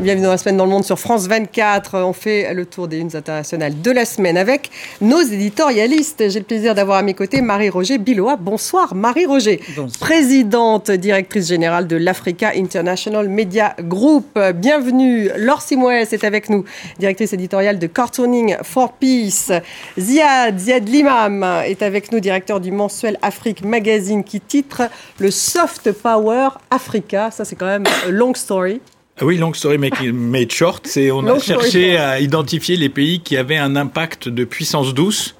Bienvenue 0.00 0.24
dans 0.24 0.30
la 0.30 0.38
semaine 0.38 0.56
dans 0.56 0.64
le 0.64 0.70
monde 0.70 0.84
sur 0.84 0.98
France 0.98 1.26
24. 1.26 1.98
On 1.98 2.14
fait 2.14 2.54
le 2.54 2.64
tour 2.64 2.88
des 2.88 3.00
unes 3.00 3.14
internationales 3.14 3.82
de 3.82 3.90
la 3.90 4.06
semaine 4.06 4.38
avec 4.38 4.70
nos 5.02 5.20
éditorialistes. 5.20 6.30
J'ai 6.30 6.38
le 6.38 6.46
plaisir 6.46 6.74
d'avoir 6.74 6.96
à 6.96 7.02
mes 7.02 7.12
côtés 7.12 7.42
Marie-Roger 7.42 7.98
Bilois. 7.98 8.36
Bonsoir 8.36 8.94
Marie-Roger, 8.94 9.60
présidente 10.00 10.90
directrice 10.90 11.48
générale 11.48 11.86
de 11.86 11.96
l'Africa 11.96 12.52
International 12.56 13.28
Media 13.28 13.76
Group. 13.78 14.38
Bienvenue. 14.54 15.28
Laure 15.36 15.60
Simoes 15.60 15.90
est 15.90 16.24
avec 16.24 16.48
nous, 16.48 16.64
directrice 16.98 17.34
éditoriale 17.34 17.78
de 17.78 17.86
Cartooning 17.86 18.56
for 18.62 18.94
Peace. 18.94 19.52
Ziad, 19.98 20.58
Ziad 20.58 20.88
Limam 20.88 21.44
est 21.66 21.82
avec 21.82 22.10
nous, 22.10 22.20
directeur 22.20 22.60
du 22.60 22.72
mensuel 22.72 23.18
Afrique 23.20 23.62
Magazine 23.62 24.24
qui 24.24 24.40
titre 24.40 24.80
le 25.18 25.30
Soft 25.30 25.92
Power 25.92 26.48
Africa. 26.70 27.30
Ça 27.30 27.44
c'est 27.44 27.56
quand 27.56 27.66
même 27.66 27.84
a 28.06 28.08
long 28.08 28.32
story. 28.32 28.80
Ah 29.22 29.26
oui, 29.26 29.36
long 29.36 29.52
story 29.52 29.76
made 29.76 30.50
short, 30.50 30.86
c'est 30.86 31.10
on 31.10 31.26
a 31.26 31.38
cherché 31.38 31.98
à 31.98 32.20
identifier 32.20 32.78
les 32.78 32.88
pays 32.88 33.20
qui 33.20 33.36
avaient 33.36 33.58
un 33.58 33.76
impact 33.76 34.30
de 34.30 34.44
puissance 34.44 34.94
douce 34.94 35.36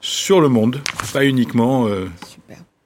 sur 0.00 0.40
le 0.40 0.48
monde, 0.48 0.80
pas 1.12 1.24
uniquement 1.24 1.88
euh, 1.88 2.06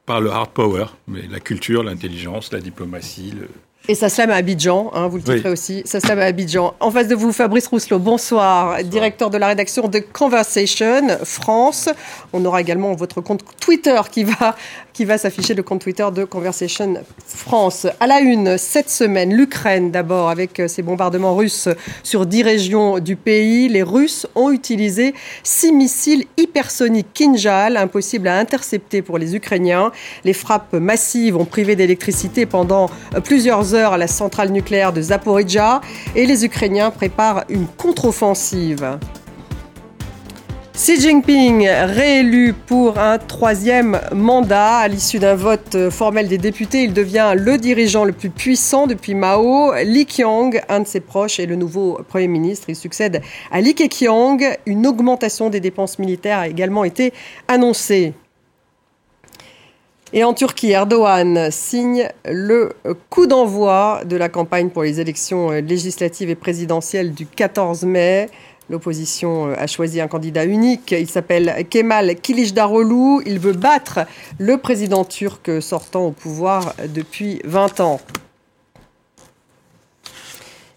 par 0.06 0.23
le 0.23 0.30
hard 0.30 0.48
power, 0.52 0.87
mais 1.06 1.20
la 1.30 1.38
culture, 1.38 1.82
l'intelligence, 1.82 2.50
la 2.50 2.60
diplomatie, 2.60 3.34
le, 3.38 3.48
et 3.90 3.95
ça 3.95 4.09
à 4.23 4.34
Abidjan, 4.34 4.90
hein, 4.92 5.09
vous 5.09 5.16
le 5.16 5.23
titrez 5.23 5.48
aussi. 5.48 5.80
Ça 5.87 5.98
à 6.06 6.20
Abidjan. 6.20 6.74
En 6.78 6.90
face 6.90 7.09
de 7.09 7.15
vous, 7.15 7.32
Fabrice 7.32 7.68
Rousselot, 7.68 7.98
bonsoir, 7.98 8.84
directeur 8.84 9.30
de 9.30 9.38
la 9.38 9.46
rédaction 9.46 9.88
de 9.88 9.98
Conversation 9.98 11.09
France. 11.24 11.88
On 12.34 12.45
aura 12.45 12.60
également 12.60 12.95
votre 12.95 13.23
compte 13.23 13.42
Twitter 13.59 13.98
qui 14.12 14.24
va, 14.24 14.56
qui 14.98 15.05
va 15.05 15.16
s'afficher, 15.16 15.55
le 15.55 15.62
compte 15.62 15.80
Twitter 15.80 16.09
de 16.12 16.25
Conversation 16.25 17.05
France. 17.25 17.87
À 18.01 18.09
la 18.09 18.19
une, 18.19 18.59
cette 18.59 18.91
semaine, 18.91 19.33
l'Ukraine 19.33 19.93
d'abord, 19.93 20.29
avec 20.29 20.61
ses 20.66 20.83
bombardements 20.83 21.37
russes 21.37 21.69
sur 22.02 22.27
dix 22.27 22.43
régions 22.43 22.99
du 22.99 23.15
pays. 23.15 23.68
Les 23.68 23.85
Russes 23.85 24.27
ont 24.35 24.51
utilisé 24.51 25.15
six 25.45 25.71
missiles 25.71 26.24
hypersoniques 26.37 27.13
Kinjal, 27.15 27.77
impossibles 27.77 28.27
à 28.27 28.38
intercepter 28.38 29.01
pour 29.01 29.18
les 29.18 29.37
Ukrainiens. 29.37 29.93
Les 30.24 30.32
frappes 30.32 30.73
massives 30.73 31.37
ont 31.37 31.45
privé 31.45 31.77
d'électricité 31.77 32.45
pendant 32.45 32.90
plusieurs 33.23 33.74
heures 33.74 33.93
à 33.93 33.99
la 33.99 34.09
centrale 34.09 34.51
nucléaire 34.51 34.93
de 34.93 35.01
Zaporizhia 35.01 35.80
et 36.16 36.27
les 36.27 36.45
Ukrainiens 36.45 36.90
préparent 36.90 37.45
une 37.49 37.68
contre-offensive. 37.68 38.99
Xi 40.79 41.01
Jinping 41.01 41.68
réélu 41.68 42.54
pour 42.54 43.01
un 43.01 43.18
troisième 43.18 44.01
mandat 44.15 44.76
à 44.76 44.87
l'issue 44.87 45.18
d'un 45.18 45.34
vote 45.34 45.90
formel 45.90 46.29
des 46.29 46.38
députés. 46.38 46.84
Il 46.84 46.93
devient 46.93 47.32
le 47.37 47.59
dirigeant 47.59 48.04
le 48.04 48.12
plus 48.12 48.30
puissant 48.30 48.87
depuis 48.87 49.16
Mao. 49.16 49.74
Li 49.82 50.06
Qiang, 50.06 50.62
un 50.68 50.79
de 50.79 50.87
ses 50.87 51.01
proches, 51.01 51.40
est 51.40 51.46
le 51.46 51.56
nouveau 51.56 51.99
Premier 52.09 52.29
ministre. 52.29 52.66
Il 52.68 52.76
succède 52.76 53.23
à 53.51 53.60
Li 53.60 53.74
Keqiang. 53.74 54.38
Une 54.66 54.87
augmentation 54.87 55.51
des 55.51 55.59
dépenses 55.59 55.99
militaires 55.99 56.38
a 56.38 56.49
également 56.49 56.84
été 56.84 57.12
annoncée. 57.49 58.15
Et 60.12 60.24
en 60.24 60.32
Turquie, 60.32 60.71
Erdogan 60.71 61.51
signe 61.51 62.09
le 62.24 62.73
coup 63.10 63.26
d'envoi 63.26 64.03
de 64.06 64.16
la 64.16 64.31
campagne 64.31 64.71
pour 64.71 64.84
les 64.84 65.00
élections 65.00 65.50
législatives 65.50 66.31
et 66.31 66.34
présidentielles 66.34 67.12
du 67.12 67.26
14 67.26 67.82
mai. 67.82 68.31
L'opposition 68.71 69.50
a 69.53 69.66
choisi 69.66 70.00
un 70.00 70.09
candidat 70.09 70.44
unique. 70.44 70.93
Il 70.93 71.09
s'appelle 71.09 71.66
Kemal 71.71 72.16
Kilicdaroglu. 72.16 73.22
Il 73.25 73.38
veut 73.38 73.53
battre 73.53 74.00
le 74.38 74.59
président 74.59 75.05
turc 75.05 75.50
sortant 75.62 76.06
au 76.06 76.11
pouvoir 76.11 76.75
depuis 76.94 77.41
20 77.44 77.81
ans. 77.81 78.00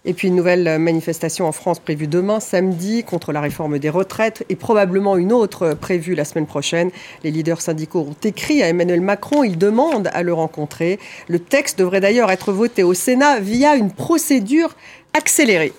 Et 0.03 0.14
puis 0.14 0.30
une 0.30 0.36
nouvelle 0.36 0.80
manifestation 0.80 1.47
en 1.47 1.52
France 1.52 1.80
prévue 1.80 2.08
demain, 2.08 2.39
samedi, 2.39 3.03
contre 3.03 3.31
la 3.31 3.42
réforme 3.42 3.78
des 3.78 3.89
retraites 3.89 4.44
et 4.50 4.56
probablement 4.56 5.16
une 5.16 5.31
autre 5.31 5.75
prévue 5.80 6.16
la 6.16 6.25
semaine 6.25 6.47
prochaine. 6.47 6.90
Les 7.24 7.30
leaders 7.30 7.62
syndicaux 7.62 8.07
ont 8.09 8.16
écrit 8.24 8.63
à 8.63 8.69
Emmanuel 8.69 9.01
Macron, 9.01 9.44
ils 9.44 9.59
demandent 9.59 10.09
à 10.13 10.24
le 10.24 10.34
rencontrer. 10.34 10.97
Le 11.28 11.38
texte 11.38 11.78
devrait 11.78 12.00
d'ailleurs 12.00 12.31
être 12.31 12.51
voté 12.51 12.81
au 12.81 12.96
Sénat 12.96 13.40
via 13.41 13.75
une 13.75 13.91
procédure 13.91 14.75
accélérée. 15.13 15.74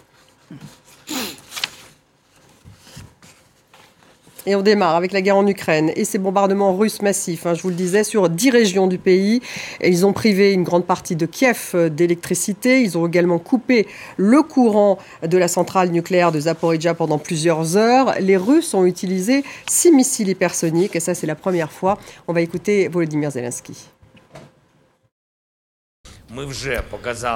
Et 4.45 4.57
on 4.57 4.63
démarre 4.63 4.97
avec 4.97 5.13
la 5.13 5.23
guerre 5.23 5.37
en 5.37 5.47
Ukraine 5.47 5.93
et 5.95 6.05
ces 6.05 6.19
bombardements 6.19 6.77
russes 6.77 7.01
massifs, 7.01 7.47
hein, 7.47 7.55
je 7.55 7.63
vous 7.63 7.69
le 7.69 7.77
disais, 7.77 8.03
sur 8.03 8.29
dix 8.29 8.51
régions 8.51 8.89
du 8.89 8.99
pays. 8.99 9.41
Ils 9.85 10.05
ont 10.05 10.13
privé 10.13 10.53
une 10.53 10.65
grande 10.65 10.85
partie 10.85 11.15
de 11.15 11.27
Kiev 11.27 11.71
euh, 11.75 11.89
d'électricité. 11.89 12.83
Ils 12.83 12.99
ont 12.99 13.07
également 13.07 13.39
coupé 13.39 13.87
le 14.17 14.43
courant 14.43 14.99
de 15.25 15.39
la 15.39 15.47
centrale 15.47 15.91
nucléaire 15.91 16.33
de 16.33 16.41
Zaporizhia 16.41 16.95
pendant 16.95 17.19
plusieurs 17.19 17.77
heures. 17.77 18.15
Les 18.21 18.37
Russes 18.37 18.75
ont 18.75 18.85
utilisé 18.85 19.45
six 19.67 19.93
missiles 19.93 20.29
hypersoniques 20.29 20.97
et 20.97 21.01
ça 21.01 21.15
c'est 21.15 21.29
la 21.29 21.37
première 21.37 21.71
fois. 21.71 21.99
On 22.27 22.33
va 22.33 22.41
écouter 22.41 22.89
Volodymyr 22.89 23.31
Zelensky. 23.31 23.91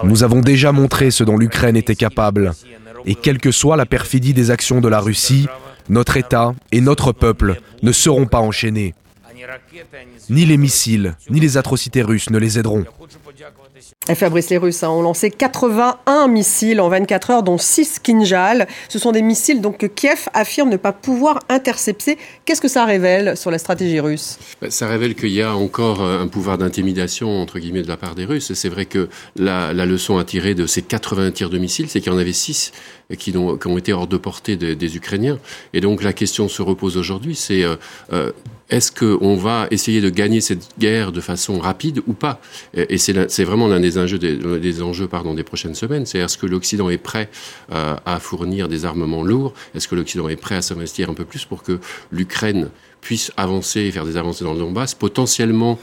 Nous 0.04 0.24
avons 0.24 0.40
déjà 0.40 0.72
montré 0.72 1.10
ce 1.10 1.22
dont 1.22 1.36
l'Ukraine 1.36 1.76
était 1.76 1.94
capable. 1.94 2.52
Et 3.04 3.14
quelle 3.14 3.38
que 3.38 3.50
soit 3.50 3.76
la 3.76 3.86
perfidie 3.86 4.32
des 4.32 4.50
actions 4.50 4.80
de 4.80 4.88
la 4.88 5.00
Russie, 5.00 5.46
notre 5.88 6.16
État 6.16 6.54
et 6.72 6.80
notre 6.80 7.12
peuple 7.12 7.60
ne 7.82 7.92
seront 7.92 8.26
pas 8.26 8.40
enchaînés. 8.40 8.94
Ni 10.28 10.44
les 10.44 10.56
missiles, 10.56 11.16
ni 11.30 11.40
les 11.40 11.56
atrocités 11.56 12.02
russes 12.02 12.30
ne 12.30 12.38
les 12.38 12.58
aideront. 12.58 12.84
Fabrice, 14.14 14.50
les 14.50 14.56
Russes 14.56 14.82
hein, 14.82 14.90
ont 14.90 15.02
lancé 15.02 15.30
81 15.30 16.28
missiles 16.28 16.80
en 16.80 16.88
24 16.88 17.30
heures, 17.30 17.42
dont 17.42 17.58
6 17.58 17.98
Kinjal. 18.00 18.66
Ce 18.88 18.98
sont 18.98 19.12
des 19.12 19.22
missiles 19.22 19.60
donc, 19.60 19.78
que 19.78 19.86
Kiev 19.86 20.28
affirme 20.32 20.70
ne 20.70 20.76
pas 20.76 20.92
pouvoir 20.92 21.40
intercepter. 21.48 22.18
Qu'est-ce 22.44 22.60
que 22.60 22.68
ça 22.68 22.84
révèle 22.84 23.36
sur 23.36 23.50
la 23.50 23.58
stratégie 23.58 24.00
russe? 24.00 24.38
Bah, 24.60 24.70
Ça 24.70 24.88
révèle 24.88 25.14
qu'il 25.14 25.32
y 25.32 25.42
a 25.42 25.54
encore 25.54 26.02
euh, 26.02 26.20
un 26.20 26.28
pouvoir 26.28 26.58
d'intimidation, 26.58 27.40
entre 27.40 27.58
guillemets, 27.58 27.82
de 27.82 27.88
la 27.88 27.96
part 27.96 28.14
des 28.14 28.24
Russes. 28.24 28.52
C'est 28.54 28.68
vrai 28.68 28.86
que 28.86 29.08
la, 29.36 29.72
leçon 29.72 30.18
à 30.18 30.24
tirer 30.24 30.54
de 30.54 30.66
ces 30.66 30.82
80 30.82 31.32
tirs 31.32 31.50
de 31.50 31.58
missiles, 31.58 31.88
c'est 31.88 32.00
qu'il 32.00 32.12
y 32.12 32.14
en 32.14 32.18
avait 32.18 32.32
6 32.32 32.72
qui 33.18 33.36
ont, 33.36 33.56
qui 33.56 33.66
ont 33.68 33.78
été 33.78 33.92
hors 33.92 34.06
de 34.06 34.16
portée 34.16 34.56
des 34.56 34.96
Ukrainiens. 34.96 35.38
Et 35.72 35.80
donc 35.80 36.02
la 36.02 36.12
question 36.12 36.48
se 36.48 36.62
repose 36.62 36.96
aujourd'hui, 36.96 37.36
c'est 37.36 37.62
euh, 37.62 37.76
euh, 38.12 38.32
est-ce 38.68 38.90
qu'on 38.90 39.36
va 39.36 39.68
essayer 39.70 40.00
de 40.00 40.10
gagner 40.10 40.40
cette 40.40 40.66
guerre 40.78 41.12
de 41.12 41.20
façon 41.20 41.60
rapide 41.60 42.02
ou 42.08 42.14
pas? 42.14 42.40
Et 42.74 42.98
c'est 42.98 43.25
vraiment 43.44 43.68
l'un 43.68 43.80
des 43.80 43.98
enjeux, 43.98 44.18
des 44.18 45.42
prochaines 45.42 45.74
semaines. 45.74 46.06
C'est 46.06 46.18
est-ce 46.18 46.38
que 46.38 46.46
l'Occident 46.46 46.90
est 46.90 46.98
prêt 46.98 47.28
euh, 47.72 47.96
à 48.04 48.20
fournir 48.20 48.68
des 48.68 48.84
armements 48.84 49.22
lourds? 49.22 49.52
Est-ce 49.74 49.88
que 49.88 49.94
l'Occident 49.94 50.28
est 50.28 50.36
prêt 50.36 50.56
à 50.56 50.62
s'investir 50.62 51.10
un 51.10 51.14
peu 51.14 51.24
plus 51.24 51.44
pour 51.44 51.62
que 51.62 51.78
l'Ukraine 52.10 52.70
puisse 53.00 53.32
avancer 53.36 53.80
et 53.80 53.92
faire 53.92 54.04
des 54.04 54.16
avancées 54.16 54.44
dans 54.44 54.52
le 54.52 54.58
Donbass, 54.58 54.94
potentiellement 54.94 55.78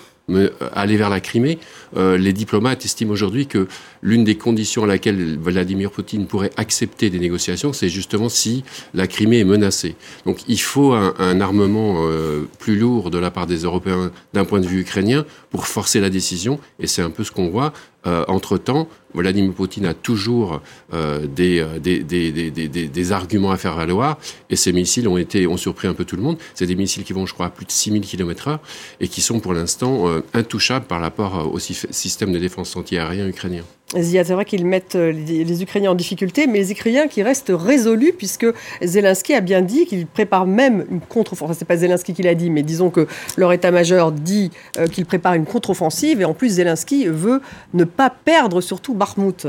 aller 0.73 0.95
vers 0.95 1.09
la 1.09 1.19
Crimée. 1.19 1.59
Euh, 1.97 2.17
les 2.17 2.31
diplomates 2.33 2.85
estiment 2.85 3.11
aujourd'hui 3.11 3.45
que 3.45 3.67
l'une 4.01 4.23
des 4.23 4.37
conditions 4.37 4.83
à 4.83 4.87
laquelle 4.87 5.37
Vladimir 5.37 5.91
Poutine 5.91 6.27
pourrait 6.27 6.51
accepter 6.55 7.09
des 7.09 7.19
négociations, 7.19 7.73
c'est 7.73 7.89
justement 7.89 8.29
si 8.29 8.63
la 8.93 9.07
Crimée 9.07 9.39
est 9.39 9.45
menacée. 9.45 9.95
Donc 10.25 10.39
il 10.47 10.61
faut 10.61 10.93
un, 10.93 11.41
armement 11.41 12.05
euh, 12.07 12.47
plus 12.59 12.77
lourd 12.77 13.11
de 13.11 13.17
la 13.17 13.31
part 13.31 13.47
des 13.47 13.63
Européens 13.63 14.11
d'un 14.33 14.45
point 14.45 14.61
de 14.61 14.67
vue 14.67 14.81
ukrainien 14.81 15.25
pour 15.49 15.67
forcer 15.67 15.99
la 15.99 16.09
décision, 16.09 16.59
et 16.79 16.87
c'est 16.87 17.01
un 17.01 17.09
peu 17.09 17.23
ce 17.23 17.31
qu'on 17.31 17.49
voit. 17.49 17.73
Entre-temps, 18.05 18.87
Vladimir 19.13 19.53
Poutine 19.53 19.85
a 19.85 19.93
toujours 19.93 20.61
des, 20.91 21.65
des, 21.79 22.03
des, 22.03 22.31
des, 22.69 23.11
arguments 23.11 23.51
à 23.51 23.57
faire 23.57 23.75
valoir, 23.75 24.17
et 24.49 24.55
ces 24.55 24.73
missiles 24.73 25.07
ont, 25.07 25.17
été, 25.17 25.47
ont 25.47 25.57
surpris 25.57 25.87
un 25.87 25.93
peu 25.93 26.03
tout 26.03 26.15
le 26.15 26.21
monde. 26.21 26.37
C'est 26.53 26.65
des 26.65 26.75
missiles 26.75 27.03
qui 27.03 27.13
vont, 27.13 27.25
je 27.25 27.33
crois, 27.33 27.47
à 27.47 27.49
plus 27.49 27.65
de 27.65 27.71
6000 27.71 28.01
km 28.01 28.49
h 28.49 28.59
et 28.99 29.07
qui 29.07 29.21
sont 29.21 29.39
pour 29.39 29.53
l'instant 29.53 30.07
euh, 30.07 30.21
intouchables 30.33 30.85
par 30.85 31.01
rapport 31.01 31.39
euh, 31.39 31.43
au 31.43 31.59
système 31.59 32.31
de 32.31 32.39
défense 32.39 32.75
antiaérien 32.75 33.27
ukrainien. 33.27 33.63
C'est 33.89 34.23
vrai 34.31 34.45
qu'ils 34.45 34.65
mettent 34.65 34.95
euh, 34.95 35.11
les 35.11 35.61
Ukrainiens 35.61 35.91
en 35.91 35.95
difficulté, 35.95 36.47
mais 36.47 36.57
les 36.57 36.71
Ukrainiens 36.71 37.07
qui 37.07 37.21
restent 37.21 37.51
résolus, 37.53 38.13
puisque 38.17 38.47
Zelensky 38.81 39.35
a 39.35 39.41
bien 39.41 39.61
dit 39.61 39.85
qu'il 39.85 40.07
prépare 40.07 40.47
même 40.47 40.85
une 40.89 40.99
contre-offensive. 40.99 41.43
Enfin, 41.51 41.59
c'est 41.59 41.65
pas 41.65 41.77
Zelensky 41.77 42.13
qui 42.13 42.23
l'a 42.23 42.33
dit, 42.33 42.49
mais 42.49 42.63
disons 42.63 42.89
que 42.89 43.07
leur 43.37 43.53
état-major 43.53 44.11
dit 44.11 44.49
qu'il 44.91 45.05
prépare 45.05 45.35
une 45.35 45.45
contre-offensive, 45.45 46.21
et 46.21 46.25
en 46.25 46.33
plus 46.33 46.55
Zelensky 46.55 47.05
veut 47.05 47.41
ne 47.75 47.83
pas 47.83 48.09
perdre 48.09 48.61
surtout 48.61 48.95
Bakhmut. 48.95 49.47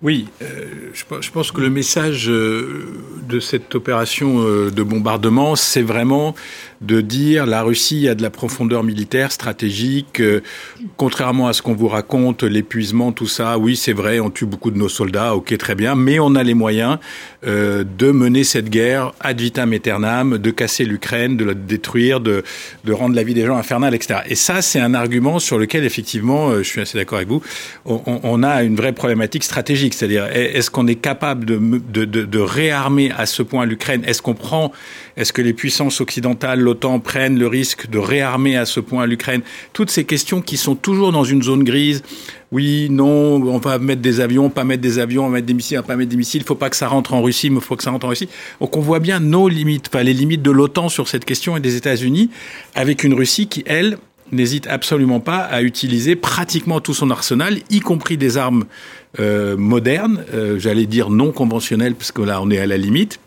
Oui, 0.00 0.28
euh, 0.42 0.92
je, 0.92 1.30
pense 1.32 1.50
que 1.50 1.60
le 1.60 1.70
message 1.70 2.30
euh, 2.30 2.86
de 3.28 3.40
cette 3.40 3.74
opération 3.74 4.44
euh, 4.44 4.70
de 4.70 4.84
bombardement, 4.84 5.56
c'est 5.56 5.82
vraiment 5.82 6.36
de 6.80 7.00
dire 7.00 7.46
la 7.46 7.62
Russie 7.62 8.06
a 8.06 8.14
de 8.14 8.22
la 8.22 8.30
profondeur 8.30 8.84
militaire, 8.84 9.32
stratégique. 9.32 10.22
contrairement 10.96 11.48
à 11.48 11.52
ce 11.52 11.62
qu'on 11.62 11.74
vous 11.74 11.88
raconte, 11.88 12.44
l'épuisement, 12.44 13.10
tout 13.10 13.26
ça, 13.26 13.58
oui, 13.58 13.74
c'est 13.74 13.92
vrai, 13.92 14.20
on 14.20 14.30
tue 14.30 14.46
beaucoup 14.46 14.70
de 14.70 14.78
nos 14.78 14.88
soldats, 14.88 15.34
ok, 15.34 15.58
très 15.58 15.74
bien, 15.74 15.96
mais 15.96 16.20
on 16.20 16.36
a 16.36 16.44
les 16.44 16.54
moyens 16.54 16.98
de 17.42 18.10
mener 18.12 18.44
cette 18.44 18.70
guerre 18.70 19.12
ad 19.18 19.40
vitam 19.40 19.72
aeternam, 19.72 20.38
de 20.38 20.50
casser 20.52 20.84
l'Ukraine, 20.84 21.36
de 21.36 21.44
la 21.44 21.54
détruire, 21.54 22.20
de, 22.20 22.44
de 22.84 22.92
rendre 22.92 23.16
la 23.16 23.24
vie 23.24 23.34
des 23.34 23.44
gens 23.44 23.56
infernale, 23.56 23.96
etc. 23.96 24.20
Et 24.28 24.36
ça, 24.36 24.62
c'est 24.62 24.78
un 24.78 24.94
argument 24.94 25.40
sur 25.40 25.58
lequel, 25.58 25.82
effectivement, 25.82 26.58
je 26.58 26.62
suis 26.62 26.80
assez 26.80 26.96
d'accord 26.96 27.18
avec 27.18 27.28
vous, 27.28 27.42
on 27.86 28.44
a 28.44 28.62
une 28.62 28.76
vraie 28.76 28.92
problématique 28.92 29.42
stratégique 29.42 29.87
c'est-à-dire 29.94 30.26
est-ce 30.26 30.70
qu'on 30.70 30.86
est 30.86 30.96
capable 30.96 31.44
de, 31.44 32.04
de, 32.04 32.38
réarmer 32.38 33.10
à 33.16 33.26
ce 33.26 33.42
point 33.42 33.66
l'Ukraine? 33.66 34.02
Est-ce 34.04 34.22
qu'on 34.22 34.34
prend, 34.34 34.72
est-ce 35.16 35.32
que 35.32 35.42
les 35.42 35.52
puissances 35.52 36.00
occidentales, 36.00 36.60
l'OTAN 36.60 37.00
prennent 37.00 37.38
le 37.38 37.46
risque 37.46 37.88
de 37.90 37.98
réarmer 37.98 38.56
à 38.56 38.66
ce 38.66 38.80
point 38.80 39.06
l'Ukraine? 39.06 39.42
Toutes 39.72 39.90
ces 39.90 40.04
questions 40.04 40.40
qui 40.40 40.56
sont 40.56 40.74
toujours 40.74 41.12
dans 41.12 41.24
une 41.24 41.42
zone 41.42 41.64
grise. 41.64 42.02
Oui, 42.50 42.88
non, 42.90 43.42
on 43.42 43.58
va 43.58 43.78
mettre 43.78 44.00
des 44.00 44.20
avions, 44.20 44.48
pas 44.48 44.64
mettre 44.64 44.80
des 44.80 44.98
avions, 44.98 45.24
on 45.24 45.28
va 45.28 45.34
mettre 45.34 45.46
des 45.46 45.54
missiles, 45.54 45.78
on 45.78 45.82
va 45.82 45.86
pas 45.86 45.96
mettre 45.96 46.10
des 46.10 46.16
missiles. 46.16 46.40
Il 46.40 46.46
faut 46.46 46.54
pas 46.54 46.70
que 46.70 46.76
ça 46.76 46.88
rentre 46.88 47.12
en 47.12 47.20
Russie, 47.20 47.50
mais 47.50 47.56
il 47.56 47.62
faut 47.62 47.76
que 47.76 47.82
ça 47.82 47.90
rentre 47.90 48.06
en 48.06 48.10
Russie. 48.10 48.28
Donc 48.60 48.76
on 48.76 48.80
voit 48.80 49.00
bien 49.00 49.20
nos 49.20 49.48
limites, 49.48 49.90
pas 49.90 50.02
les 50.02 50.14
limites 50.14 50.42
de 50.42 50.50
l'OTAN 50.50 50.88
sur 50.88 51.08
cette 51.08 51.26
question 51.26 51.56
et 51.56 51.60
des 51.60 51.76
États-Unis, 51.76 52.30
avec 52.74 53.04
une 53.04 53.12
Russie 53.12 53.48
qui, 53.48 53.64
elle, 53.66 53.98
n'hésite 54.32 54.66
absolument 54.66 55.20
pas 55.20 55.38
à 55.38 55.62
utiliser 55.62 56.16
pratiquement 56.16 56.80
tout 56.80 56.94
son 56.94 57.10
arsenal, 57.10 57.58
y 57.70 57.80
compris 57.80 58.16
des 58.16 58.36
armes 58.36 58.64
euh, 59.20 59.56
modernes, 59.56 60.24
euh, 60.34 60.58
j'allais 60.58 60.86
dire 60.86 61.10
non 61.10 61.32
conventionnelles, 61.32 61.94
parce 61.94 62.12
que 62.12 62.22
là 62.22 62.40
on 62.42 62.50
est 62.50 62.58
à 62.58 62.66
la 62.66 62.76
limite. 62.76 63.20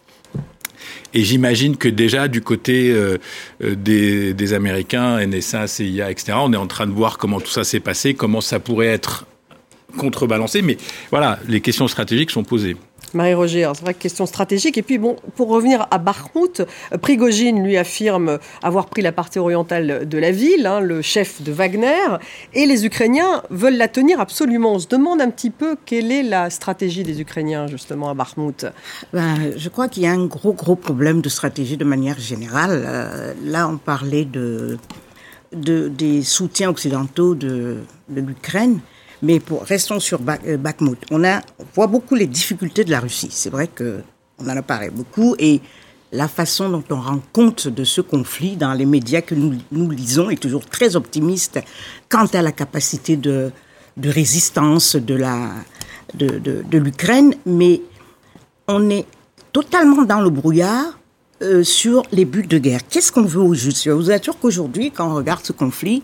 Et 1.13 1.23
j'imagine 1.23 1.75
que 1.75 1.89
déjà 1.89 2.27
du 2.27 2.41
côté 2.41 2.91
euh, 2.91 3.17
des, 3.61 4.33
des, 4.33 4.53
Américains, 4.53 5.25
NSA, 5.25 5.67
CIA, 5.67 6.09
etc., 6.09 6.37
on 6.39 6.53
est 6.53 6.57
en 6.57 6.67
train 6.67 6.87
de 6.87 6.93
voir 6.93 7.17
comment 7.17 7.41
tout 7.41 7.51
ça 7.51 7.65
s'est 7.65 7.81
passé, 7.81 8.13
comment 8.13 8.39
ça 8.39 8.59
pourrait 8.59 8.87
être 8.87 9.25
contrebalancé. 9.97 10.61
Mais 10.61 10.77
voilà, 11.09 11.39
les 11.49 11.59
questions 11.59 11.87
stratégiques 11.89 12.31
sont 12.31 12.45
posées. 12.45 12.77
Marie-Roger, 13.13 13.71
c'est 13.73 13.81
vrai 13.81 13.93
que 13.93 13.99
question 13.99 14.25
stratégique. 14.25 14.77
Et 14.77 14.81
puis, 14.81 14.97
bon, 14.97 15.15
pour 15.35 15.49
revenir 15.49 15.87
à 15.91 15.97
Bakhmut, 15.97 16.63
Prigogine 17.01 17.63
lui 17.63 17.77
affirme 17.77 18.39
avoir 18.63 18.87
pris 18.87 19.01
la 19.01 19.11
partie 19.11 19.39
orientale 19.39 20.07
de 20.07 20.17
la 20.17 20.31
ville, 20.31 20.65
hein, 20.65 20.79
le 20.79 21.01
chef 21.01 21.41
de 21.41 21.51
Wagner, 21.51 22.17
et 22.53 22.65
les 22.65 22.85
Ukrainiens 22.85 23.43
veulent 23.49 23.77
la 23.77 23.87
tenir 23.87 24.19
absolument. 24.19 24.73
On 24.73 24.79
se 24.79 24.87
demande 24.87 25.21
un 25.21 25.29
petit 25.29 25.49
peu 25.49 25.75
quelle 25.85 26.11
est 26.11 26.23
la 26.23 26.49
stratégie 26.49 27.03
des 27.03 27.21
Ukrainiens, 27.21 27.67
justement, 27.67 28.09
à 28.09 28.13
Bakhmut. 28.13 28.65
Ben, 29.13 29.37
je 29.55 29.69
crois 29.69 29.87
qu'il 29.87 30.03
y 30.03 30.07
a 30.07 30.11
un 30.11 30.25
gros, 30.25 30.53
gros 30.53 30.75
problème 30.75 31.21
de 31.21 31.29
stratégie 31.29 31.77
de 31.77 31.85
manière 31.85 32.19
générale. 32.19 32.83
Euh, 32.85 33.33
là, 33.43 33.67
on 33.67 33.77
parlait 33.77 34.25
de, 34.25 34.77
de, 35.53 35.87
des 35.87 36.21
soutiens 36.23 36.69
occidentaux 36.69 37.35
de, 37.35 37.77
de 38.09 38.21
l'Ukraine. 38.21 38.79
Mais 39.21 39.39
pour, 39.39 39.63
restons 39.63 39.99
sur 39.99 40.19
euh, 40.47 40.57
Bakhmut. 40.57 40.99
On, 41.11 41.21
voit 41.73 41.87
beaucoup 41.87 42.15
les 42.15 42.27
difficultés 42.27 42.83
de 42.83 42.91
la 42.91 42.99
Russie. 42.99 43.29
C'est 43.31 43.49
vrai 43.49 43.67
que 43.67 44.01
on 44.39 44.45
en 44.45 44.57
a 44.57 44.61
parlé 44.61 44.89
beaucoup 44.89 45.35
et 45.37 45.61
la 46.11 46.27
façon 46.27 46.69
dont 46.69 46.83
on 46.89 46.99
rend 46.99 47.21
compte 47.31 47.67
de 47.67 47.83
ce 47.83 48.01
conflit 48.01 48.55
dans 48.57 48.73
les 48.73 48.85
médias 48.85 49.21
que 49.21 49.35
nous, 49.35 49.55
nous 49.71 49.89
lisons 49.89 50.29
est 50.29 50.41
toujours 50.41 50.65
très 50.65 50.95
optimiste 50.95 51.59
quant 52.09 52.25
à 52.25 52.41
la 52.41 52.51
capacité 52.51 53.15
de, 53.15 53.51
résistance 54.03 54.95
de 54.95 55.17
l'Ukraine, 56.71 57.35
mais 57.45 57.81
on 58.67 58.89
est 58.89 59.05
totalement 59.53 60.03
dans 60.03 60.21
le 60.21 60.29
brouillard 60.29 60.97
euh, 61.41 61.63
sur 61.63 62.03
les 62.11 62.25
buts 62.25 62.47
de 62.47 62.57
guerre. 62.57 62.81
Qu'est-ce 62.87 63.11
qu'on 63.11 63.23
veut 63.23 63.41
au 63.41 63.53
juste? 63.53 63.83
Je 63.83 63.91
vous 63.91 64.11
assure 64.11 64.37
qu'aujourd'hui, 64.37 64.91
quand 64.91 65.11
on 65.11 65.15
regarde 65.15 65.43
ce 65.43 65.53
conflit, 65.53 66.01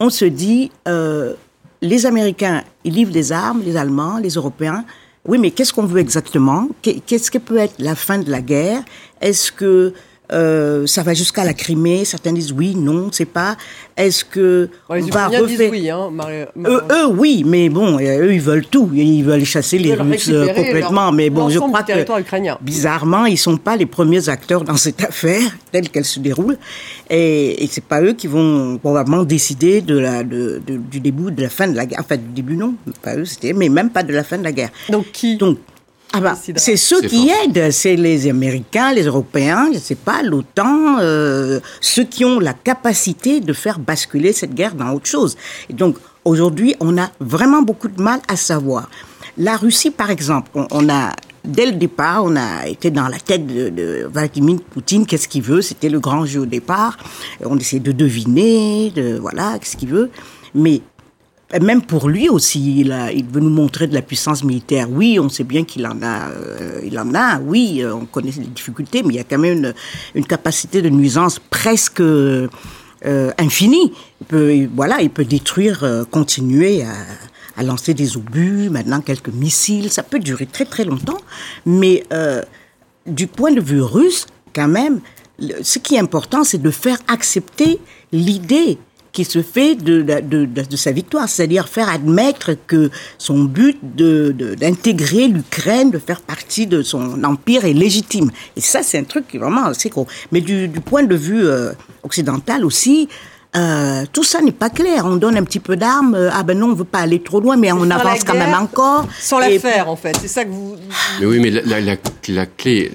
on 0.00 0.10
se 0.10 0.24
dit 0.24 0.72
euh, 0.88 1.34
les 1.82 2.06
Américains, 2.06 2.62
ils 2.84 2.94
livrent 2.94 3.12
des 3.12 3.32
armes, 3.32 3.60
les 3.62 3.76
Allemands, 3.76 4.18
les 4.18 4.30
Européens. 4.30 4.84
Oui, 5.26 5.36
mais 5.38 5.50
qu'est-ce 5.50 5.72
qu'on 5.72 5.84
veut 5.84 6.00
exactement? 6.00 6.68
Qu'est-ce 6.80 7.30
que 7.30 7.38
peut 7.38 7.58
être 7.58 7.74
la 7.78 7.94
fin 7.94 8.18
de 8.18 8.30
la 8.30 8.40
guerre? 8.40 8.82
Est-ce 9.20 9.52
que 9.52 9.92
euh, 10.32 10.86
ça 10.86 11.02
va 11.02 11.14
jusqu'à 11.14 11.44
la 11.44 11.52
Crimée. 11.52 12.04
Certains 12.04 12.32
disent 12.32 12.52
oui, 12.52 12.74
non, 12.74 13.08
c'est 13.12 13.26
pas. 13.26 13.56
Est-ce 13.96 14.24
que 14.24 14.70
on 14.88 14.98
va 15.06 15.28
refaire 15.28 15.70
oui, 15.70 15.90
hein, 15.90 16.10
Eux, 16.56 17.06
oui, 17.10 17.42
mais 17.46 17.68
bon, 17.68 17.98
euh, 17.98 18.26
eux, 18.26 18.32
ils 18.32 18.40
veulent 18.40 18.66
tout. 18.66 18.88
Ils 18.94 19.22
veulent 19.22 19.44
chasser 19.44 19.78
les 19.78 19.94
Russes 19.94 20.30
euh, 20.30 20.48
complètement. 20.48 21.12
Mais 21.12 21.28
bon, 21.28 21.50
je 21.50 21.58
crois 21.58 21.82
que 21.82 22.62
bizarrement, 22.62 23.26
ils 23.26 23.36
sont 23.38 23.58
pas 23.58 23.76
les 23.76 23.86
premiers 23.86 24.28
acteurs 24.28 24.64
dans 24.64 24.76
cette 24.76 25.02
affaire 25.04 25.42
telle 25.70 25.88
qu'elle 25.90 26.04
se 26.04 26.20
déroule, 26.20 26.56
et, 27.10 27.62
et 27.62 27.66
c'est 27.66 27.84
pas 27.84 28.00
eux 28.02 28.12
qui 28.12 28.26
vont 28.26 28.78
probablement 28.78 29.24
décider 29.24 29.80
de 29.80 29.98
la, 29.98 30.22
de, 30.22 30.62
du 30.66 31.00
début, 31.00 31.30
de 31.30 31.42
la 31.42 31.48
fin 31.48 31.68
de 31.68 31.76
la 31.76 31.86
guerre. 31.86 32.00
Enfin, 32.00 32.16
du 32.16 32.28
début 32.28 32.56
non, 32.56 32.74
pas 33.02 33.16
eux, 33.16 33.24
c'était, 33.24 33.52
mais 33.52 33.68
même 33.68 33.90
pas 33.90 34.02
de 34.02 34.12
la 34.12 34.24
fin 34.24 34.38
de 34.38 34.44
la 34.44 34.52
guerre. 34.52 34.70
Donc 34.88 35.12
qui? 35.12 35.36
Donc 35.36 35.58
ah 36.14 36.20
bah, 36.20 36.34
c'est 36.56 36.76
ceux 36.76 37.00
qui 37.00 37.30
aident, 37.30 37.70
c'est 37.70 37.96
les 37.96 38.28
Américains, 38.28 38.92
les 38.92 39.04
Européens, 39.04 39.68
je 39.70 39.76
ne 39.76 39.82
sais 39.82 39.94
pas, 39.94 40.22
l'OTAN, 40.22 40.98
euh, 41.00 41.60
ceux 41.80 42.04
qui 42.04 42.24
ont 42.24 42.38
la 42.38 42.52
capacité 42.52 43.40
de 43.40 43.52
faire 43.54 43.78
basculer 43.78 44.34
cette 44.34 44.54
guerre 44.54 44.74
dans 44.74 44.92
autre 44.92 45.06
chose. 45.06 45.36
Et 45.70 45.72
donc 45.72 45.96
aujourd'hui, 46.24 46.76
on 46.80 46.98
a 46.98 47.10
vraiment 47.20 47.62
beaucoup 47.62 47.88
de 47.88 48.00
mal 48.00 48.20
à 48.28 48.36
savoir. 48.36 48.90
La 49.38 49.56
Russie, 49.56 49.90
par 49.90 50.10
exemple, 50.10 50.50
on, 50.54 50.88
a 50.90 51.12
dès 51.44 51.64
le 51.64 51.72
départ, 51.72 52.22
on 52.24 52.36
a 52.36 52.66
été 52.66 52.90
dans 52.90 53.08
la 53.08 53.18
tête 53.18 53.46
de, 53.46 53.70
de 53.70 54.06
Vladimir 54.12 54.58
Poutine. 54.70 55.06
Qu'est-ce 55.06 55.28
qu'il 55.28 55.42
veut? 55.42 55.62
C'était 55.62 55.88
le 55.88 55.98
grand 55.98 56.26
jeu 56.26 56.40
au 56.40 56.46
départ. 56.46 56.98
On 57.42 57.58
essayait 57.58 57.80
de 57.80 57.92
deviner, 57.92 58.90
de 58.90 59.18
voilà, 59.18 59.58
qu'est-ce 59.58 59.78
qu'il 59.78 59.88
veut. 59.88 60.10
Mais 60.54 60.82
même 61.60 61.82
pour 61.82 62.08
lui 62.08 62.28
aussi, 62.28 62.80
il, 62.80 62.92
a, 62.92 63.12
il 63.12 63.26
veut 63.26 63.40
nous 63.40 63.50
montrer 63.50 63.86
de 63.86 63.94
la 63.94 64.02
puissance 64.02 64.42
militaire. 64.44 64.88
Oui, 64.90 65.18
on 65.20 65.28
sait 65.28 65.44
bien 65.44 65.64
qu'il 65.64 65.86
en 65.86 66.00
a, 66.02 66.30
euh, 66.30 66.80
il 66.84 66.98
en 66.98 67.14
a. 67.14 67.38
Oui, 67.40 67.80
euh, 67.82 67.94
on 67.94 68.06
connaît 68.06 68.30
les 68.30 68.46
difficultés, 68.46 69.02
mais 69.02 69.14
il 69.14 69.16
y 69.16 69.20
a 69.20 69.24
quand 69.24 69.38
même 69.38 69.58
une, 69.58 69.74
une 70.14 70.24
capacité 70.24 70.80
de 70.80 70.88
nuisance 70.88 71.38
presque 71.38 72.00
euh, 72.00 72.48
infinie. 73.38 73.92
Il 74.20 74.26
peut, 74.26 74.68
voilà, 74.74 75.02
il 75.02 75.10
peut 75.10 75.24
détruire, 75.24 76.06
continuer 76.10 76.84
à, 76.84 76.94
à, 77.56 77.62
lancer 77.62 77.92
des 77.92 78.16
obus, 78.16 78.70
maintenant 78.70 79.00
quelques 79.00 79.28
missiles. 79.28 79.90
Ça 79.90 80.02
peut 80.02 80.20
durer 80.20 80.46
très 80.46 80.64
très 80.64 80.84
longtemps, 80.84 81.18
mais 81.66 82.04
du 83.06 83.26
point 83.26 83.50
de 83.50 83.60
vue 83.60 83.82
russe, 83.82 84.26
quand 84.54 84.68
même, 84.68 85.00
ce 85.62 85.78
qui 85.78 85.96
est 85.96 85.98
important, 85.98 86.44
c'est 86.44 86.62
de 86.62 86.70
faire 86.70 86.98
accepter 87.08 87.80
l'idée 88.12 88.78
qui 89.12 89.24
se 89.24 89.42
fait 89.42 89.74
de, 89.74 90.02
de, 90.02 90.46
de, 90.46 90.76
sa 90.76 90.90
victoire, 90.90 91.28
c'est-à-dire 91.28 91.68
faire 91.68 91.88
admettre 91.88 92.52
que 92.66 92.90
son 93.18 93.44
but 93.44 93.78
d'intégrer 93.82 95.28
l'Ukraine, 95.28 95.90
de 95.90 95.98
faire 95.98 96.22
partie 96.22 96.66
de 96.66 96.82
son 96.82 97.22
empire 97.22 97.66
est 97.66 97.74
légitime. 97.74 98.30
Et 98.56 98.60
ça, 98.62 98.82
c'est 98.82 98.98
un 98.98 99.04
truc 99.04 99.28
qui 99.28 99.36
est 99.36 99.40
vraiment 99.40 99.66
assez 99.66 99.90
gros. 99.90 100.06
Mais 100.32 100.40
du, 100.40 100.66
du 100.66 100.80
point 100.80 101.02
de 101.02 101.14
vue 101.14 101.46
euh, 101.46 101.72
occidental 102.02 102.64
aussi, 102.64 103.08
euh, 103.54 104.04
tout 104.12 104.24
ça 104.24 104.40
n'est 104.40 104.50
pas 104.50 104.70
clair. 104.70 105.04
On 105.04 105.16
donne 105.16 105.36
un 105.36 105.44
petit 105.44 105.60
peu 105.60 105.76
d'armes. 105.76 106.14
Euh, 106.14 106.30
ah 106.32 106.42
ben 106.42 106.58
non, 106.58 106.68
on 106.70 106.74
veut 106.74 106.84
pas 106.84 107.00
aller 107.00 107.22
trop 107.22 107.40
loin, 107.40 107.56
mais 107.56 107.70
on 107.70 107.90
avance 107.90 108.24
quand 108.24 108.34
même 108.34 108.54
encore. 108.54 109.06
Sans 109.18 109.38
la 109.38 109.50
faire, 109.58 109.88
en 109.88 109.96
fait. 109.96 110.16
C'est 110.20 110.28
ça 110.28 110.44
que 110.44 110.50
vous. 110.50 110.76
Mais 111.20 111.26
oui, 111.26 111.38
mais 111.38 111.50
la, 111.50 111.80
la, 111.80 111.96
la 112.28 112.46
clé. 112.46 112.92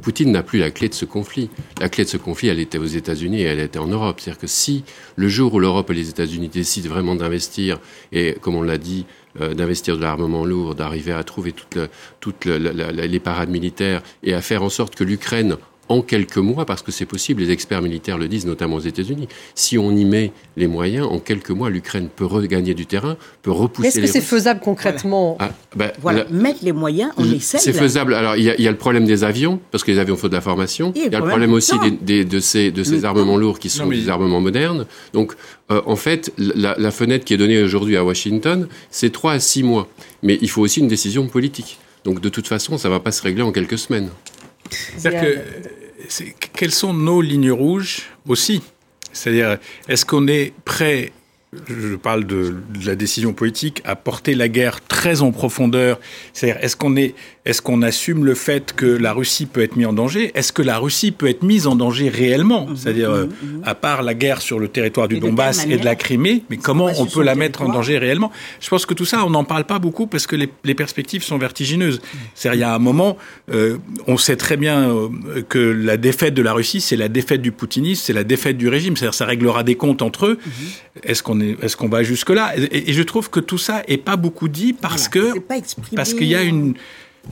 Poutine 0.00 0.30
n'a 0.30 0.42
plus 0.42 0.60
la 0.60 0.70
clé 0.70 0.88
de 0.88 0.94
ce 0.94 1.04
conflit. 1.04 1.50
La 1.80 1.88
clé 1.88 2.04
de 2.04 2.08
ce 2.08 2.16
conflit, 2.16 2.48
elle 2.48 2.60
était 2.60 2.78
aux 2.78 2.84
États-Unis 2.86 3.40
et 3.40 3.44
elle 3.44 3.60
était 3.60 3.80
en 3.80 3.88
Europe. 3.88 4.20
C'est-à-dire 4.20 4.40
que 4.40 4.46
si 4.46 4.84
le 5.16 5.28
jour 5.28 5.54
où 5.54 5.58
l'Europe 5.58 5.90
et 5.90 5.94
les 5.94 6.08
États-Unis 6.08 6.48
décident 6.48 6.88
vraiment 6.88 7.16
d'investir, 7.16 7.80
et 8.12 8.36
comme 8.40 8.54
on 8.54 8.62
l'a 8.62 8.78
dit, 8.78 9.04
euh, 9.40 9.52
d'investir 9.54 9.96
de 9.96 10.02
l'armement 10.02 10.44
lourd, 10.44 10.74
d'arriver 10.76 11.12
à 11.12 11.24
trouver 11.24 11.52
toutes, 11.52 11.78
toutes 12.20 12.44
les 12.44 13.20
parades 13.20 13.50
militaires 13.50 14.02
et 14.22 14.32
à 14.32 14.40
faire 14.40 14.62
en 14.62 14.70
sorte 14.70 14.94
que 14.94 15.04
l'Ukraine 15.04 15.56
en 15.88 16.02
quelques 16.02 16.38
mois, 16.38 16.66
parce 16.66 16.82
que 16.82 16.92
c'est 16.92 17.06
possible, 17.06 17.42
les 17.42 17.50
experts 17.50 17.82
militaires 17.82 18.18
le 18.18 18.28
disent, 18.28 18.46
notamment 18.46 18.76
aux 18.76 18.80
États-Unis. 18.80 19.28
Si 19.54 19.78
on 19.78 19.90
y 19.92 20.04
met 20.04 20.32
les 20.56 20.66
moyens, 20.66 21.06
en 21.06 21.18
quelques 21.18 21.50
mois, 21.50 21.70
l'Ukraine 21.70 22.08
peut 22.14 22.26
regagner 22.26 22.74
du 22.74 22.86
terrain, 22.86 23.16
peut 23.42 23.50
repousser. 23.50 23.88
Est-ce 23.88 24.00
que 24.00 24.06
c'est 24.06 24.20
faisable 24.20 24.60
concrètement? 24.60 25.36
Voilà, 25.38 25.52
ah, 25.52 25.76
ben, 25.76 25.92
voilà. 26.00 26.24
mettre 26.30 26.60
les 26.62 26.72
moyens, 26.72 27.12
on 27.16 27.24
essaie. 27.30 27.58
C'est 27.58 27.72
faisable. 27.72 28.14
Alors 28.14 28.36
il 28.36 28.44
y, 28.44 28.50
a, 28.50 28.60
y, 28.60 28.68
a, 28.68 28.70
le 28.70 28.76
problème 28.76 29.06
des 29.06 29.24
avions, 29.24 29.60
parce 29.70 29.84
que 29.84 29.90
les 29.90 29.98
avions 29.98 30.16
font 30.16 30.28
de 30.28 30.34
la 30.34 30.40
formation. 30.40 30.92
il 30.94 31.10
y 31.10 31.14
a 31.14 31.20
le 31.20 31.26
problème 31.26 31.52
aussi 31.52 31.74
des, 32.02 32.24
de 32.24 32.40
ces, 32.40 32.70
de 32.70 32.82
ces 32.82 33.04
armements 33.04 33.36
lourds 33.36 33.58
qui 33.58 33.70
sont 33.70 33.86
des 33.86 34.08
armements 34.08 34.40
modernes. 34.40 34.86
Donc 35.12 35.34
euh, 35.70 35.80
en 35.86 35.96
fait, 35.96 36.32
la, 36.38 36.74
la 36.78 36.90
fenêtre 36.90 37.24
qui 37.24 37.34
est 37.34 37.38
donnée 37.38 37.62
aujourd'hui 37.62 37.96
à 37.96 38.04
Washington, 38.04 38.68
c'est 38.90 39.10
3 39.10 39.32
à 39.32 39.40
6 39.40 39.62
mois. 39.62 39.88
Mais 40.22 40.38
il 40.40 40.50
faut 40.50 40.62
aussi 40.62 40.80
une 40.80 40.88
décision 40.88 41.26
politique. 41.28 41.78
Donc 42.04 42.20
de 42.20 42.28
toute 42.28 42.46
façon, 42.46 42.78
ça 42.78 42.88
ne 42.88 42.94
va 42.94 43.00
pas 43.00 43.12
se 43.12 43.22
régler 43.22 43.42
en 43.42 43.52
quelques 43.52 43.78
semaines. 43.78 44.08
C'est-à-dire 44.70 45.20
que 45.20 45.38
quelles 46.54 46.72
sont 46.72 46.94
nos 46.94 47.20
lignes 47.20 47.52
rouges 47.52 48.02
aussi? 48.26 48.62
C'est-à-dire, 49.12 49.58
est-ce 49.88 50.04
qu'on 50.04 50.26
est 50.26 50.52
prêt 50.64 51.12
je 51.66 51.96
parle 51.96 52.24
de, 52.24 52.56
de, 52.74 52.86
la 52.86 52.94
décision 52.94 53.32
politique, 53.32 53.80
à 53.84 53.96
porter 53.96 54.34
la 54.34 54.48
guerre 54.48 54.84
très 54.86 55.22
en 55.22 55.32
profondeur? 55.32 55.98
C'est-à-dire, 56.34 56.62
est-ce 56.62 56.76
qu'on 56.76 56.94
est, 56.96 57.14
est-ce 57.48 57.62
qu'on 57.62 57.80
assume 57.80 58.26
le 58.26 58.34
fait 58.34 58.74
que 58.74 58.84
la 58.84 59.14
Russie 59.14 59.46
peut 59.46 59.62
être 59.62 59.74
mise 59.74 59.86
en 59.86 59.94
danger? 59.94 60.30
Est-ce 60.34 60.52
que 60.52 60.60
la 60.60 60.76
Russie 60.76 61.12
peut 61.12 61.28
être 61.28 61.42
mise 61.42 61.66
en 61.66 61.76
danger 61.76 62.10
réellement? 62.10 62.66
Mhm, 62.66 62.76
C'est-à-dire, 62.76 63.10
mhm, 63.10 63.30
mhm. 63.42 63.62
à 63.64 63.74
part 63.74 64.02
la 64.02 64.12
guerre 64.12 64.42
sur 64.42 64.58
le 64.58 64.68
territoire 64.68 65.08
du 65.08 65.18
Donbass 65.18 65.64
et 65.64 65.78
de 65.78 65.84
la 65.84 65.96
Crimée, 65.96 66.42
mais 66.50 66.58
comment 66.58 66.90
on 66.98 67.06
peut 67.06 67.22
la 67.22 67.34
mettre 67.34 67.62
en 67.62 67.72
danger 67.72 67.96
réellement? 67.96 68.30
Je 68.60 68.68
pense 68.68 68.84
que 68.84 68.92
tout 68.92 69.06
ça, 69.06 69.24
on 69.24 69.30
n'en 69.30 69.44
parle 69.44 69.64
pas 69.64 69.78
beaucoup 69.78 70.06
parce 70.06 70.26
que 70.26 70.36
les, 70.36 70.50
les 70.62 70.74
perspectives 70.74 71.22
sont 71.22 71.38
vertigineuses. 71.38 72.02
C'est-à-dire, 72.34 72.58
il 72.58 72.60
y 72.60 72.64
a 72.64 72.74
un 72.74 72.78
moment, 72.78 73.16
euh, 73.50 73.78
on 74.06 74.18
sait 74.18 74.36
très 74.36 74.58
bien 74.58 74.90
euh, 74.90 75.08
que 75.48 75.58
la 75.58 75.96
défaite 75.96 76.34
de 76.34 76.42
la 76.42 76.52
Russie, 76.52 76.82
c'est 76.82 76.96
la 76.96 77.08
défaite 77.08 77.40
du 77.40 77.50
poutinisme, 77.50 78.02
c'est 78.04 78.12
la 78.12 78.24
défaite 78.24 78.58
du 78.58 78.68
régime. 78.68 78.94
C'est-à-dire, 78.94 79.14
ça 79.14 79.24
réglera 79.24 79.62
des 79.62 79.74
comptes 79.74 80.02
entre 80.02 80.26
eux. 80.26 80.38
Est-ce 81.02 81.22
qu'on 81.22 81.40
est, 81.40 81.56
est-ce 81.62 81.78
qu'on 81.78 81.88
va 81.88 82.02
jusque 82.02 82.28
là 82.28 82.52
et, 82.58 82.92
je 82.92 83.02
trouve 83.02 83.30
que 83.30 83.40
tout 83.40 83.56
ça 83.56 83.82
est 83.88 83.96
pas 83.96 84.16
beaucoup 84.16 84.48
dit 84.48 84.74
parce 84.74 85.08
que 85.08 85.32
parce 85.94 86.12
qu'il 86.12 86.26
y 86.26 86.34
a 86.34 86.42
une 86.42 86.74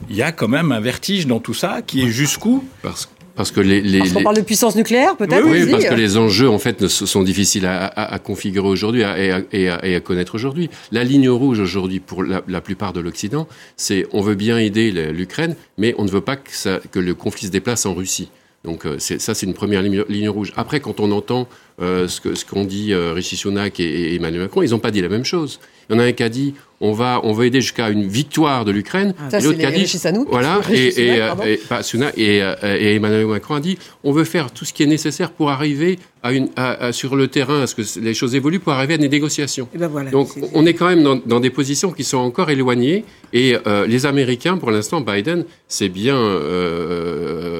il 0.09 0.15
y 0.15 0.21
a 0.21 0.31
quand 0.31 0.47
même 0.47 0.71
un 0.71 0.79
vertige 0.79 1.27
dans 1.27 1.39
tout 1.39 1.53
ça 1.53 1.81
qui 1.81 2.03
est 2.03 2.07
jusqu'à 2.07 2.49
parce 2.81 3.09
parce 3.35 3.51
que 3.51 3.59
les, 3.59 3.81
les, 3.81 4.01
parle 4.23 4.35
de 4.35 4.41
puissance 4.41 4.75
nucléaire, 4.75 5.15
peut-être. 5.15 5.45
Oui, 5.45 5.69
parce 5.69 5.85
que 5.85 5.93
les 5.93 6.17
enjeux 6.17 6.49
en 6.49 6.57
fait 6.57 6.87
sont 6.87 7.21
difficiles 7.21 7.67
à, 7.67 7.85
à, 7.85 8.17
configurer 8.17 8.67
aujourd'hui 8.67 9.03
et, 9.03 9.31
et, 9.53 9.69
à, 9.69 9.99
connaître 9.99 10.33
aujourd'hui. 10.33 10.71
La 10.91 11.03
ligne 11.03 11.29
rouge 11.29 11.59
aujourd'hui 11.59 11.99
pour 11.99 12.23
la, 12.23 12.41
la 12.47 12.61
plupart 12.61 12.93
de 12.93 12.99
l'Occident, 12.99 13.47
c'est 13.75 14.07
on 14.11 14.21
veut 14.21 14.33
bien 14.33 14.57
aider 14.57 14.89
l'Ukraine, 15.11 15.55
mais 15.77 15.93
on 15.99 16.05
ne 16.05 16.09
veut 16.09 16.21
pas 16.21 16.35
que, 16.35 16.51
ça, 16.51 16.79
que 16.91 16.97
le 16.97 17.13
conflit 17.13 17.45
se 17.45 17.51
déplace 17.51 17.85
en 17.85 17.93
Russie. 17.93 18.29
Donc 18.63 18.85
euh, 18.85 18.97
ça, 18.99 19.33
c'est 19.33 19.45
une 19.45 19.53
première 19.53 19.81
ligne, 19.81 20.03
ligne, 20.09 20.29
rouge. 20.29 20.51
Après, 20.57 20.79
quand 20.79 20.99
on 20.99 21.11
entend 21.11 21.47
euh, 21.81 22.07
ce 22.07 22.19
qu'ont 22.19 22.63
ce 22.63 22.67
dit 22.67 22.91
euh, 22.91 23.13
Rishi 23.13 23.37
Sunak 23.37 23.79
et, 23.79 24.15
Emmanuel 24.15 24.41
Macron, 24.41 24.61
ils 24.61 24.71
n'ont 24.71 24.79
pas 24.79 24.91
dit 24.91 25.01
la 25.01 25.09
même 25.09 25.25
chose. 25.25 25.59
Il 25.89 25.95
y 25.95 25.95
en 25.95 25.99
a 25.99 26.05
un 26.05 26.11
qui 26.11 26.23
a 26.23 26.29
dit 26.29 26.53
on 26.79 26.91
va 26.91 27.21
on 27.23 27.33
va 27.33 27.45
aider 27.45 27.61
jusqu'à 27.61 27.89
une 27.89 28.07
victoire 28.07 28.65
de 28.65 28.71
l'Ukraine. 28.71 29.13
et 29.31 29.41
l'autre 29.41 29.57
qui 29.57 29.65
a 29.65 29.71
dit 29.71 29.97
voilà 30.29 30.61
et, 30.71 30.87
et, 30.87 31.59
et, 32.17 32.43
et, 32.63 32.95
Emmanuel 32.95 33.25
Macron 33.25 33.55
a 33.55 33.59
dit 33.59 33.79
on 34.03 34.11
veut 34.11 34.25
faire 34.25 34.51
tout 34.51 34.63
ce 34.63 34.73
qui 34.73 34.83
est 34.83 34.87
nécessaire 34.87 35.31
pour 35.31 35.49
arriver 35.49 35.97
à 36.21 36.33
une 36.33 36.49
à, 36.55 36.91
sur 36.91 37.15
le 37.15 37.27
terrain 37.29 37.61
à 37.63 37.67
ce 37.67 37.73
que 37.73 37.81
les 37.99 38.13
choses 38.13 38.35
évoluent 38.35 38.59
pour 38.59 38.73
arriver 38.73 38.95
à 38.95 38.97
des 38.97 39.09
négociations. 39.09 39.67
Ben 39.73 39.87
voilà, 39.87 40.11
Donc 40.11 40.29
on 40.53 40.65
est 40.65 40.73
quand 40.73 40.87
même 40.87 41.03
dans, 41.03 41.15
dans, 41.15 41.39
des 41.39 41.49
positions 41.49 41.91
qui 41.91 42.03
sont 42.03 42.17
encore 42.17 42.49
éloignées 42.51 43.03
et 43.33 43.55
les 43.87 44.05
Américains 44.05 44.57
pour 44.57 44.69
l'instant 44.69 45.01
Biden 45.01 45.45
c'est 45.67 45.89
bien 45.89 46.17
enfin, 46.17 47.56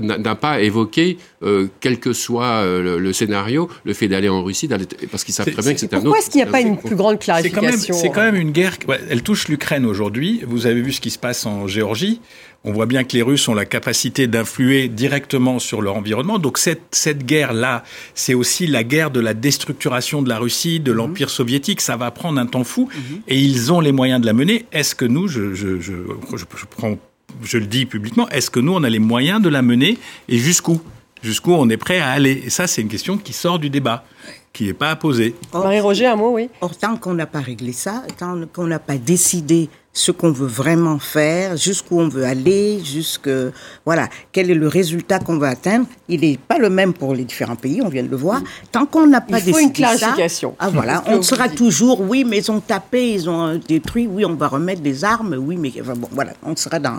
n'a 0.00 0.34
pas 0.34 0.60
évoqué, 0.60 1.18
euh, 1.42 1.68
quel 1.80 1.98
que 1.98 2.12
soit 2.12 2.62
euh, 2.62 2.98
le, 2.98 3.12
scénario, 3.12 3.68
le 3.84 3.94
fait 3.94 4.08
d'aller 4.08 4.28
en 4.28 4.42
Russie, 4.42 4.68
parce 5.10 5.24
qu'ils 5.24 5.34
savent 5.34 5.50
très 5.50 5.62
bien 5.62 5.74
que 5.74 5.80
c'est 5.80 5.92
un 5.92 5.98
autre. 5.98 6.04
Pourquoi 6.04 6.18
est-ce 6.18 6.30
qu'il 6.30 6.42
n'y 6.42 6.48
a 6.48 6.50
pas 6.50 6.60
une 6.60 6.78
plus 6.78 6.96
grande 6.96 7.18
clarification 7.18 7.94
C'est 7.94 8.10
quand, 8.10 8.22
même 8.22 8.36
une 8.36 8.52
guerre. 8.52 8.76
elle 9.08 9.22
touche 9.22 9.48
l'Ukraine 9.48 9.86
aujourd'hui. 9.86 10.42
Vous 10.46 10.66
avez 10.66 10.80
vu 10.80 10.92
ce 10.92 11.00
qui 11.00 11.10
se 11.10 11.18
passe 11.18 11.46
en 11.46 11.66
Géorgie. 11.66 12.20
On 12.64 12.72
voit 12.72 12.86
bien 12.86 13.02
que 13.02 13.16
les 13.16 13.22
Russes 13.22 13.48
ont 13.48 13.54
la 13.54 13.64
capacité 13.64 14.28
d'influer 14.28 14.88
directement 14.88 15.58
sur 15.58 15.82
leur 15.82 15.96
environnement. 15.96 16.38
Donc 16.38 16.58
cette, 16.58 16.82
cette 16.92 17.26
guerre-là, 17.26 17.82
c'est 18.14 18.34
aussi 18.34 18.68
la 18.68 18.84
guerre 18.84 19.10
de 19.10 19.18
la 19.18 19.34
déstructuration 19.34 20.22
de 20.22 20.28
la 20.28 20.38
Russie, 20.38 20.78
de 20.78 20.92
l'Empire 20.92 21.26
mhm. 21.26 21.32
soviétique. 21.32 21.80
Ça 21.80 21.96
va 21.96 22.12
prendre 22.12 22.40
un 22.40 22.46
temps 22.46 22.62
fou 22.62 22.88
mhm. 22.94 23.22
et 23.26 23.38
ils 23.38 23.72
ont 23.72 23.80
les 23.80 23.92
moyens 23.92 24.20
de 24.20 24.26
la 24.26 24.32
mener. 24.32 24.66
Est-ce 24.70 24.94
que 24.94 25.04
nous, 25.04 25.26
je, 25.26 25.54
je, 25.54 25.80
je, 25.80 25.92
je 26.36 26.64
prends 26.70 26.96
je 27.42 27.58
le 27.58 27.66
dis 27.66 27.86
publiquement, 27.86 28.28
est-ce 28.28 28.50
que 28.50 28.60
nous, 28.60 28.72
on 28.72 28.82
a 28.82 28.90
les 28.90 28.98
moyens 28.98 29.40
de 29.40 29.48
la 29.48 29.62
mener 29.62 29.98
et 30.28 30.38
jusqu'où? 30.38 30.80
Jusqu'où 31.22 31.52
on 31.52 31.68
est 31.68 31.76
prêt 31.76 31.98
à 31.98 32.10
aller? 32.10 32.42
Et 32.44 32.50
ça, 32.50 32.66
c'est 32.66 32.82
une 32.82 32.88
question 32.88 33.16
qui 33.16 33.32
sort 33.32 33.58
du 33.58 33.70
débat, 33.70 34.04
qui 34.52 34.66
n'est 34.66 34.74
pas 34.74 34.90
à 34.90 34.96
poser. 34.96 35.34
Marie-Roger, 35.52 36.06
un 36.06 36.16
mot, 36.16 36.34
oui. 36.34 36.50
Or, 36.60 36.76
tant 36.76 36.96
qu'on 36.96 37.14
n'a 37.14 37.26
pas 37.26 37.40
réglé 37.40 37.72
ça, 37.72 38.02
tant 38.18 38.38
qu'on 38.52 38.66
n'a 38.66 38.78
pas 38.78 38.98
décidé 38.98 39.70
ce 39.94 40.10
qu'on 40.10 40.32
veut 40.32 40.46
vraiment 40.46 40.98
faire, 40.98 41.56
jusqu'où 41.56 42.00
on 42.00 42.08
veut 42.08 42.24
aller, 42.24 42.82
jusque 42.82 43.28
voilà, 43.84 44.08
quel 44.32 44.50
est 44.50 44.54
le 44.54 44.68
résultat 44.68 45.18
qu'on 45.18 45.38
veut 45.38 45.46
atteindre. 45.46 45.86
Il 46.08 46.20
n'est 46.20 46.38
pas 46.38 46.58
le 46.58 46.70
même 46.70 46.94
pour 46.94 47.14
les 47.14 47.24
différents 47.24 47.56
pays, 47.56 47.82
on 47.82 47.88
vient 47.88 48.02
de 48.02 48.08
le 48.08 48.16
voir. 48.16 48.40
Tant 48.70 48.86
qu'on 48.86 49.06
n'a 49.06 49.20
pas 49.20 49.38
Il 49.38 49.52
faut 49.52 49.60
une 49.60 49.72
clarification. 49.72 50.56
ah 50.58 50.70
voilà, 50.70 51.04
on 51.06 51.20
sera 51.22 51.48
toujours 51.48 52.00
oui, 52.00 52.24
mais 52.24 52.38
ils 52.38 52.50
ont 52.50 52.60
tapé, 52.60 53.12
ils 53.12 53.28
ont 53.28 53.60
détruit, 53.68 54.06
oui, 54.06 54.24
on 54.24 54.34
va 54.34 54.48
remettre 54.48 54.80
des 54.80 55.04
armes, 55.04 55.36
oui, 55.38 55.56
mais 55.56 55.72
bon, 55.82 56.08
voilà, 56.10 56.32
on 56.42 56.56
sera 56.56 56.78
dans 56.78 56.98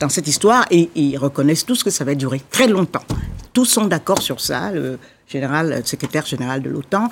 dans 0.00 0.08
cette 0.08 0.28
histoire 0.28 0.66
et, 0.70 0.90
ils 0.94 1.16
reconnaissent 1.16 1.64
tous 1.64 1.82
que 1.82 1.90
ça 1.90 2.04
va 2.04 2.14
durer 2.14 2.42
très 2.50 2.66
longtemps. 2.66 3.04
Tous 3.52 3.64
sont 3.64 3.86
d'accord 3.86 4.20
sur 4.20 4.40
ça. 4.40 4.72
Le, 4.72 4.98
général, 5.28 5.82
secrétaire 5.84 6.26
général 6.26 6.62
de 6.62 6.70
l'OTAN. 6.70 7.08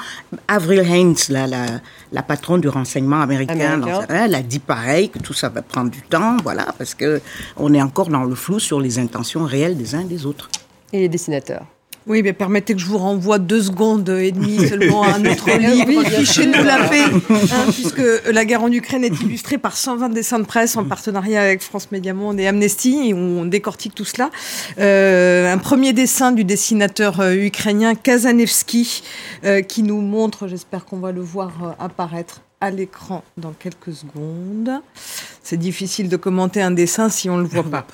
Avril 0.48 0.80
Haines, 0.80 1.16
la, 1.28 1.46
la, 1.46 2.22
patronne 2.22 2.60
du 2.60 2.68
renseignement 2.68 3.20
américain, 3.20 3.80
elle 4.08 4.34
a 4.34 4.42
dit 4.42 4.58
pareil, 4.58 5.10
que 5.10 5.18
tout 5.18 5.32
ça 5.32 5.48
va 5.48 5.62
prendre 5.62 5.90
du 5.90 6.02
temps, 6.02 6.36
voilà, 6.42 6.66
parce 6.78 6.94
que 6.94 7.20
on 7.56 7.72
est 7.74 7.82
encore 7.82 8.08
dans 8.08 8.24
le 8.24 8.34
flou 8.34 8.58
sur 8.58 8.80
les 8.80 8.98
intentions 8.98 9.44
réelles 9.44 9.76
des 9.76 9.94
uns 9.94 10.00
et 10.00 10.04
des 10.04 10.26
autres. 10.26 10.48
Et 10.92 11.00
les 11.00 11.08
dessinateurs 11.08 11.66
oui, 12.06 12.22
mais 12.22 12.32
permettez 12.32 12.74
que 12.74 12.80
je 12.80 12.86
vous 12.86 12.98
renvoie 12.98 13.38
deux 13.38 13.62
secondes 13.62 14.08
et 14.08 14.32
demie 14.32 14.66
seulement 14.68 15.02
à 15.02 15.18
notre 15.18 15.50
livre 15.50 16.02
Fichez-nous 16.04 16.64
la 16.64 16.88
paix, 16.88 17.04
hein, 17.30 17.70
puisque 17.72 18.02
la 18.30 18.44
guerre 18.44 18.62
en 18.62 18.72
Ukraine 18.72 19.04
est 19.04 19.20
illustrée 19.20 19.58
par 19.58 19.76
120 19.76 20.08
dessins 20.08 20.38
de 20.38 20.44
presse 20.44 20.76
en 20.76 20.84
partenariat 20.84 21.42
avec 21.42 21.62
France 21.62 21.90
Média 21.92 22.12
Monde 22.12 22.40
et 22.40 22.46
Amnesty, 22.46 23.12
où 23.12 23.16
on 23.16 23.44
décortique 23.44 23.94
tout 23.94 24.04
cela. 24.04 24.30
Euh, 24.78 25.52
un 25.52 25.58
premier 25.58 25.92
dessin 25.92 26.32
du 26.32 26.44
dessinateur 26.44 27.20
euh, 27.20 27.34
ukrainien 27.34 27.94
Kazanevski, 27.94 29.02
euh, 29.44 29.62
qui 29.62 29.82
nous 29.82 30.00
montre, 30.00 30.48
j'espère 30.48 30.84
qu'on 30.84 30.98
va 30.98 31.12
le 31.12 31.20
voir 31.20 31.76
apparaître 31.78 32.40
à 32.60 32.70
l'écran 32.70 33.24
dans 33.36 33.52
quelques 33.52 33.92
secondes. 33.92 34.80
C'est 35.42 35.56
difficile 35.56 36.08
de 36.08 36.16
commenter 36.16 36.62
un 36.62 36.70
dessin 36.70 37.08
si 37.08 37.28
on 37.28 37.36
ne 37.36 37.42
le 37.42 37.48
voit 37.48 37.62
pas. 37.70 37.86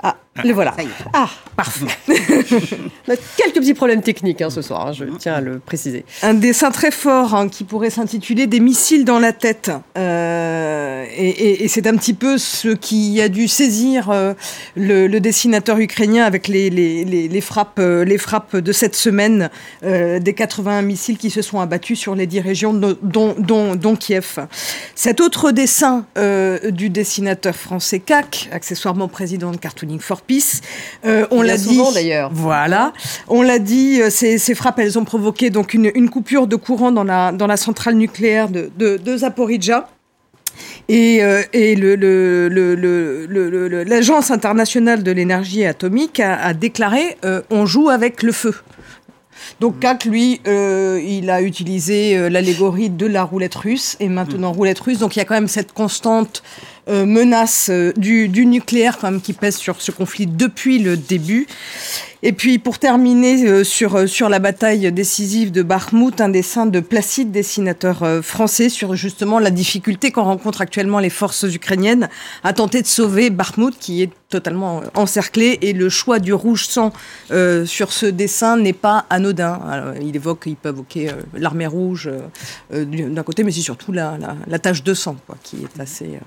Ah, 0.00 0.16
le 0.44 0.52
voilà. 0.52 0.74
Ah, 1.12 1.28
parfait. 1.56 1.86
On 2.08 3.12
a 3.12 3.16
quelques 3.36 3.56
petits 3.56 3.74
problèmes 3.74 4.02
techniques 4.02 4.42
hein, 4.42 4.50
ce 4.50 4.62
soir, 4.62 4.88
hein, 4.88 4.92
je 4.92 5.04
tiens 5.18 5.34
à 5.34 5.40
le 5.40 5.58
préciser. 5.58 6.04
Un 6.22 6.34
dessin 6.34 6.70
très 6.70 6.90
fort 6.90 7.34
hein, 7.34 7.48
qui 7.48 7.64
pourrait 7.64 7.90
s'intituler 7.90 8.46
Des 8.46 8.60
missiles 8.60 9.04
dans 9.04 9.18
la 9.18 9.32
tête. 9.32 9.70
Euh, 9.96 11.04
et, 11.16 11.68
c'est 11.68 11.86
un 11.86 11.96
petit 11.96 12.14
peu 12.14 12.38
ce 12.38 12.68
qui 12.68 13.20
a 13.20 13.28
dû 13.28 13.48
saisir 13.48 14.10
euh, 14.10 14.34
le, 14.76 15.18
dessinateur 15.18 15.78
ukrainien 15.78 16.24
avec 16.24 16.48
les, 16.48 16.70
les, 16.70 17.40
frappes, 17.40 17.78
euh, 17.78 18.04
les 18.04 18.18
frappes 18.18 18.56
de 18.56 18.72
cette 18.72 18.94
semaine 18.94 19.50
des 19.82 20.34
81 20.34 20.82
missiles 20.82 21.18
qui 21.18 21.30
se 21.30 21.42
sont 21.42 21.60
abattus 21.60 21.98
sur 21.98 22.14
les 22.14 22.26
10 22.26 22.40
régions, 22.40 22.72
dont, 22.72 22.96
dont, 23.02 23.74
dont 23.74 23.96
Kiev. 23.96 24.46
Cet 24.94 25.20
autre 25.20 25.50
dessin 25.50 26.06
du 26.70 26.90
dessinateur 26.90 27.54
français 27.54 27.98
CAC, 28.00 28.48
accessoirement 28.52 29.08
président 29.08 29.50
de 29.50 29.56
Cartooning 29.56 30.00
for 30.00 30.22
Peace, 30.28 30.60
on 31.32 31.42
l'a 31.42 31.56
dit 31.56 31.80
d'ailleurs. 31.94 32.30
Voilà, 32.32 32.92
on 33.26 33.42
l'a 33.42 33.58
dit, 33.58 34.00
ces, 34.10 34.38
ces, 34.38 34.54
frappes, 34.54 34.78
elles 34.78 34.98
ont 34.98 35.04
provoqué 35.04 35.50
donc 35.50 35.74
une, 35.74 35.90
une, 35.94 36.08
coupure 36.10 36.46
de 36.46 36.56
courant 36.56 36.92
dans 36.92 37.04
la, 37.04 37.32
dans 37.32 37.46
la 37.46 37.56
centrale 37.56 37.94
nucléaire 37.94 38.48
de, 38.48 38.70
de, 38.78 38.96
de 38.96 39.16
Zaporizhia. 39.16 39.88
Et, 40.88 41.22
euh, 41.22 41.42
et 41.52 41.76
l'Agence 43.84 44.30
internationale 44.30 45.02
de 45.02 45.10
l'énergie 45.12 45.64
atomique 45.64 46.20
a, 46.20 46.36
a 46.36 46.54
déclaré 46.54 47.16
euh, 47.24 47.42
on 47.50 47.66
joue 47.66 47.90
avec 47.90 48.22
le 48.22 48.32
feu. 48.32 48.54
Donc 49.60 49.80
CAC, 49.80 50.04
lui, 50.04 50.40
euh, 50.46 51.00
il 51.04 51.30
a 51.30 51.42
utilisé 51.42 52.16
euh, 52.16 52.28
l'allégorie 52.28 52.90
de 52.90 53.06
la 53.06 53.24
roulette 53.24 53.54
russe 53.54 53.96
et 54.00 54.08
maintenant 54.08 54.52
roulette 54.52 54.78
russe. 54.80 54.98
Donc 54.98 55.16
il 55.16 55.18
y 55.18 55.22
a 55.22 55.24
quand 55.24 55.34
même 55.34 55.48
cette 55.48 55.72
constante 55.72 56.42
euh, 56.88 57.06
menace 57.06 57.70
du, 57.96 58.28
du, 58.28 58.46
nucléaire 58.46 58.98
quand 58.98 59.20
qui 59.20 59.32
pèse 59.32 59.56
sur 59.56 59.80
ce 59.80 59.90
conflit 59.90 60.26
depuis 60.26 60.78
le 60.78 60.96
début. 60.96 61.46
Et 62.24 62.32
puis 62.32 62.58
pour 62.58 62.80
terminer 62.80 63.46
euh, 63.46 63.62
sur, 63.62 63.94
euh, 63.94 64.28
la 64.28 64.38
bataille 64.40 64.90
décisive 64.90 65.52
de 65.52 65.62
Bakhmut, 65.62 66.20
un 66.20 66.28
dessin 66.28 66.66
de 66.66 66.80
Placide, 66.80 67.30
dessinateur 67.30 68.02
euh, 68.02 68.22
français, 68.22 68.68
sur 68.68 68.96
justement 68.96 69.38
la 69.38 69.50
difficulté 69.50 70.10
qu'en 70.10 70.24
rencontrent 70.24 70.60
actuellement 70.60 70.98
les 70.98 71.10
forces 71.10 71.44
ukrainiennes 71.44 72.08
à 72.42 72.52
tenter 72.52 72.82
de 72.82 72.88
sauver 72.88 73.30
Bakhmut, 73.30 73.78
qui 73.78 74.02
est 74.02 74.10
totalement 74.30 74.82
encerclé, 74.94 75.58
et 75.62 75.72
le 75.72 75.88
choix 75.88 76.18
du 76.18 76.34
rouge 76.34 76.66
sang 76.66 76.92
sur 77.30 77.92
ce 77.92 78.04
dessin 78.04 78.58
n'est 78.58 78.74
pas 78.74 79.06
anodin. 79.08 79.94
il 80.02 80.14
évoque, 80.14 80.42
il 80.44 80.56
peut 80.56 80.68
évoquer 80.68 81.10
l'armée 81.34 81.66
rouge 81.66 82.10
d'un 82.70 83.22
côté, 83.22 83.42
mais 83.42 83.52
c'est 83.52 83.62
surtout 83.62 83.90
la, 83.90 84.18
la, 84.46 84.58
tache 84.58 84.82
de 84.82 84.92
sang, 84.92 85.16
qui 85.42 85.56
est 85.62 85.80
assez... 85.80 86.18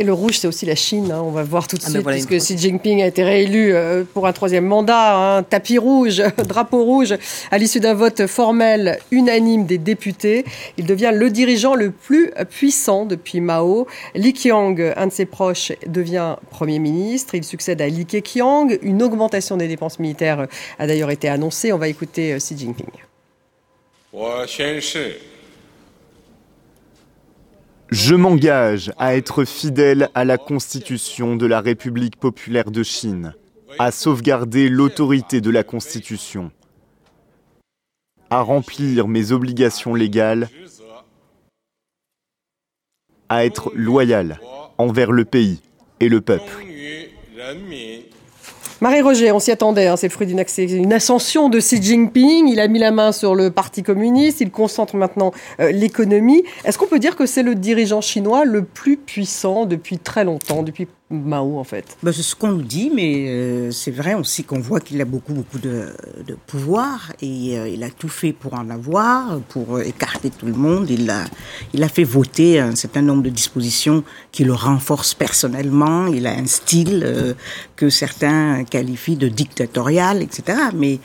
Et 0.00 0.04
le 0.04 0.12
rouge, 0.12 0.38
c'est 0.38 0.46
aussi 0.46 0.64
la 0.64 0.76
Chine, 0.76 1.10
hein, 1.10 1.20
on 1.24 1.32
va 1.32 1.42
voir 1.42 1.66
tout 1.66 1.76
de 1.76 1.82
ah, 1.84 1.90
suite, 1.90 2.06
puisque 2.06 2.36
Xi 2.36 2.56
Jinping 2.56 3.02
a 3.02 3.06
été 3.06 3.24
réélu 3.24 3.74
euh, 3.74 4.04
pour 4.04 4.28
un 4.28 4.32
troisième 4.32 4.64
mandat, 4.64 5.16
hein, 5.16 5.42
tapis 5.42 5.76
rouge, 5.76 6.22
drapeau 6.46 6.84
rouge, 6.84 7.16
à 7.50 7.58
l'issue 7.58 7.80
d'un 7.80 7.94
vote 7.94 8.28
formel 8.28 9.00
unanime 9.10 9.66
des 9.66 9.78
députés. 9.78 10.44
Il 10.76 10.86
devient 10.86 11.10
le 11.12 11.30
dirigeant 11.30 11.74
le 11.74 11.90
plus 11.90 12.30
puissant 12.48 13.06
depuis 13.06 13.40
Mao. 13.40 13.88
Li 14.14 14.32
Qiang, 14.32 14.92
un 14.96 15.08
de 15.08 15.12
ses 15.12 15.26
proches, 15.26 15.72
devient 15.84 16.36
Premier 16.50 16.78
ministre. 16.78 17.34
Il 17.34 17.42
succède 17.42 17.82
à 17.82 17.88
Li 17.88 18.06
Keqiang. 18.06 18.78
Une 18.82 19.02
augmentation 19.02 19.56
des 19.56 19.66
dépenses 19.66 19.98
militaires 19.98 20.46
a 20.78 20.86
d'ailleurs 20.86 21.10
été 21.10 21.28
annoncée. 21.28 21.72
On 21.72 21.78
va 21.78 21.88
écouter 21.88 22.34
euh, 22.34 22.38
Xi 22.38 22.56
Jinping. 22.56 22.86
Je 27.90 28.14
m'engage 28.14 28.92
à 28.98 29.16
être 29.16 29.44
fidèle 29.46 30.10
à 30.14 30.26
la 30.26 30.36
Constitution 30.36 31.36
de 31.36 31.46
la 31.46 31.62
République 31.62 32.16
populaire 32.16 32.70
de 32.70 32.82
Chine, 32.82 33.34
à 33.78 33.92
sauvegarder 33.92 34.68
l'autorité 34.68 35.40
de 35.40 35.50
la 35.50 35.64
Constitution, 35.64 36.50
à 38.28 38.42
remplir 38.42 39.08
mes 39.08 39.32
obligations 39.32 39.94
légales, 39.94 40.50
à 43.30 43.46
être 43.46 43.72
loyal 43.74 44.38
envers 44.76 45.10
le 45.10 45.24
pays 45.24 45.62
et 46.00 46.10
le 46.10 46.20
peuple. 46.20 46.52
Marie-Roger, 48.80 49.32
on 49.32 49.40
s'y 49.40 49.50
attendait, 49.50 49.88
hein, 49.88 49.96
c'est 49.96 50.06
le 50.06 50.12
fruit 50.12 50.28
d'une 50.28 50.92
ascension 50.92 51.48
de 51.48 51.58
Xi 51.58 51.82
Jinping. 51.82 52.46
Il 52.46 52.60
a 52.60 52.68
mis 52.68 52.78
la 52.78 52.92
main 52.92 53.10
sur 53.10 53.34
le 53.34 53.50
Parti 53.50 53.82
communiste, 53.82 54.40
il 54.40 54.52
concentre 54.52 54.94
maintenant 54.94 55.32
euh, 55.58 55.72
l'économie. 55.72 56.44
Est-ce 56.64 56.78
qu'on 56.78 56.86
peut 56.86 57.00
dire 57.00 57.16
que 57.16 57.26
c'est 57.26 57.42
le 57.42 57.56
dirigeant 57.56 58.00
chinois 58.00 58.44
le 58.44 58.62
plus 58.62 58.96
puissant 58.96 59.66
depuis 59.66 59.98
très 59.98 60.22
longtemps, 60.22 60.62
Mao 61.10 61.58
en 61.58 61.64
fait 61.64 61.96
ben, 62.02 62.12
C'est 62.12 62.22
ce 62.22 62.34
qu'on 62.34 62.52
nous 62.52 62.62
dit, 62.62 62.90
mais 62.94 63.28
euh, 63.28 63.70
c'est 63.70 63.90
vrai 63.90 64.14
aussi 64.14 64.44
qu'on 64.44 64.60
voit 64.60 64.80
qu'il 64.80 65.00
a 65.00 65.04
beaucoup, 65.04 65.32
beaucoup 65.32 65.58
de, 65.58 65.94
pouvoir 66.46 67.12
et 67.22 67.58
euh, 67.58 67.68
il 67.68 67.82
a 67.82 67.90
tout 67.90 68.08
fait 68.08 68.32
pour 68.32 68.54
en 68.54 68.68
avoir, 68.68 69.40
pour 69.48 69.80
écarter 69.80 70.30
tout 70.30 70.46
le 70.46 70.52
monde. 70.52 70.90
Il 70.90 71.08
a, 71.10 71.24
il 71.72 71.82
a 71.82 71.88
fait 71.88 72.04
voter 72.04 72.60
un 72.60 72.74
certain 72.74 73.02
nombre 73.02 73.22
de 73.22 73.30
dispositions 73.30 74.04
qui 74.32 74.44
le 74.44 74.52
renforcent 74.52 75.14
personnellement. 75.14 76.06
Il 76.06 76.26
a 76.26 76.32
un 76.32 76.46
style 76.46 77.34
que 77.76 77.88
certains 77.88 78.64
qualifient 78.64 79.16
de 79.16 79.28
dictatorial, 79.28 80.22
etc. 80.22 80.58
Mais 80.74 81.00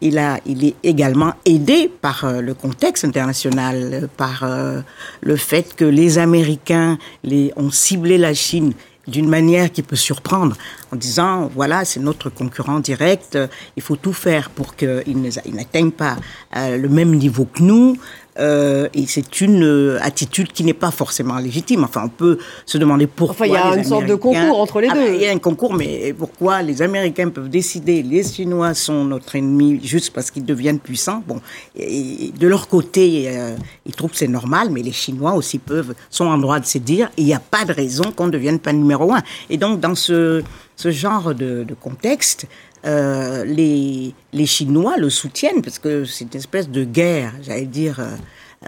il, 0.00 0.18
a, 0.18 0.40
il 0.46 0.64
est 0.64 0.74
également 0.82 1.34
aidé 1.44 1.90
par 2.00 2.24
euh, 2.24 2.40
le 2.40 2.54
contexte 2.54 3.04
international, 3.04 4.08
par 4.16 4.42
euh, 4.42 4.80
le 5.22 5.36
fait 5.36 5.74
que 5.74 5.84
les 5.84 6.18
Américains 6.18 6.98
les, 7.22 7.52
ont 7.56 7.70
ciblé 7.70 8.18
la 8.18 8.34
Chine 8.34 8.72
d'une 9.06 9.28
manière 9.28 9.70
qui 9.70 9.82
peut 9.82 9.96
surprendre 9.96 10.56
en 10.90 10.96
disant 10.96 11.50
voilà 11.54 11.84
c'est 11.84 12.00
notre 12.00 12.30
concurrent 12.30 12.80
direct 12.80 13.38
il 13.76 13.82
faut 13.82 13.96
tout 13.96 14.14
faire 14.14 14.48
pour 14.48 14.76
qu'il 14.76 15.30
n'atteigne 15.52 15.90
pas 15.90 16.16
euh, 16.56 16.78
le 16.78 16.88
même 16.88 17.14
niveau 17.14 17.44
que 17.44 17.62
nous 17.62 17.98
euh, 18.38 18.88
et 18.94 19.06
c'est 19.06 19.40
une 19.40 19.62
euh, 19.62 19.98
attitude 20.02 20.52
qui 20.52 20.64
n'est 20.64 20.74
pas 20.74 20.90
forcément 20.90 21.38
légitime. 21.38 21.84
Enfin, 21.84 22.02
on 22.04 22.08
peut 22.08 22.38
se 22.66 22.78
demander 22.78 23.06
pourquoi. 23.06 23.34
Enfin, 23.34 23.46
il 23.46 23.52
y 23.52 23.56
a 23.56 23.76
une 23.76 23.84
sorte 23.84 24.06
de 24.06 24.14
concours 24.14 24.60
entre 24.60 24.80
les 24.80 24.88
ah, 24.90 24.94
deux. 24.94 25.14
il 25.14 25.20
y 25.20 25.26
a 25.26 25.30
un 25.30 25.38
concours, 25.38 25.74
mais 25.74 26.12
pourquoi 26.16 26.62
les 26.62 26.82
Américains 26.82 27.28
peuvent 27.28 27.48
décider 27.48 28.02
les 28.02 28.24
Chinois 28.24 28.74
sont 28.74 29.04
notre 29.04 29.36
ennemi 29.36 29.80
juste 29.82 30.12
parce 30.12 30.30
qu'ils 30.30 30.44
deviennent 30.44 30.80
puissants 30.80 31.22
Bon, 31.26 31.40
et 31.76 32.32
de 32.38 32.48
leur 32.48 32.68
côté, 32.68 33.26
euh, 33.28 33.56
ils 33.86 33.94
trouvent 33.94 34.10
que 34.10 34.16
c'est 34.16 34.26
normal, 34.26 34.68
mais 34.70 34.82
les 34.82 34.92
Chinois 34.92 35.34
aussi 35.34 35.58
peuvent 35.58 35.94
sont 36.10 36.26
en 36.26 36.38
droit 36.38 36.58
de 36.58 36.66
se 36.66 36.78
dire 36.78 37.10
il 37.16 37.24
n'y 37.24 37.34
a 37.34 37.40
pas 37.40 37.64
de 37.64 37.72
raison 37.72 38.10
qu'on 38.14 38.26
ne 38.26 38.32
devienne 38.32 38.58
pas 38.58 38.72
numéro 38.72 39.12
un. 39.12 39.22
Et 39.48 39.56
donc, 39.56 39.80
dans 39.80 39.94
ce 39.94 40.42
ce 40.76 40.90
genre 40.90 41.34
de, 41.36 41.62
de 41.62 41.74
contexte, 41.74 42.46
euh, 42.86 43.44
les, 43.44 44.14
les 44.32 44.46
Chinois 44.46 44.96
le 44.96 45.10
soutiennent 45.10 45.62
parce 45.62 45.78
que 45.78 46.04
c'est 46.04 46.24
une 46.24 46.38
espèce 46.38 46.68
de 46.68 46.84
guerre, 46.84 47.32
j'allais 47.42 47.66
dire, 47.66 48.00
euh, 48.00 48.16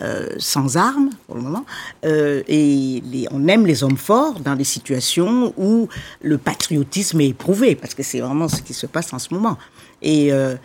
euh 0.03 0.29
sans 0.39 0.77
armes 0.77 1.11
pour 1.27 1.37
le 1.37 1.43
moment. 1.43 1.65
Euh, 2.05 2.43
et 2.49 3.03
les, 3.11 3.27
on 3.31 3.47
aime 3.49 3.67
les 3.67 3.85
hommes 3.85 3.97
forts 3.97 4.41
dans 4.41 4.57
des 4.57 4.65
situations 4.65 5.53
où 5.57 5.89
le 6.23 6.39
patriotisme 6.39 7.21
est 7.21 7.29
éprouvé, 7.29 7.75
parce 7.75 7.95
que 7.95 8.03
c'est 8.03 8.21
vraiment 8.21 8.49
ce 8.49 8.63
qui 8.63 8.75
se 8.75 8.87
passe 8.87 9.13
en 9.13 9.19
ce 9.19 9.33
moment. 9.35 9.59
Et 10.03 10.31
le, 10.31 10.59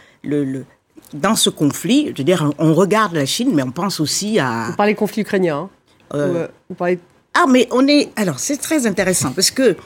le, 0.44 0.66
dans 1.14 1.36
ce 1.36 1.50
conflit, 1.50 2.12
je 2.14 2.18
veux 2.20 2.24
dire, 2.24 2.52
on 2.58 2.74
regarde 2.74 3.14
la 3.14 3.26
Chine, 3.26 3.52
mais 3.54 3.64
on 3.64 3.72
pense 3.72 4.00
aussi 4.00 4.40
à... 4.40 4.68
Vous 4.70 4.76
parlez 4.76 4.96
conflit 4.96 5.22
ukrainien 5.22 5.70
hein 6.14 6.48
vous 6.70 6.76
parlez 6.76 7.00
ah, 7.34 7.46
mais 7.48 7.66
on 7.72 7.88
est. 7.88 8.10
Alors, 8.18 8.40
c'est 8.40 8.58
très 8.58 8.86
intéressant 8.86 9.32
parce 9.32 9.52
que. 9.52 9.78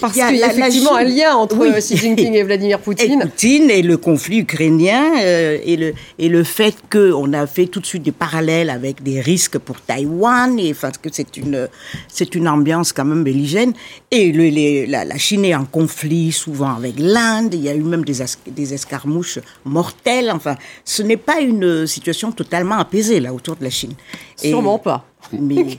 Parce 0.00 0.14
qu'il 0.14 0.36
y 0.36 0.42
a, 0.42 0.50
effectivement 0.50 0.96
un 0.96 1.04
lien 1.04 1.32
entre 1.36 1.60
euh, 1.60 1.78
Xi 1.78 1.96
Jinping 1.96 2.34
et 2.34 2.42
Vladimir 2.42 2.80
Poutine. 2.80 3.22
Et 3.22 3.24
Poutine 3.24 3.70
et 3.70 3.82
le 3.82 3.96
conflit 3.96 4.38
ukrainien 4.38 5.12
euh, 5.22 5.58
et, 5.64 5.76
le, 5.76 5.94
et 6.18 6.28
le 6.28 6.42
fait 6.42 6.74
qu'on 6.90 7.32
a 7.34 7.46
fait 7.46 7.66
tout 7.66 7.78
de 7.78 7.86
suite 7.86 8.02
des 8.02 8.10
parallèles 8.10 8.68
avec 8.68 9.00
des 9.04 9.20
risques 9.20 9.58
pour 9.58 9.80
Taïwan 9.80 10.58
et 10.58 10.72
enfin, 10.72 10.90
que 10.90 11.08
c'est 11.12 11.36
une, 11.36 11.68
c'est 12.08 12.34
une 12.34 12.48
ambiance 12.48 12.92
quand 12.92 13.04
même 13.04 13.22
belligène. 13.22 13.74
Et 14.10 14.32
le, 14.32 14.48
les, 14.48 14.84
la, 14.86 15.04
la, 15.04 15.18
Chine 15.18 15.44
est 15.44 15.54
en 15.54 15.66
conflit 15.66 16.32
souvent 16.32 16.74
avec 16.74 16.94
l'Inde. 16.98 17.54
Il 17.54 17.62
y 17.62 17.68
a 17.68 17.76
eu 17.76 17.82
même 17.82 18.04
des, 18.04 18.24
des 18.48 18.74
escarmouches 18.74 19.38
mortelles. 19.64 20.32
Enfin, 20.34 20.56
ce 20.84 21.04
n'est 21.04 21.16
pas 21.16 21.38
une 21.38 21.86
situation 21.86 22.32
totalement 22.32 22.78
apaisée 22.78 23.20
là 23.20 23.32
autour 23.32 23.54
de 23.54 23.62
la 23.62 23.70
Chine. 23.70 23.94
Sûrement 24.34 24.80
pas 24.80 25.04
mais, 25.32 25.78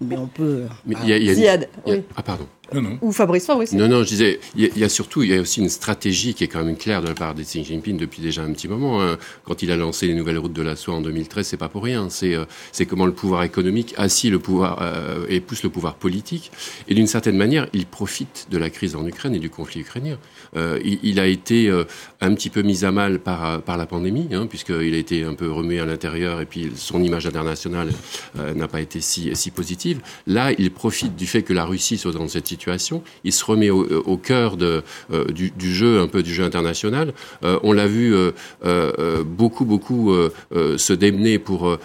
mais 0.00 0.16
on 0.16 0.26
peut. 0.26 0.66
Mais 0.86 0.96
y 1.04 1.12
a, 1.12 1.18
y 1.18 1.48
a 1.48 1.56
Ah, 2.16 2.22
pardon. 2.22 2.46
Non, 2.72 2.82
non. 2.82 2.98
Ou 3.02 3.12
Fabrice, 3.12 3.46
Fabrice. 3.46 3.72
Non, 3.72 3.88
non, 3.88 4.02
je 4.02 4.08
disais, 4.08 4.40
il 4.56 4.76
y, 4.76 4.84
a 4.84 4.88
surtout, 4.88 5.22
il 5.22 5.30
y 5.30 5.34
a 5.36 5.40
aussi 5.40 5.60
une 5.60 5.68
stratégie 5.68 6.34
qui 6.34 6.44
est 6.44 6.48
quand 6.48 6.64
même 6.64 6.76
claire 6.76 7.02
de 7.02 7.08
la 7.08 7.14
part 7.14 7.34
de 7.34 7.42
Xi 7.42 7.64
Jinping 7.64 7.96
depuis 7.96 8.22
déjà 8.22 8.42
un 8.42 8.52
petit 8.52 8.68
moment. 8.68 9.02
Hein. 9.02 9.18
Quand 9.44 9.62
il 9.62 9.70
a 9.70 9.76
lancé 9.76 10.06
les 10.06 10.14
nouvelles 10.14 10.38
routes 10.38 10.52
de 10.52 10.62
la 10.62 10.76
soie 10.76 10.94
en 10.94 11.00
2013, 11.00 11.46
c'est 11.46 11.56
pas 11.56 11.68
pour 11.68 11.82
rien. 11.82 12.08
C'est 12.10 12.34
euh, 12.34 12.44
c'est 12.72 12.86
comment 12.86 13.06
le 13.06 13.12
pouvoir 13.12 13.42
économique 13.42 13.94
assit 13.96 14.30
le 14.30 14.38
pouvoir 14.38 14.78
euh, 14.80 15.26
et 15.28 15.40
pousse 15.40 15.62
le 15.62 15.70
pouvoir 15.70 15.94
politique. 15.94 16.50
Et 16.88 16.94
d'une 16.94 17.06
certaine 17.06 17.36
manière, 17.36 17.68
il 17.72 17.86
profite 17.86 18.46
de 18.50 18.58
la 18.58 18.70
crise 18.70 18.96
en 18.96 19.06
Ukraine 19.06 19.34
et 19.34 19.38
du 19.38 19.50
conflit 19.50 19.80
ukrainien. 19.80 20.18
Euh, 20.56 20.80
il, 20.84 20.98
il, 21.02 21.20
a 21.20 21.26
été 21.26 21.68
euh, 21.68 21.84
un 22.20 22.34
petit 22.34 22.50
peu 22.50 22.62
mis 22.62 22.84
à 22.84 22.92
mal 22.92 23.18
par, 23.18 23.62
par 23.62 23.76
la 23.76 23.86
pandémie, 23.86 24.28
hein, 24.32 24.46
puisqu'il 24.46 24.94
a 24.94 24.98
été 24.98 25.24
un 25.24 25.34
peu 25.34 25.50
remué 25.50 25.80
à 25.80 25.84
l'intérieur 25.84 26.40
et 26.40 26.46
puis 26.46 26.72
son 26.76 27.02
image 27.02 27.26
internationale 27.26 27.90
n'a 28.54 28.68
pas 28.68 28.80
été 28.80 29.00
si, 29.00 29.34
si 29.34 29.50
positive. 29.50 30.00
Là, 30.26 30.52
il 30.58 30.70
profite 30.70 31.16
du 31.16 31.26
fait 31.26 31.42
que 31.42 31.52
la 31.52 31.64
Russie 31.64 31.98
soit 31.98 32.12
dans 32.12 32.28
cette 32.28 32.52
situation. 32.54 33.02
Il 33.24 33.32
se 33.32 33.44
remet 33.44 33.70
au, 33.70 33.84
au 33.84 34.16
cœur 34.16 34.56
de, 34.56 34.82
du, 35.32 35.50
du, 35.50 35.74
jeu, 35.74 36.00
un 36.00 36.08
peu 36.08 36.22
du 36.22 36.32
jeu 36.32 36.44
international. 36.44 37.12
on 37.42 37.72
l'a 37.72 37.86
vu 37.86 38.14
beaucoup, 39.24 39.64
beaucoup 39.64 40.14
se 40.52 40.92
démener 40.92 41.38
pour 41.38 41.78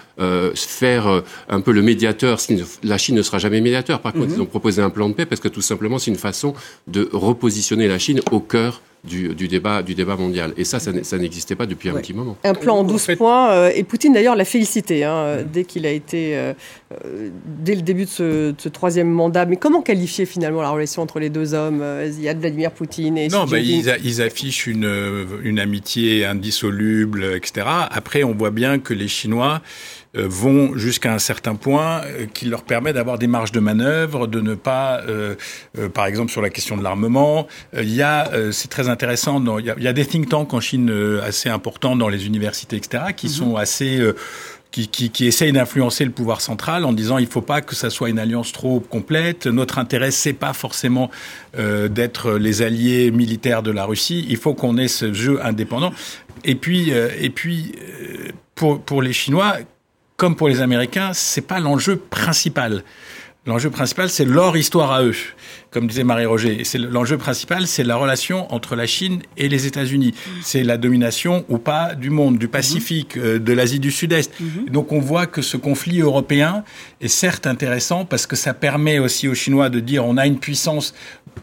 faire 0.55 1.23
un 1.49 1.61
peu 1.61 1.71
le 1.71 1.81
médiateur. 1.81 2.39
La 2.83 2.97
Chine 2.97 3.15
ne 3.15 3.21
sera 3.21 3.39
jamais 3.39 3.61
médiateur. 3.61 4.01
Par 4.01 4.13
contre, 4.13 4.27
mm-hmm. 4.27 4.35
ils 4.35 4.41
ont 4.41 4.45
proposé 4.45 4.81
un 4.81 4.89
plan 4.89 5.09
de 5.09 5.13
paix 5.13 5.25
parce 5.25 5.41
que 5.41 5.47
tout 5.47 5.61
simplement, 5.61 5.99
c'est 5.99 6.11
une 6.11 6.17
façon 6.17 6.53
de 6.87 7.09
repositionner 7.13 7.87
la 7.87 7.99
Chine 7.99 8.21
au 8.31 8.39
cœur 8.39 8.81
du, 9.03 9.47
débat, 9.47 9.81
du 9.81 9.95
débat 9.95 10.15
mondial. 10.15 10.53
Et 10.57 10.63
ça, 10.63 10.79
ça, 10.79 11.17
n'existait 11.17 11.55
pas 11.55 11.65
depuis 11.65 11.89
un 11.89 11.93
petit 11.93 12.13
moment. 12.13 12.37
Un 12.43 12.53
plan 12.53 12.79
en 12.79 12.83
12 12.83 13.15
points. 13.17 13.51
Euh, 13.51 13.71
et 13.73 13.83
Poutine, 13.83 14.13
d'ailleurs, 14.13 14.35
l'a 14.35 14.45
félicité 14.45 15.03
hein, 15.03 15.39
dès 15.51 15.63
qu'il 15.63 15.85
a 15.85 15.91
été, 15.91 16.35
euh, 16.35 16.53
euh, 17.05 17.29
dès 17.45 17.75
le 17.75 17.81
début 17.81 18.05
de 18.05 18.09
ce, 18.09 18.67
troisième 18.69 19.09
mandat. 19.09 19.45
Mais 19.45 19.55
comment 19.55 19.81
qualifier 19.81 20.25
finalement 20.25 20.61
la 20.61 20.69
relation 20.69 21.01
entre 21.01 21.19
les 21.19 21.29
deux 21.29 21.53
hommes, 21.53 21.83
Ziad 22.09 22.39
Vladimir 22.39 22.71
Poutine 22.71 23.17
et 23.17 23.29
Non, 23.29 23.45
bah, 23.45 23.59
ils, 23.59 23.95
ils, 24.03 24.21
affichent 24.21 24.67
une, 24.67 25.27
une 25.43 25.59
amitié 25.59 26.25
indissoluble, 26.25 27.23
etc. 27.35 27.67
Après, 27.89 28.23
on 28.23 28.33
voit 28.33 28.51
bien 28.51 28.79
que 28.79 28.93
les 28.93 29.07
Chinois 29.07 29.61
euh, 30.08 30.08
vont 30.15 30.75
jusqu'à 30.75 31.13
un 31.13 31.19
certain 31.19 31.55
point 31.55 32.01
euh, 32.05 32.25
qui 32.33 32.45
leur 32.45 32.63
permet 32.63 32.93
d'avoir 32.93 33.19
des 33.19 33.27
marges 33.27 33.51
de 33.51 33.59
manœuvre, 33.59 34.25
de 34.25 34.41
ne 34.41 34.55
pas, 34.55 35.01
euh, 35.07 35.35
par 35.93 36.07
exemple 36.07 36.31
sur 36.31 36.41
la 36.41 36.49
question 36.49 36.77
de 36.77 36.83
l'armement, 36.83 37.47
il 37.73 37.93
y 37.93 38.01
a, 38.01 38.29
c'est 38.51 38.69
très 38.69 38.89
intéressant, 38.89 39.43
il, 39.59 39.65
y 39.65 39.87
a, 39.87 39.93
des 39.93 40.05
think 40.05 40.29
tanks 40.29 40.53
en 40.53 40.59
Chine 40.59 40.91
assez 41.23 41.49
importants 41.49 41.95
dans 41.95 42.09
les 42.09 42.25
universités, 42.25 42.77
etc., 42.77 43.03
qui 43.15 43.27
mhm. 43.27 43.33
sont 43.33 43.55
assez 43.55 44.01
qui, 44.71 44.87
qui, 44.87 45.09
qui 45.09 45.25
essayent 45.25 45.51
d'influencer 45.51 46.05
le 46.05 46.11
pouvoir 46.11 46.41
central 46.41 46.85
en 46.85 46.93
disant 46.93 47.17
il 47.17 47.27
faut 47.27 47.41
pas 47.41 47.61
que 47.61 47.75
ça 47.75 47.89
soit 47.89 48.09
une 48.09 48.19
alliance 48.19 48.51
trop 48.51 48.79
complète. 48.79 49.47
Notre 49.47 49.79
intérêt 49.79 50.11
c'est 50.11 50.33
pas 50.33 50.53
forcément 50.53 51.09
euh, 51.57 51.87
d'être 51.87 52.33
les 52.33 52.61
alliés 52.61 53.11
militaires 53.11 53.63
de 53.63 53.71
la 53.71 53.85
Russie. 53.85 54.25
Il 54.29 54.37
faut 54.37 54.53
qu'on 54.53 54.77
ait 54.77 54.87
ce 54.87 55.11
jeu 55.13 55.43
indépendant. 55.43 55.91
Et 56.43 56.55
puis 56.55 56.91
et 56.91 57.29
puis 57.29 57.73
pour 58.55 58.81
pour 58.81 59.01
les 59.01 59.13
Chinois 59.13 59.57
comme 60.19 60.35
pour 60.35 60.49
les 60.49 60.61
Américains, 60.61 61.11
c'est 61.13 61.41
pas 61.41 61.61
l'enjeu 61.61 61.95
principal. 61.95 62.83
L'enjeu 63.45 63.69
principal, 63.69 64.09
c'est 64.09 64.25
leur 64.25 64.57
histoire 64.57 64.91
à 64.91 65.01
eux 65.01 65.15
comme 65.71 65.87
disait 65.87 66.03
Marie-Roger. 66.03 66.63
C'est 66.63 66.77
l'enjeu 66.77 67.17
principal, 67.17 67.67
c'est 67.67 67.83
la 67.83 67.95
relation 67.95 68.51
entre 68.53 68.75
la 68.75 68.87
Chine 68.87 69.21
et 69.37 69.49
les 69.49 69.67
États-Unis. 69.67 70.13
C'est 70.41 70.63
la 70.63 70.77
domination 70.77 71.45
ou 71.49 71.57
pas 71.57 71.95
du 71.95 72.09
monde, 72.09 72.37
du 72.37 72.47
Pacifique, 72.47 73.17
euh, 73.17 73.39
de 73.39 73.53
l'Asie 73.53 73.79
du 73.79 73.91
Sud-Est. 73.91 74.39
Mhm. 74.39 74.69
Donc 74.69 74.91
on 74.91 74.99
voit 74.99 75.27
que 75.27 75.41
ce 75.41 75.57
conflit 75.57 76.01
européen 76.01 76.63
est 77.01 77.07
certes 77.07 77.47
intéressant 77.47 78.05
parce 78.05 78.25
que 78.25 78.35
ça 78.35 78.53
permet 78.53 78.99
aussi 78.99 79.27
aux 79.27 79.35
Chinois 79.35 79.69
de 79.69 79.79
dire 79.79 80.05
on 80.05 80.17
a 80.17 80.25
une 80.25 80.39
puissance 80.39 80.93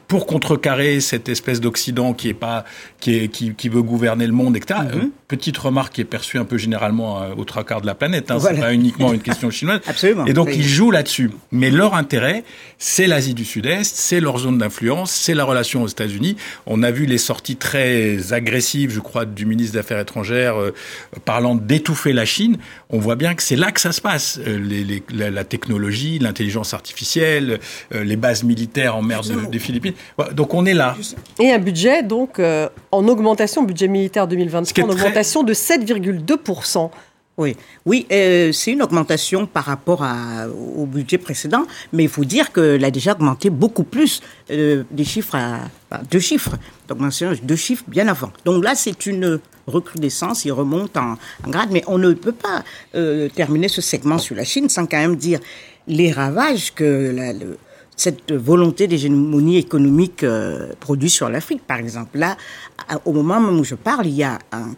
pour 0.08 0.26
contrecarrer 0.26 1.00
cette 1.00 1.28
espèce 1.28 1.60
d'Occident 1.60 2.12
qui 2.12 2.28
est 2.28 2.34
pas 2.34 2.64
qui, 3.00 3.16
est, 3.16 3.28
qui, 3.28 3.54
qui, 3.54 3.68
veut 3.68 3.82
gouverner 3.82 4.26
le 4.26 4.32
monde, 4.32 4.56
etc. 4.56 4.80
Mhm. 4.82 5.00
Euh, 5.00 5.06
petite 5.28 5.56
remarque 5.58 5.94
qui 5.94 6.00
est 6.00 6.04
perçue 6.04 6.38
un 6.38 6.44
peu 6.44 6.58
généralement 6.58 7.22
euh, 7.22 7.34
au 7.36 7.44
trois 7.44 7.64
quarts 7.64 7.80
de 7.80 7.86
la 7.86 7.94
planète. 7.94 8.30
Hein, 8.30 8.38
C'est 8.40 8.58
pas 8.58 8.72
uniquement 8.72 9.12
une 9.12 9.20
question 9.20 9.50
chinoise. 9.50 9.80
Absolument. 9.86 10.26
Et 10.26 10.32
donc 10.32 10.50
ils 10.54 10.66
jouent 10.66 10.90
là-dessus. 10.90 11.30
Mais 11.50 11.70
leur 11.70 11.94
intérêt, 11.94 12.44
c'est 12.78 13.06
l'Asie 13.06 13.34
du 13.34 13.44
Sud-Est, 13.44 13.96
c'est 13.96 14.15
leur 14.20 14.38
zone 14.38 14.58
d'influence, 14.58 15.10
c'est 15.12 15.34
la 15.34 15.44
relation 15.44 15.82
aux 15.82 15.88
États-Unis. 15.88 16.36
On 16.66 16.82
a 16.82 16.90
vu 16.90 17.06
les 17.06 17.18
sorties 17.18 17.56
très 17.56 18.32
agressives, 18.32 18.90
je 18.90 19.00
crois, 19.00 19.24
du 19.24 19.46
ministre 19.46 19.74
des 19.74 19.78
Affaires 19.78 20.00
étrangères 20.00 20.56
euh, 20.56 20.74
parlant 21.24 21.54
d'étouffer 21.54 22.12
la 22.12 22.24
Chine. 22.24 22.58
On 22.90 22.98
voit 22.98 23.16
bien 23.16 23.34
que 23.34 23.42
c'est 23.42 23.56
là 23.56 23.72
que 23.72 23.80
ça 23.80 23.92
se 23.92 24.00
passe. 24.00 24.38
Euh, 24.46 24.58
les, 24.58 25.02
la, 25.10 25.44
technologie, 25.44 26.18
l'intelligence 26.18 26.74
artificielle, 26.74 27.58
euh, 27.94 28.04
les 28.04 28.16
bases 28.16 28.42
militaires 28.42 28.96
en 28.96 29.02
mer 29.02 29.22
des 29.50 29.58
Philippines. 29.58 29.94
Donc 30.32 30.54
on 30.54 30.66
est 30.66 30.74
là. 30.74 30.96
Et 31.38 31.52
un 31.52 31.58
budget 31.58 32.02
donc 32.02 32.40
en 32.40 33.08
augmentation, 33.08 33.62
budget 33.62 33.88
militaire 33.88 34.26
2023, 34.26 34.84
en 34.84 34.88
augmentation 34.90 35.42
de 35.42 35.54
7,2 35.54 36.38
Oui, 37.38 37.54
oui 37.84 38.06
euh, 38.12 38.50
c'est 38.52 38.72
une 38.72 38.82
augmentation 38.82 39.46
par 39.46 39.64
rapport 39.64 40.02
à, 40.02 40.48
au 40.48 40.86
budget 40.86 41.18
précédent, 41.18 41.66
mais 41.92 42.04
il 42.04 42.08
faut 42.08 42.24
dire 42.24 42.50
qu'elle 42.50 42.82
a 42.82 42.90
déjà 42.90 43.12
augmenté 43.12 43.50
beaucoup 43.50 43.84
plus 43.84 44.22
euh, 44.50 44.84
des 44.90 45.04
chiffres 45.04 45.36
à, 45.36 45.60
deux 46.10 46.18
chiffres, 46.18 46.56
d'augmentation 46.88 47.32
de 47.32 47.36
deux 47.42 47.56
chiffres 47.56 47.84
bien 47.88 48.08
avant. 48.08 48.32
Donc 48.46 48.64
là, 48.64 48.74
c'est 48.74 49.04
une 49.04 49.38
recrudescence, 49.66 50.46
il 50.46 50.52
remonte 50.52 50.96
en, 50.96 51.18
grade, 51.46 51.68
mais 51.72 51.84
on 51.88 51.98
ne 51.98 52.14
peut 52.14 52.32
pas 52.32 52.64
euh, 52.94 53.28
terminer 53.28 53.68
ce 53.68 53.82
segment 53.82 54.16
sur 54.16 54.34
la 54.34 54.44
Chine 54.44 54.70
sans 54.70 54.86
quand 54.86 54.98
même 54.98 55.16
dire 55.16 55.40
les 55.88 56.12
ravages 56.12 56.72
que 56.72 57.12
la, 57.14 57.34
le, 57.34 57.58
cette 57.96 58.32
volonté 58.32 58.86
d'hégémonie 58.86 59.58
économique 59.58 60.24
euh, 60.24 60.72
produit 60.80 61.10
sur 61.10 61.28
l'Afrique, 61.28 61.66
par 61.66 61.78
exemple. 61.78 62.16
Là, 62.18 62.38
au 63.04 63.12
moment 63.12 63.40
où 63.40 63.62
je 63.62 63.74
parle, 63.74 64.06
il 64.06 64.14
y 64.14 64.22
a 64.22 64.38
un, 64.52 64.74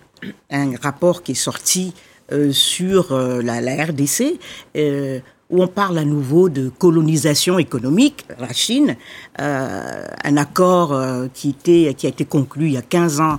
un 0.51 0.77
rapport 0.83 1.23
qui 1.23 1.33
est 1.33 1.37
sorti 1.37 1.95
euh, 2.31 2.53
sur 2.53 3.13
euh, 3.13 3.41
la, 3.41 3.85
RDC, 3.85 4.39
euh, 4.77 5.19
où 5.49 5.63
on 5.63 5.67
parle 5.67 5.97
à 5.97 6.05
nouveau 6.05 6.51
de 6.51 6.69
colonisation 6.69 7.59
économique, 7.59 8.27
la 8.39 8.53
Chine, 8.53 8.97
un 9.39 10.37
accord 10.37 10.95
qui, 11.33 11.49
était, 11.49 11.95
qui 11.97 12.05
a 12.05 12.11
été 12.11 12.27
conclu 12.27 12.67
il 12.67 12.73
y 12.73 12.77
a 12.77 12.83
15 12.83 13.21
ans 13.23 13.39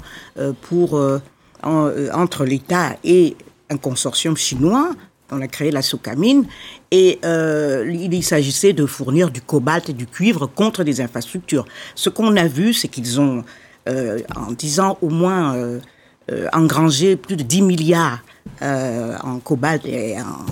pour, 0.64 1.00
entre 1.62 2.46
l'État 2.46 2.96
et 3.04 3.38
un 3.70 3.78
consortium 3.78 4.36
chinois. 4.36 4.90
On 5.30 5.40
a 5.40 5.48
créé 5.48 5.70
la 5.70 5.84
Sokamine 5.84 6.48
et 6.90 7.20
il 7.24 8.24
s'agissait 8.24 8.74
de 8.74 8.88
fournir 8.88 9.30
du 9.30 9.42
cobalt 9.42 9.88
et 9.90 9.94
du 9.94 10.08
cuivre 10.08 10.48
contre 10.48 10.84
des 10.84 11.02
infrastructures. 11.02 11.68
Ce 11.94 12.10
qu'on 12.10 12.36
a 12.38 12.48
vu, 12.48 12.74
c'est 12.74 12.88
qu'ils 12.88 13.22
ont, 13.22 13.44
en 13.88 14.52
disant 14.58 14.98
au 15.04 15.10
moins, 15.10 15.80
engrangé 16.54 17.18
plus 17.18 17.36
de 17.36 17.44
10 17.44 17.62
milliards 17.62 18.24
euh, 18.62 19.16
en 19.24 19.40
cobalt 19.40 19.86
et 19.86 20.18
en, 20.20 20.46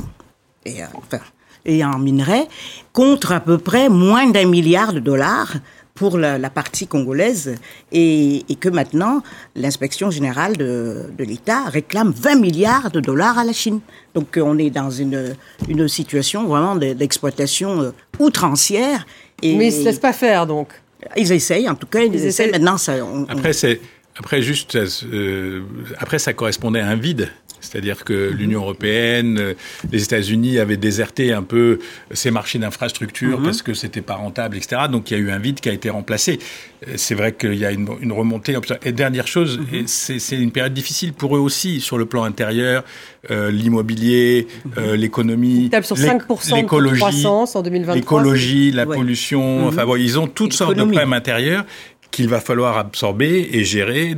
et, 0.65 0.83
enfin, 0.95 1.23
et 1.65 1.83
en 1.83 1.99
minerais, 1.99 2.47
contre 2.93 3.31
à 3.31 3.39
peu 3.39 3.57
près 3.57 3.89
moins 3.89 4.29
d'un 4.29 4.47
milliard 4.47 4.93
de 4.93 4.99
dollars 4.99 5.55
pour 5.97 6.17
la, 6.17 6.37
la 6.37 6.49
partie 6.49 6.87
congolaise 6.87 7.55
et, 7.91 8.45
et 8.49 8.55
que 8.55 8.69
maintenant 8.69 9.23
l'inspection 9.55 10.11
générale 10.11 10.55
de, 10.55 11.05
de 11.17 11.23
l'État 11.23 11.65
réclame 11.65 12.11
20 12.11 12.35
milliards 12.35 12.91
de 12.91 12.99
dollars 12.99 13.39
à 13.39 13.43
la 13.43 13.53
Chine. 13.53 13.79
Donc 14.13 14.39
on 14.41 14.57
est 14.59 14.69
dans 14.69 14.91
une, 14.91 15.35
une 15.67 15.87
situation 15.87 16.45
vraiment 16.47 16.75
d'exploitation 16.75 17.81
euh, 17.81 17.91
outrancière. 18.19 19.05
Et, 19.41 19.55
Mais 19.55 19.69
ils 19.71 19.75
ne 19.75 19.79
se 19.81 19.85
laissent 19.85 19.99
pas 19.99 20.13
faire 20.13 20.45
donc 20.45 20.69
Ils 21.15 21.31
essayent, 21.31 21.67
en 21.67 21.75
tout 21.75 21.87
cas, 21.87 22.01
ils, 22.01 22.13
ils 22.13 22.25
essayent. 22.25 22.51
Maintenant, 22.51 22.77
ça, 22.77 22.93
on, 23.03 23.25
Après, 23.25 23.53
c'est... 23.53 23.81
Après, 24.19 24.41
juste, 24.41 24.75
euh, 24.75 25.61
après, 25.99 26.17
ça 26.17 26.33
correspondait 26.33 26.79
à 26.79 26.87
un 26.87 26.95
vide 26.95 27.29
c'est-à-dire 27.69 28.03
que 28.03 28.31
l'Union 28.35 28.61
européenne, 28.61 29.37
euh, 29.39 29.53
les 29.91 30.03
États-Unis 30.03 30.59
avaient 30.59 30.77
déserté 30.77 31.33
un 31.33 31.43
peu 31.43 31.79
ces 32.11 32.31
marchés 32.31 32.59
d'infrastructures 32.59 33.39
mhm. 33.39 33.45
parce 33.45 33.61
que 33.61 33.73
c'était 33.73 34.01
pas 34.01 34.15
rentable, 34.15 34.57
etc. 34.57 34.83
Donc 34.91 35.11
il 35.11 35.17
y 35.17 35.19
a 35.19 35.23
eu 35.23 35.31
un 35.31 35.39
vide 35.39 35.59
qui 35.59 35.69
a 35.69 35.73
été 35.73 35.89
remplacé. 35.89 36.39
Euh, 36.87 36.93
c'est 36.95 37.15
vrai 37.15 37.33
qu'il 37.33 37.55
y 37.55 37.65
a 37.65 37.71
une, 37.71 37.87
une, 38.01 38.11
remontée. 38.11 38.55
Et 38.83 38.91
dernière 38.91 39.27
chose, 39.27 39.59
mhm. 39.59 39.87
c'est 39.87 40.35
une 40.35 40.51
période 40.51 40.73
difficile 40.73 41.13
pour 41.13 41.35
eux 41.35 41.39
aussi 41.39 41.81
sur 41.81 41.97
le 41.97 42.05
plan 42.05 42.23
intérieur, 42.23 42.83
euh, 43.31 43.51
l'immobilier, 43.51 44.47
mhm. 44.65 44.71
euh, 44.77 44.95
l'économie, 44.95 45.69
l'écologie, 46.53 46.99
croissance 46.99 47.55
en 47.55 47.61
2023. 47.61 47.95
L'écologie, 47.95 48.71
la 48.71 48.85
ouais. 48.85 48.95
pollution. 48.95 49.67
Enfin 49.67 49.85
bon, 49.85 49.95
ils 49.95 50.19
ont 50.19 50.27
toutes 50.27 50.53
sortes 50.53 50.75
de 50.75 50.83
problèmes 50.83 51.13
intérieurs 51.13 51.65
qu'il 52.11 52.29
va 52.29 52.39
falloir 52.39 52.77
absorber 52.77 53.49
et 53.51 53.63
gérer 53.63 54.15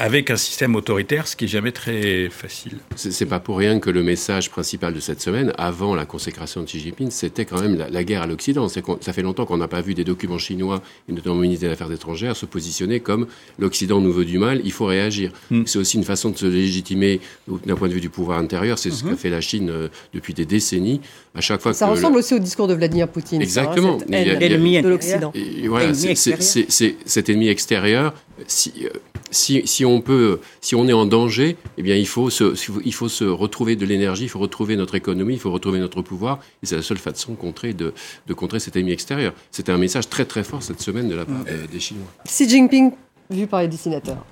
avec 0.00 0.30
un 0.30 0.36
système 0.36 0.76
autoritaire, 0.76 1.28
ce 1.28 1.36
qui 1.36 1.44
est 1.44 1.48
jamais 1.48 1.72
très 1.72 2.30
facile. 2.30 2.78
C'est 2.96 3.26
pas 3.26 3.38
pour 3.38 3.58
rien 3.58 3.78
que 3.80 3.90
le 3.90 4.02
message 4.02 4.50
principal 4.50 4.94
de 4.94 5.00
cette 5.00 5.20
semaine, 5.20 5.52
avant 5.58 5.94
la 5.94 6.06
consécration 6.06 6.62
de 6.62 6.66
Xi 6.66 6.80
Jinping, 6.80 7.10
c'était 7.10 7.44
quand 7.44 7.60
même 7.60 7.76
la, 7.76 7.90
la, 7.90 8.02
guerre 8.02 8.22
à 8.22 8.26
l'Occident. 8.26 8.66
Ça 8.68 9.12
fait 9.12 9.20
longtemps 9.20 9.44
qu'on 9.44 9.58
n'a 9.58 9.68
pas 9.68 9.82
vu 9.82 9.92
des 9.92 10.04
documents 10.04 10.38
chinois, 10.38 10.80
et 11.06 11.12
notamment 11.12 11.34
le 11.34 11.42
ministère 11.42 11.68
des 11.68 11.74
Affaires 11.74 11.92
étrangères, 11.92 12.34
se 12.34 12.46
positionner 12.46 13.00
comme 13.00 13.26
l'Occident 13.58 14.00
nous 14.00 14.10
veut 14.10 14.24
du 14.24 14.38
mal, 14.38 14.62
il 14.64 14.72
faut 14.72 14.86
réagir. 14.86 15.32
Mm. 15.50 15.64
C'est 15.66 15.78
aussi 15.78 15.98
une 15.98 16.04
façon 16.04 16.30
de 16.30 16.38
se 16.38 16.46
légitimer 16.46 17.20
d'un 17.66 17.76
point 17.76 17.88
de 17.88 17.92
vue 17.92 18.00
du 18.00 18.08
pouvoir 18.08 18.38
intérieur. 18.38 18.78
C'est 18.78 18.88
mm 18.88 18.92
-hmm. 18.92 19.04
ce 19.04 19.04
qu'a 19.04 19.16
fait 19.16 19.30
la 19.30 19.42
Chine 19.42 19.68
euh, 19.68 19.88
depuis 20.14 20.32
des 20.32 20.46
décennies. 20.46 21.00
À 21.34 21.42
chaque 21.42 21.60
fois 21.60 21.74
ça 21.74 21.86
que 21.86 21.90
ressemble 21.92 22.14
le... 22.14 22.20
aussi 22.20 22.34
au 22.34 22.38
discours 22.38 22.68
de 22.68 22.74
Vladimir 22.74 23.06
Poutine. 23.06 23.42
Exactement. 23.42 23.98
Ça, 23.98 24.04
hein, 24.08 24.40
ennemi 24.40 24.80
de 24.80 24.88
l'Occident. 24.88 25.30
Voilà, 25.68 25.92
c'est 25.94 26.96
cet 27.14 27.28
ennemi 27.28 27.48
extérieur. 27.48 28.14
Si, 28.46 28.72
euh, 28.84 28.88
si, 29.30 29.62
si, 29.66 29.84
on 29.84 29.89
peut, 29.98 30.38
si 30.60 30.76
on 30.76 30.86
est 30.86 30.92
en 30.92 31.06
danger, 31.06 31.56
eh 31.76 31.82
bien, 31.82 31.96
il 31.96 32.06
faut 32.06 32.30
se, 32.30 32.54
il 32.84 32.94
faut 32.94 33.08
se 33.08 33.24
retrouver 33.24 33.74
de 33.74 33.84
l'énergie, 33.84 34.24
il 34.24 34.28
faut 34.28 34.38
retrouver 34.38 34.76
notre 34.76 34.94
économie, 34.94 35.34
il 35.34 35.40
faut 35.40 35.50
retrouver 35.50 35.80
notre 35.80 36.02
pouvoir. 36.02 36.38
Et 36.62 36.66
c'est 36.66 36.76
la 36.76 36.82
seule 36.82 36.98
façon 36.98 37.32
de 37.32 37.36
contrer, 37.36 37.72
de, 37.72 37.92
de 38.28 38.34
contrer 38.34 38.60
cet 38.60 38.76
ennemi 38.76 38.92
extérieur. 38.92 39.32
C'était 39.50 39.72
un 39.72 39.78
message 39.78 40.08
très 40.08 40.24
très 40.24 40.44
fort 40.44 40.62
cette 40.62 40.80
semaine 40.80 41.08
de 41.08 41.16
la 41.16 41.24
part 41.24 41.34
euh, 41.48 41.66
des 41.66 41.80
Chinois. 41.80 42.06
Xi 42.24 42.48
Jinping, 42.48 42.92
vu 43.30 43.48
par 43.48 43.62
les 43.62 43.68
dessinateurs. 43.68 44.24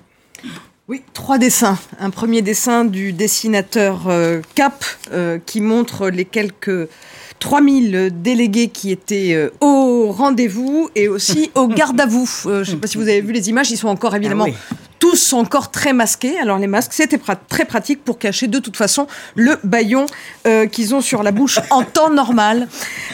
Oui, 0.87 1.03
trois 1.13 1.37
dessins. 1.37 1.77
Un 1.99 2.09
premier 2.09 2.41
dessin 2.41 2.85
du 2.85 3.11
dessinateur 3.11 4.07
euh, 4.07 4.41
Cap 4.55 4.85
euh, 5.11 5.37
qui 5.45 5.59
montre 5.59 6.09
les 6.09 6.25
quelques 6.25 6.87
3000 7.39 8.11
délégués 8.21 8.67
qui 8.67 8.91
étaient 8.91 9.33
euh, 9.33 9.49
au 9.61 10.11
rendez-vous 10.11 10.89
et 10.95 11.07
aussi 11.07 11.51
au 11.55 11.67
garde 11.67 11.99
à 11.99 12.05
vous. 12.05 12.29
Euh, 12.45 12.63
je 12.63 12.71
ne 12.71 12.75
sais 12.75 12.81
pas 12.81 12.87
si 12.87 12.97
vous 12.97 13.03
avez 13.03 13.21
vu 13.21 13.33
les 13.33 13.49
images, 13.49 13.71
ils 13.71 13.77
sont 13.77 13.87
encore 13.87 14.15
évidemment 14.15 14.45
ah 14.47 14.51
oui 14.51 14.77
tous 14.99 15.15
sont 15.15 15.37
encore 15.37 15.71
très 15.71 15.93
masqués. 15.93 16.37
Alors 16.39 16.59
les 16.59 16.67
masques, 16.67 16.93
c'était 16.93 17.19
très 17.47 17.65
pratique 17.65 18.03
pour 18.03 18.19
cacher 18.19 18.47
de 18.47 18.59
toute 18.59 18.77
façon 18.77 19.07
le 19.35 19.57
baillon 19.63 20.05
euh, 20.45 20.67
qu'ils 20.67 20.93
ont 20.93 21.01
sur 21.01 21.23
la 21.23 21.31
bouche 21.31 21.59
en 21.69 21.83
temps 21.83 22.09
normal. 22.09 22.67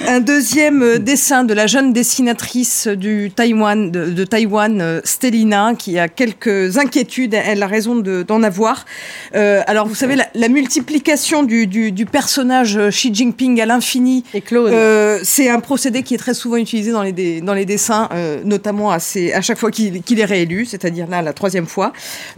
Un 0.08 0.20
deuxième 0.20 0.82
euh, 0.82 0.98
dessin 0.98 1.44
de 1.44 1.54
la 1.54 1.68
jeune 1.68 1.94
dessinatrice 1.94 2.88
du 2.88 3.32
Taïwan, 3.36 3.92
de, 3.92 4.10
de 4.10 4.26
Taïwan, 4.26 4.82
euh, 4.82 5.02
Stelina, 5.04 5.74
qui 5.78 6.00
a 6.00 6.08
quelques 6.08 6.78
inquiétudes. 6.78 7.34
Elle 7.36 7.62
a 7.62 7.68
raison 7.68 7.96
d'en 7.96 8.44
avoir. 8.44 8.86
Euh, 9.36 9.62
alors 9.68 9.88
vous 9.88 9.96
savez, 9.96 10.16
la, 10.16 10.28
la 10.34 10.50
multiplication 10.50 11.44
du, 11.44 11.68
du, 11.68 11.92
du, 11.92 12.06
personnage 12.06 12.80
Xi 12.90 13.14
Jinping 13.14 13.62
à 13.62 13.66
l'infini, 13.66 14.24
euh, 14.54 15.20
c'est 15.24 15.50
un 15.50 15.60
procédé 15.60 16.04
qui 16.04 16.16
est 16.16 16.18
très 16.18 16.34
souvent 16.34 16.58
utilisé 16.58 16.92
dans 16.92 17.04
les, 17.04 17.42
dans 17.42 17.54
les 17.54 17.66
dessins, 17.66 18.10
notamment 18.44 18.92
à, 18.92 19.00
ces, 19.00 19.34
à 19.34 19.42
chaque 19.42 19.58
fois 19.58 19.72
qu'il 19.72 20.02
qu 20.02 20.20
est 20.20 20.26
réélu, 20.26 20.66
c'est-à-dire 20.66 21.08
là 21.08 21.22
la 21.22 21.34
troisième 21.34 21.68
fois 21.68 21.75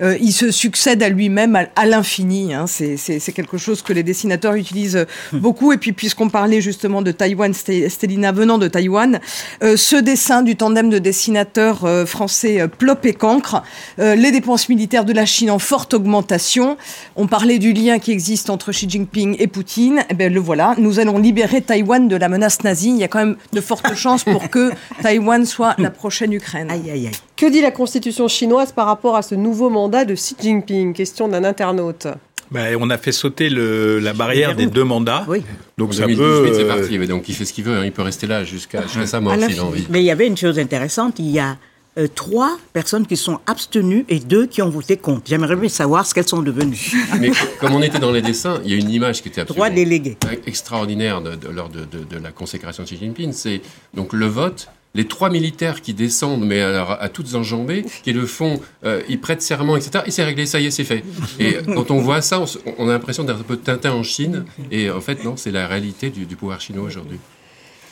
Euh, 0.02 0.18
il 0.20 0.32
se 0.32 0.52
succède 0.52 1.04
à 1.04 1.10
lui-même 1.10 1.68
à, 1.76 1.86
l'infini. 1.86 2.54
Hein. 2.54 2.66
C'est 2.68 3.34
quelque 3.34 3.58
chose 3.58 3.82
que 3.82 3.94
les 3.94 4.04
dessinateurs 4.04 4.54
utilisent 4.54 5.06
hmm. 5.32 5.40
beaucoup. 5.40 5.74
Et 5.74 5.78
puis, 5.78 5.92
puisqu'on 5.92 6.30
parlait 6.30 6.62
justement 6.62 7.02
de 7.02 7.12
Taïwan, 7.12 7.54
Stelina 7.54 8.32
venant 8.32 8.58
de 8.58 8.68
Taïwan, 8.68 9.20
euh, 9.64 9.78
ce 9.78 9.96
dessin 9.96 10.42
du 10.42 10.56
tandem 10.56 10.90
de 10.90 11.00
dessinateurs 11.00 11.86
euh, 11.86 12.06
français 12.06 12.62
euh, 12.62 12.68
Plop 12.68 13.06
et 13.06 13.14
Cancre, 13.14 13.64
euh, 14.00 14.16
les 14.16 14.32
dépenses 14.32 14.70
militaires 14.70 15.06
de 15.06 15.14
la 15.14 15.26
Chine 15.26 15.52
en 15.52 15.60
forte 15.60 15.94
augmentation. 15.94 16.78
On 17.16 17.28
parlait 17.28 17.60
du 17.60 17.74
lien 17.74 18.00
qui 18.00 18.12
existe 18.12 18.50
entre 18.50 18.72
Xi 18.72 18.90
Jinping 18.90 19.36
et 19.40 19.48
Poutine. 19.48 20.04
Eh 20.10 20.14
bien, 20.14 20.30
le 20.30 20.40
voilà. 20.40 20.76
Nous 20.78 21.00
allons 21.00 21.18
libérer 21.18 21.62
Taïwan 21.62 22.08
de 22.08 22.16
la 22.16 22.30
menace 22.30 22.64
nazie. 22.64 22.90
Il 22.90 22.98
y 22.98 23.04
a 23.04 23.08
quand 23.08 23.20
même 23.20 23.38
de 23.54 23.62
fortes 23.62 23.96
chances 23.96 24.24
pour 24.24 24.50
que 24.50 24.72
Taïwan 25.02 25.46
soit 25.46 25.76
la 25.78 25.90
prochaine 25.90 26.34
Ukraine. 26.34 26.70
Aïe, 26.72 26.90
aïe, 26.92 27.08
aïe. 27.08 27.27
Que 27.38 27.46
dit 27.52 27.62
la 27.62 27.70
constitution 27.70 28.28
chinoise 28.28 28.72
par 28.72 28.88
rapport 28.88 29.16
à 29.16 29.22
ce 29.22 29.36
nouveau 29.36 29.70
mandat 29.70 30.06
de 30.06 30.16
Xi 30.16 30.36
Jinping? 30.42 30.92
Question 30.92 31.28
d'un 31.28 31.44
internaute. 31.44 32.08
Ben, 32.50 32.76
on 32.82 32.90
a 32.90 32.98
fait 32.98 33.12
sauter 33.12 33.50
le, 33.52 34.00
la 34.00 34.14
barrière 34.14 34.56
des 34.56 34.66
deux 34.66 34.84
mandats. 34.84 35.24
Oui. 35.28 35.44
Donc 35.78 35.90
en 35.90 35.94
ça 35.94 36.08
2018, 36.08 36.18
peut. 36.18 36.54
C'est 36.56 36.66
parti. 36.68 36.98
Mais 36.98 37.06
donc 37.06 37.30
il 37.30 37.36
fait 37.36 37.46
ce 37.46 37.54
qu'il 37.54 37.64
veut. 37.64 37.78
Hein. 37.78 37.86
Il 37.86 37.92
peut 37.92 38.02
rester 38.02 38.26
là 38.26 38.44
jusqu'à 38.44 38.82
jusqu 38.88 39.06
sa 39.06 39.22
mort 39.22 39.36
s'il 39.36 39.60
a 39.60 39.64
envie. 39.64 39.86
Mais 39.92 40.02
il 40.02 40.06
y 40.06 40.10
avait 40.10 40.26
une 40.26 40.36
chose 40.36 40.58
intéressante. 40.58 41.20
Il 41.20 41.30
y 41.30 41.38
a 41.38 41.58
euh, 42.00 42.08
trois 42.08 42.58
personnes 42.74 43.06
qui 43.06 43.16
sont 43.16 43.40
abstenues 43.46 44.06
et 44.10 44.18
deux 44.18 44.48
qui 44.48 44.64
ont 44.64 44.70
voté 44.70 44.98
contre. 44.98 45.22
J'aimerais 45.26 45.58
bien 45.58 45.70
savoir 45.70 46.08
ce 46.08 46.16
qu'elles 46.16 46.28
sont 46.28 46.42
devenues. 46.42 46.92
Mais 47.20 47.30
comme 47.60 47.76
on 47.76 47.84
était 47.84 48.00
dans 48.00 48.12
les 48.12 48.24
dessins, 48.24 48.62
il 48.66 48.72
y 48.72 48.74
a 48.74 48.78
une 48.78 48.90
image 48.90 49.22
qui 49.22 49.28
était 49.28 49.42
absolument 49.42 49.66
trois 49.66 49.76
délégués. 49.76 50.18
extraordinaire 50.48 51.22
de, 51.22 51.36
de, 51.36 51.50
lors 51.50 51.70
de, 51.70 51.82
de, 51.82 52.18
la 52.18 52.32
consécration 52.32 52.82
de 52.82 52.88
Xi 52.88 52.98
Jinping. 52.98 53.32
C'est 53.32 53.62
donc 53.94 54.14
le 54.14 54.26
vote 54.26 54.70
les 54.98 55.06
trois 55.06 55.30
militaires 55.30 55.82
qui 55.82 55.94
descendent, 55.94 56.44
mais 56.44 56.60
à 56.60 57.08
toutes 57.14 57.36
enjambées, 57.36 57.86
qui 58.04 58.14
le 58.14 58.26
font, 58.26 58.60
euh, 58.84 59.02
ils 59.08 59.22
prêtent 59.22 59.44
serment, 59.44 59.78
etc. 59.78 60.04
Et 60.08 60.12
c'est 60.12 60.24
réglé, 60.24 60.48
ça 60.48 60.60
y 60.60 60.66
est, 60.66 60.72
c'est 60.72 60.84
fait. 60.84 61.04
Et 61.40 61.58
quand 61.76 61.92
on 61.92 62.00
voit 62.00 62.22
ça, 62.22 62.44
on, 62.80 62.90
a 62.90 62.92
l'impression 62.94 63.24
d'être 63.24 63.40
un 63.40 63.44
peu 63.44 63.58
Tintin 63.58 63.92
en 63.92 64.02
Chine. 64.02 64.46
Et 64.72 64.90
en 64.90 65.00
fait, 65.00 65.24
non, 65.24 65.38
c'est 65.38 65.52
la 65.52 65.68
réalité 65.68 66.10
du, 66.10 66.36
pouvoir 66.36 66.60
chinois 66.60 66.86
aujourd'hui. 66.86 67.20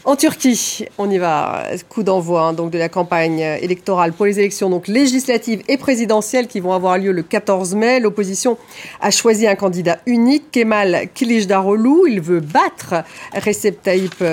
En 0.03 0.15
Turquie, 0.15 0.85
on 0.97 1.09
y 1.09 1.17
va, 1.19 1.63
coup 1.89 2.03
d'envoi 2.03 2.41
hein, 2.41 2.53
donc 2.53 2.71
de 2.71 2.77
la 2.77 2.89
campagne 2.89 3.39
électorale 3.39 4.13
pour 4.13 4.27
les 4.27 4.39
élections 4.39 4.69
donc 4.69 4.87
législatives 4.87 5.63
et 5.67 5.77
présidentielles 5.77 6.47
qui 6.47 6.59
vont 6.59 6.73
avoir 6.73 6.99
lieu 6.99 7.11
le 7.11 7.23
14 7.23 7.73
mai. 7.73 7.99
L'opposition 7.99 8.57
a 9.01 9.09
choisi 9.09 9.47
un 9.47 9.55
candidat 9.55 9.99
unique, 10.05 10.51
Kemal 10.51 11.09
Kılıçdaroğlu. 11.13 12.07
Il 12.07 12.21
veut 12.21 12.39
battre 12.39 13.03
Recep 13.33 13.81
Tayyip 13.81 14.23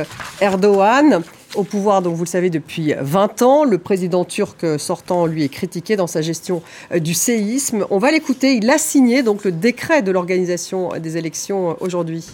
Erdogan. 0.40 1.22
Au 1.54 1.64
pouvoir, 1.64 2.02
donc 2.02 2.14
vous 2.14 2.24
le 2.24 2.28
savez, 2.28 2.50
depuis 2.50 2.94
20 2.98 3.42
ans. 3.42 3.64
Le 3.64 3.78
président 3.78 4.24
turc 4.24 4.64
sortant, 4.78 5.26
lui, 5.26 5.44
est 5.44 5.48
critiqué 5.48 5.96
dans 5.96 6.06
sa 6.06 6.22
gestion 6.22 6.62
euh, 6.92 6.98
du 6.98 7.14
séisme. 7.14 7.86
On 7.90 7.98
va 7.98 8.10
l'écouter. 8.10 8.54
Il 8.54 8.68
a 8.70 8.78
signé 8.78 9.22
donc 9.22 9.44
le 9.44 9.52
décret 9.52 10.02
de 10.02 10.10
l'organisation 10.10 10.90
des 10.98 11.16
élections 11.16 11.76
aujourd'hui 11.80 12.26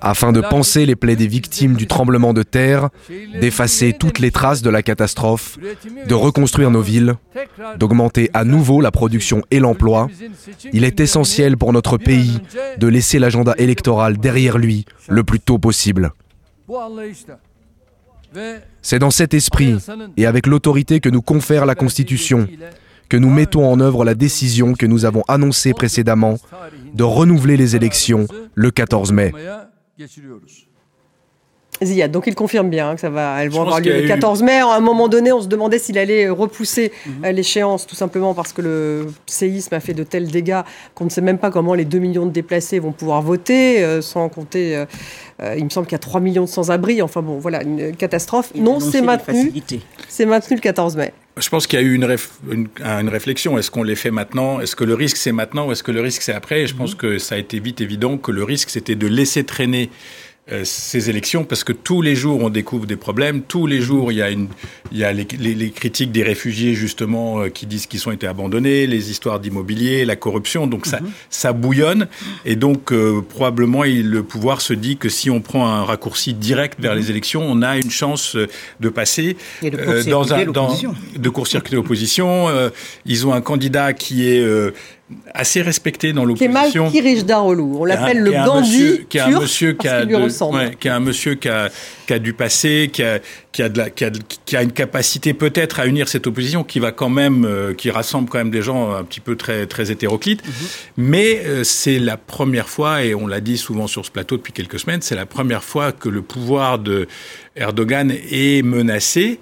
afin 0.00 0.32
de 0.32 0.40
panser 0.40 0.86
les 0.86 0.96
plaies 0.96 1.16
des 1.16 1.26
victimes 1.26 1.74
du 1.74 1.86
tremblement 1.86 2.32
de 2.32 2.42
terre, 2.42 2.90
d'effacer 3.40 3.94
toutes 3.98 4.18
les 4.18 4.30
traces 4.30 4.62
de 4.62 4.70
la 4.70 4.82
catastrophe, 4.82 5.58
de 6.06 6.14
reconstruire 6.14 6.70
nos 6.70 6.82
villes, 6.82 7.14
d'augmenter 7.78 8.30
à 8.34 8.44
nouveau 8.44 8.80
la 8.80 8.90
production 8.90 9.42
et 9.50 9.58
l'emploi, 9.58 10.08
il 10.72 10.84
est 10.84 11.00
essentiel 11.00 11.56
pour 11.56 11.72
notre 11.72 11.96
pays 11.96 12.40
de 12.78 12.86
laisser 12.86 13.18
l'agenda 13.18 13.54
électoral 13.58 14.18
derrière 14.18 14.58
lui 14.58 14.84
le 15.08 15.24
plus 15.24 15.40
tôt 15.40 15.58
possible. 15.58 16.12
C'est 18.82 18.98
dans 18.98 19.10
cet 19.10 19.32
esprit 19.34 19.76
et 20.16 20.26
avec 20.26 20.46
l'autorité 20.46 21.00
que 21.00 21.08
nous 21.08 21.22
confère 21.22 21.64
la 21.64 21.74
Constitution 21.74 22.46
que 23.08 23.16
nous 23.16 23.30
mettons 23.30 23.70
en 23.70 23.80
œuvre 23.80 24.04
la 24.04 24.14
décision 24.14 24.74
que 24.74 24.86
nous 24.86 25.04
avons 25.04 25.22
annoncée 25.28 25.72
précédemment 25.72 26.38
de 26.94 27.04
renouveler 27.04 27.56
les 27.56 27.76
élections 27.76 28.26
le 28.54 28.70
14 28.70 29.12
mai. 29.12 29.32
Ziyad, 31.82 32.10
donc 32.10 32.26
il 32.26 32.34
confirme 32.34 32.70
bien 32.70 32.94
que 32.94 33.00
ça 33.00 33.10
va, 33.10 33.42
elles 33.42 33.50
vont 33.50 33.62
avoir 33.62 33.80
lieu 33.80 34.00
le 34.00 34.08
14 34.08 34.42
mai. 34.42 34.60
À 34.60 34.74
un 34.74 34.80
moment 34.80 35.08
donné, 35.08 35.32
on 35.32 35.42
se 35.42 35.46
demandait 35.46 35.78
s'il 35.78 35.98
allait 35.98 36.28
repousser 36.28 36.92
mhm. 37.04 37.24
euh, 37.24 37.32
l'échéance, 37.32 37.86
tout 37.86 37.94
simplement 37.94 38.32
parce 38.32 38.52
que 38.52 38.62
le 38.62 39.06
séisme 39.26 39.74
a 39.74 39.80
fait 39.80 39.92
de 39.92 40.02
tels 40.02 40.28
dégâts 40.28 40.62
qu'on 40.94 41.04
ne 41.04 41.10
sait 41.10 41.20
même 41.20 41.38
pas 41.38 41.50
comment 41.50 41.74
les 41.74 41.84
2 41.84 41.98
millions 41.98 42.24
de 42.24 42.30
déplacés 42.30 42.78
vont 42.78 42.92
pouvoir 42.92 43.20
voter, 43.20 43.84
euh, 43.84 44.00
sans 44.00 44.28
compter, 44.30 44.86
euh, 45.42 45.54
il 45.58 45.64
me 45.64 45.70
semble 45.70 45.86
qu'il 45.86 45.94
y 45.94 45.96
a 45.96 46.00
3 46.00 46.20
millions 46.20 46.44
de 46.44 46.48
sans-abri. 46.48 47.02
Enfin 47.02 47.20
bon, 47.20 47.38
voilà, 47.38 47.62
une 47.62 47.94
catastrophe. 47.94 48.54
non, 48.54 48.80
c'est 48.80 49.02
maintenu. 49.02 49.52
C'est 50.08 50.24
maintenu 50.24 50.56
le 50.56 50.62
14 50.62 50.96
mai. 50.96 51.12
Je 51.38 51.50
pense 51.50 51.66
qu'il 51.66 51.78
y 51.78 51.82
a 51.82 51.84
eu 51.84 51.94
une, 51.94 52.68
une, 52.80 53.08
réflexion. 53.10 53.58
Est-ce 53.58 53.70
qu'on 53.70 53.82
les 53.82 53.94
fait 53.94 54.10
maintenant? 54.10 54.58
Est-ce 54.60 54.74
que 54.74 54.84
le 54.84 54.94
risque 54.94 55.18
c'est 55.18 55.32
maintenant 55.32 55.68
ou 55.68 55.72
est-ce 55.72 55.82
que 55.82 55.92
le 55.92 56.00
risque 56.00 56.22
c'est 56.22 56.32
après? 56.32 56.62
Et 56.62 56.66
je 56.66 56.74
pense 56.74 56.92
mhm. 56.92 56.98
que 56.98 57.18
ça 57.18 57.34
a 57.34 57.38
été 57.38 57.60
vite 57.60 57.82
évident 57.82 58.16
que 58.16 58.32
le 58.32 58.42
risque 58.42 58.70
c'était 58.70 58.94
de 58.94 59.06
laisser 59.06 59.44
traîner 59.44 59.90
euh, 60.52 60.62
ces 60.64 61.10
élections 61.10 61.42
parce 61.42 61.64
que 61.64 61.72
tous 61.72 62.02
les 62.02 62.14
jours 62.14 62.40
on 62.40 62.50
découvre 62.50 62.86
des 62.86 62.94
problèmes, 62.94 63.42
tous 63.42 63.66
les 63.66 63.80
jours 63.80 64.12
il 64.12 64.18
y 64.18 64.22
a, 64.22 64.30
une, 64.30 64.46
il 64.92 64.98
y 64.98 65.02
a 65.02 65.12
les, 65.12 65.26
les, 65.40 65.70
critiques 65.70 66.12
des 66.12 66.22
réfugiés 66.22 66.74
justement 66.74 67.40
euh, 67.40 67.48
qui 67.48 67.66
disent 67.66 67.86
qu'ils 67.86 68.08
ont 68.08 68.12
été 68.12 68.28
abandonnés, 68.28 68.86
les 68.86 69.10
histoires 69.10 69.40
d'immobilier, 69.40 70.04
la 70.04 70.14
corruption, 70.14 70.68
donc 70.68 70.86
ça, 70.86 71.00
mhm. 71.00 71.10
ça 71.30 71.52
bouillonne 71.52 72.06
et 72.44 72.54
donc 72.54 72.92
euh, 72.92 73.22
probablement 73.28 73.82
il, 73.82 74.08
le 74.08 74.22
pouvoir 74.22 74.60
se 74.60 74.72
dit 74.72 74.96
que 74.96 75.08
si 75.08 75.30
on 75.30 75.40
prend 75.40 75.66
un 75.66 75.82
raccourci 75.82 76.32
direct 76.32 76.78
vers 76.80 76.92
mhm. 76.92 77.00
les 77.00 77.10
élections, 77.10 77.42
on 77.42 77.62
a 77.62 77.76
une 77.76 77.90
chance 77.90 78.36
de 78.78 78.88
passer 78.88 79.36
de 79.64 80.08
dans 80.08 80.32
un 80.32 80.44
dans, 80.46 80.78
de 81.16 81.28
court-circuiter 81.28 81.74
l'opposition. 81.74 82.46
ils 83.04 83.26
ont 83.26 83.32
un 83.32 83.40
candidat 83.40 83.94
qui 83.94 84.28
est 84.28 84.46
assez 85.34 85.62
respecté 85.62 86.12
dans 86.12 86.24
l'opposition. 86.24 86.90
Kemal 86.90 86.92
Kılıçdaroğlu, 86.92 87.62
on 87.62 87.84
l'appelle 87.84 88.22
le 88.22 88.32
Gandhi 88.32 89.06
qui 89.08 89.18
est 89.18 89.20
un 89.20 89.40
monsieur 89.40 89.72
qui 89.72 89.86
a, 89.86 90.04
qui 90.04 90.88
est 90.88 90.90
un 90.90 91.00
monsieur 91.00 91.34
qui 91.34 91.48
a, 91.48 91.68
qui 92.06 92.12
a 92.12 92.18
du 92.18 92.32
passé, 92.32 92.90
qui 92.92 93.04
a, 93.04 93.20
qui 93.52 93.62
a, 93.62 93.68
de 93.68 93.78
la, 93.78 93.90
qui 93.90 94.04
a, 94.04 94.10
qui 94.44 94.56
a 94.56 94.62
une 94.62 94.72
capacité 94.72 95.32
peut-être 95.32 95.78
à 95.78 95.86
unir 95.86 96.08
cette 96.08 96.26
opposition, 96.26 96.64
qui 96.64 96.80
va 96.80 96.90
quand 96.90 97.08
même, 97.08 97.44
euh, 97.44 97.72
qui 97.72 97.90
rassemble 97.90 98.28
quand 98.28 98.38
même 98.38 98.50
des 98.50 98.62
gens 98.62 98.94
un 98.94 99.04
petit 99.04 99.20
peu 99.20 99.36
très 99.36 99.66
très 99.66 99.92
hétéroclites. 99.92 100.44
Mhm. 100.44 100.52
Mais 100.96 101.42
euh, 101.44 101.62
c'est 101.62 102.00
la 102.00 102.16
première 102.16 102.68
fois, 102.68 103.04
et 103.04 103.14
on 103.14 103.28
l'a 103.28 103.40
dit 103.40 103.58
souvent 103.58 103.86
sur 103.86 104.04
ce 104.04 104.10
plateau 104.10 104.36
depuis 104.36 104.52
quelques 104.52 104.80
semaines, 104.80 105.02
c'est 105.02 105.14
la 105.14 105.26
première 105.26 105.62
fois 105.62 105.92
que 105.92 106.08
le 106.08 106.22
pouvoir 106.22 106.80
de 106.80 107.06
Erdogan 107.54 108.12
est 108.30 108.64
menacé 108.64 109.38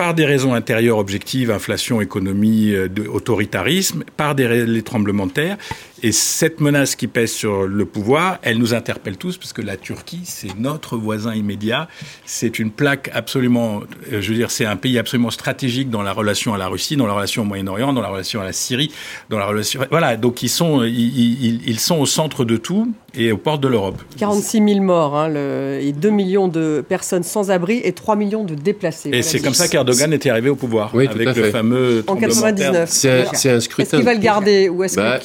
par 0.00 0.14
des 0.14 0.24
raisons 0.24 0.54
intérieures 0.54 0.96
objectives, 0.96 1.50
inflation, 1.50 2.00
économie, 2.00 2.72
euh, 2.72 2.88
autoritarisme, 3.12 4.02
par 4.16 4.34
des, 4.34 4.64
les 4.64 4.80
tremblements 4.80 5.26
de 5.26 5.32
terre, 5.32 5.58
et 6.02 6.12
cette 6.12 6.60
menace 6.60 6.94
qui 6.96 7.06
pèse 7.06 7.32
sur 7.32 7.66
le 7.66 7.84
pouvoir, 7.84 8.38
elle 8.42 8.58
nous 8.58 8.74
interpelle 8.74 9.16
tous 9.16 9.36
parce 9.36 9.52
que 9.52 9.62
la 9.62 9.76
Turquie, 9.76 10.22
c'est 10.24 10.58
notre 10.58 10.96
voisin 10.96 11.34
immédiat. 11.34 11.88
C'est 12.24 12.58
une 12.58 12.70
plaque 12.70 13.10
absolument, 13.12 13.80
euh, 14.12 14.20
je 14.20 14.30
veux 14.30 14.36
dire, 14.36 14.50
c'est 14.50 14.64
un 14.64 14.76
pays 14.76 14.98
absolument 14.98 15.30
stratégique 15.30 15.90
dans 15.90 16.02
la 16.02 16.12
relation 16.12 16.54
à 16.54 16.58
la 16.58 16.68
Russie, 16.68 16.96
dans 16.96 17.06
la 17.06 17.12
relation 17.12 17.42
au 17.42 17.44
Moyen-Orient, 17.44 17.92
dans 17.92 18.00
la 18.00 18.08
relation 18.08 18.40
à 18.40 18.44
la 18.44 18.52
Syrie, 18.52 18.92
dans 19.28 19.38
la 19.38 19.46
relation. 19.46 19.80
Voilà, 19.90 20.16
donc 20.16 20.42
ils 20.42 20.48
sont, 20.48 20.82
ils, 20.84 21.68
ils, 21.68 21.80
sont 21.80 21.98
au 21.98 22.06
centre 22.06 22.44
de 22.44 22.56
tout 22.56 22.92
et 23.14 23.32
aux 23.32 23.36
portes 23.36 23.62
de 23.62 23.68
l'Europe. 23.68 24.00
46 24.18 24.64
000 24.64 24.80
morts 24.80 25.16
hein, 25.16 25.28
le, 25.28 25.78
et 25.80 25.92
2 25.92 26.10
millions 26.10 26.48
de 26.48 26.84
personnes 26.86 27.22
sans 27.22 27.50
abri 27.50 27.80
et 27.84 27.92
3 27.92 28.16
millions 28.16 28.44
de 28.44 28.54
déplacés. 28.54 29.10
Et 29.12 29.22
c'est 29.22 29.40
comme 29.40 29.54
ça 29.54 29.68
qu'Erdogan 29.68 30.12
était 30.12 30.30
arrivé 30.30 30.48
au 30.48 30.56
pouvoir, 30.56 30.92
oui, 30.94 31.08
avec 31.08 31.36
le 31.36 31.50
fameux. 31.50 32.04
En 32.06 32.16
99. 32.16 32.88
C'est 32.88 33.50
un 33.50 33.60
scrutin. 33.60 33.82
Est-ce 33.82 33.96
qu'il 33.96 34.04
va 34.04 34.14
le 34.14 34.20
garder 34.20 34.68
ou 34.68 34.84
est-ce 34.84 34.96
bah, 34.96 35.18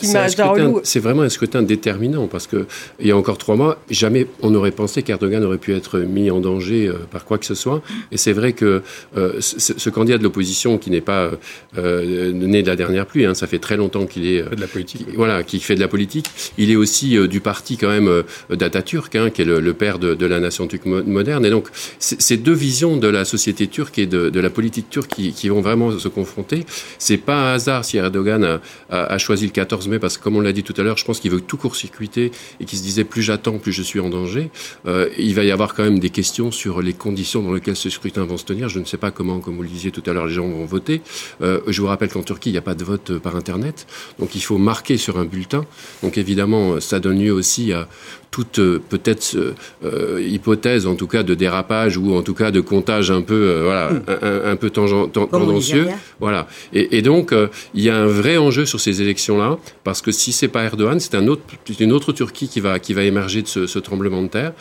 c'est 0.83 0.99
vraiment 0.99 1.21
un 1.21 1.29
scrutin 1.29 1.61
déterminant 1.61 2.27
parce 2.27 2.47
que 2.47 2.65
il 2.99 3.07
y 3.07 3.11
a 3.11 3.17
encore 3.17 3.37
trois 3.37 3.55
mois, 3.55 3.79
jamais 3.89 4.27
on 4.41 4.51
n'aurait 4.51 4.71
pensé 4.71 5.03
qu'Erdogan 5.03 5.43
aurait 5.43 5.57
pu 5.57 5.73
être 5.73 5.99
mis 5.99 6.31
en 6.31 6.39
danger 6.39 6.87
euh, 6.87 6.93
par 7.11 7.25
quoi 7.25 7.37
que 7.37 7.45
ce 7.45 7.55
soit. 7.55 7.81
Et 8.11 8.17
c'est 8.17 8.33
vrai 8.33 8.53
que 8.53 8.81
euh, 9.17 9.39
ce, 9.39 9.89
candidat 9.89 10.17
de 10.17 10.23
l'opposition 10.23 10.77
qui 10.77 10.89
n'est 10.89 11.01
pas 11.01 11.31
euh, 11.77 12.31
né 12.31 12.61
de 12.61 12.67
la 12.67 12.75
dernière 12.75 13.05
pluie, 13.05 13.25
hein, 13.25 13.33
ça 13.33 13.47
fait 13.47 13.59
très 13.59 13.77
longtemps 13.77 14.05
qu'il 14.05 14.27
est 14.27 14.43
de 14.43 14.61
la 14.61 14.67
politique. 14.67 15.07
voilà, 15.15 15.43
qui 15.43 15.59
fait 15.59 15.75
de 15.75 15.79
la 15.79 15.87
politique. 15.87 16.29
Il 16.57 16.71
est 16.71 16.75
aussi 16.75 17.17
du 17.27 17.39
parti 17.39 17.77
quand 17.77 17.89
même 17.89 18.23
d'Atatürk, 18.49 19.15
hein, 19.15 19.29
qui 19.29 19.41
est 19.41 19.45
le, 19.45 19.73
père 19.73 19.99
de, 19.99 20.25
la 20.25 20.39
nation 20.39 20.67
turque 20.67 20.85
moderne. 20.85 21.45
Et 21.45 21.49
donc 21.49 21.67
ces 21.99 22.37
deux 22.37 22.53
visions 22.53 22.97
de 22.97 23.07
la 23.07 23.25
société 23.25 23.67
turque 23.67 23.99
et 23.99 24.05
de, 24.05 24.39
la 24.39 24.49
politique 24.49 24.89
turque 24.89 25.11
qui, 25.11 25.49
vont 25.49 25.61
vraiment 25.61 25.97
se 25.97 26.07
confronter. 26.07 26.65
C'est 26.97 27.17
pas 27.17 27.35
un 27.35 27.53
hasard 27.53 27.85
si 27.85 27.97
Erdogan 27.97 28.43
a, 28.43 28.59
a 28.89 29.17
choisi 29.17 29.45
le 29.45 29.51
14 29.51 29.87
mai 29.87 29.99
parce 29.99 30.17
que 30.17 30.23
comme 30.23 30.35
on 30.35 30.41
l'a 30.41 30.53
dit 30.55 30.63
tout 30.63 30.73
à 30.77 30.83
l'heure, 30.83 30.97
je 30.97 31.05
pense 31.05 31.19
qu'il 31.19 31.31
veut 31.31 31.41
tout 31.41 31.57
court-circuiter 31.57 32.31
et 32.59 32.65
qu'il 32.65 32.77
se 32.77 32.83
disait 32.83 33.03
plus 33.03 33.21
j'attends, 33.21 33.57
plus 33.59 33.71
je 33.71 33.83
suis 33.83 33.99
en 33.99 34.09
danger. 34.09 34.49
Euh, 34.87 35.09
il 35.17 35.35
va 35.35 35.43
y 35.43 35.51
avoir 35.51 35.73
quand 35.75 35.83
même 35.83 35.99
des 35.99 36.09
questions 36.09 36.51
sur 36.51 36.81
les 36.81 36.93
conditions 36.93 37.43
dans 37.43 37.53
lesquelles 37.53 37.75
ce 37.75 37.89
scrutin 37.89 38.25
va 38.25 38.37
se 38.37 38.45
tenir. 38.45 38.69
Je 38.69 38.79
ne 38.79 38.85
sais 38.85 38.97
pas 38.97 39.11
comment, 39.11 39.39
comme 39.39 39.55
vous 39.55 39.63
le 39.63 39.69
disiez 39.69 39.91
tout 39.91 40.03
à 40.07 40.13
l'heure, 40.13 40.25
les 40.25 40.33
gens 40.33 40.47
vont 40.47 40.65
voter. 40.65 41.01
Euh, 41.41 41.59
je 41.67 41.81
vous 41.81 41.87
rappelle 41.87 42.09
qu'en 42.09 42.23
Turquie, 42.23 42.49
il 42.49 42.53
n'y 42.53 42.57
a 42.57 42.63
pas 42.63 42.75
de 42.75 42.83
vote 42.83 43.19
par 43.19 43.35
Internet. 43.35 43.87
Donc 44.19 44.35
il 44.35 44.41
faut 44.41 44.57
marquer 44.57 44.97
sur 44.97 45.19
un 45.19 45.25
bulletin. 45.25 45.65
Donc 46.01 46.17
évidemment, 46.17 46.79
ça 46.79 46.99
donne 46.99 47.21
lieu 47.21 47.31
aussi 47.31 47.73
à 47.73 47.87
toute 48.35 48.59
euh, 48.59 48.81
peut-être 48.89 49.37
euh, 49.85 50.21
hypothèse, 50.21 50.87
en 50.87 50.95
tout 50.95 51.07
cas, 51.07 51.23
de 51.23 51.35
dérapage 51.35 51.95
ou 51.95 52.13
en 52.17 52.21
tout 52.21 52.33
cas 52.33 52.51
de 52.51 52.59
comptage 52.59 53.09
un 53.09 53.21
peu, 53.21 53.33
euh, 53.33 53.63
voilà, 53.63 53.91
hmm. 53.91 54.49
un, 54.51 54.55
peu 54.57 54.69
tendancieux. 54.69 55.87
Voilà. 56.19 56.45
Et, 56.73 57.01
donc, 57.01 57.33
il 57.73 57.81
y 57.81 57.89
a 57.89 57.95
un 57.95 58.07
vrai 58.07 58.35
enjeu 58.35 58.65
sur 58.65 58.81
ces 58.81 59.01
élections-là, 59.01 59.57
parce 59.85 60.01
que 60.01 60.11
si 60.11 60.33
c'est 60.33 60.44
pas 60.47 60.63
Erdogan, 60.63 60.99
c'est 60.99 61.15
un 61.15 61.27
autre, 61.27 61.43
une 61.79 61.91
autre 61.91 62.11
Turquie 62.11 62.47
qui 62.47 62.59
va, 62.59 62.79
qui 62.79 62.93
va 62.93 63.03
émerger 63.03 63.41
de 63.41 63.47
ce, 63.47 63.79
tremblement 63.79 64.21
de 64.21 64.27
terre. 64.27 64.53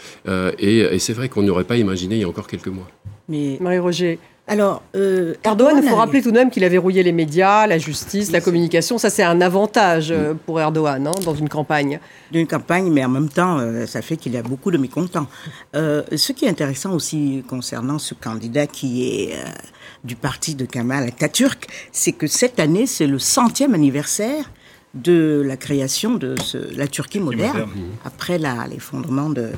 et, 0.59 0.79
et 0.81 0.99
c'est 0.99 1.12
vrai 1.12 1.29
qu'on 1.29 1.42
n'aurait 1.42 1.64
pas 1.64 1.77
imaginé 1.77 2.16
il 2.16 2.20
y 2.23 2.25
a 2.25 2.29
encore 2.29 2.47
quelques 2.47 2.68
mois. 2.68 2.88
Mais 3.29 3.57
Marie-Roger, 3.61 4.18
alors, 4.47 4.83
euh, 4.94 5.35
Erdogan, 5.42 5.81
il 5.83 5.88
faut 5.88 5.97
rappeler 5.97 6.20
tout 6.20 6.31
de 6.31 6.37
même 6.37 6.51
qu'il 6.51 6.64
avait 6.64 6.73
verrouillé 6.73 7.03
les 7.03 7.12
médias, 7.12 7.66
la 7.66 7.79
justice, 7.79 8.31
la 8.31 8.42
communication. 8.42 8.99
Ça, 8.99 9.09
c'est 9.09 9.23
un 9.23 9.40
avantage 9.40 10.11
euh, 10.11 10.35
pour 10.35 10.61
Erdogan 10.61 11.07
hein, 11.07 11.12
dans 11.25 11.35
une 11.35 11.49
campagne. 11.49 11.99
D'une 12.31 12.47
campagne, 12.47 12.90
mais 12.92 13.03
en 13.03 13.09
même 13.09 13.31
temps, 13.31 13.59
euh, 13.59 13.87
ça 13.87 14.03
fait 14.03 14.18
qu'il 14.18 14.33
y 14.33 14.37
a 14.37 14.42
beaucoup 14.42 14.70
de 14.70 14.77
mécontents. 14.77 15.27
ce 15.73 16.33
qui 16.33 16.44
est 16.44 16.49
intéressant 16.49 16.92
aussi 16.92 17.42
concernant 17.49 17.99
ce 17.99 18.12
candidat 18.12 18.66
qui 18.66 19.09
est 19.09 19.35
du 20.05 20.14
parti 20.14 20.55
de 20.55 20.66
Kamal 20.66 21.09
Atatürk, 21.09 21.66
c'est 21.90 22.12
que 22.12 22.27
cette 22.27 22.61
année, 22.61 22.87
c'est 22.87 23.07
le 23.07 23.18
centième 23.18 23.73
anniversaire 23.73 24.51
de 24.95 25.43
la 25.45 25.57
création 25.57 26.15
de 26.15 26.35
la 26.77 26.87
Turquie 26.87 27.21
moderne, 27.21 27.69
après 28.05 28.39
l'effondrement 28.39 29.31
de 29.31 29.51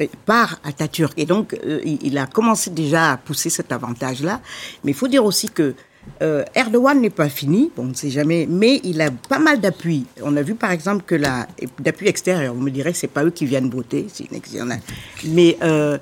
euh, 0.00 0.06
par 0.24 0.58
Atatürk. 0.64 1.12
Et 1.18 1.26
donc, 1.26 1.54
euh, 1.66 1.80
il 1.84 2.16
a 2.16 2.26
commencé 2.26 2.70
déjà 2.70 3.12
à 3.12 3.16
pousser 3.18 3.50
cet 3.50 3.72
avantage-là. 3.72 4.40
Mais 4.84 4.92
il 4.92 4.94
faut 4.94 5.08
dire 5.08 5.22
aussi 5.22 5.50
que 5.50 5.74
euh, 6.22 6.44
Erdogan 6.54 7.00
n'est 7.00 7.10
pas 7.10 7.28
fini, 7.28 7.70
bon, 7.76 7.84
on 7.84 7.86
ne 7.88 7.94
sait 7.94 8.10
jamais, 8.10 8.46
mais 8.48 8.80
il 8.84 9.00
a 9.00 9.10
pas 9.10 9.38
mal 9.38 9.60
d'appui. 9.60 10.06
On 10.22 10.36
a 10.36 10.42
vu 10.42 10.54
par 10.54 10.70
exemple 10.70 11.04
que 11.06 11.14
la 11.14 11.46
d'appui 11.78 12.08
extérieur, 12.08 12.54
vous 12.54 12.60
me 12.60 12.70
direz 12.70 12.92
que 12.92 12.98
c'est 12.98 13.06
pas 13.06 13.24
eux 13.24 13.30
qui 13.30 13.46
viennent 13.46 13.70
voter, 13.70 14.06
c'est 14.12 14.28
mais 15.26 15.56
euh, 15.62 15.98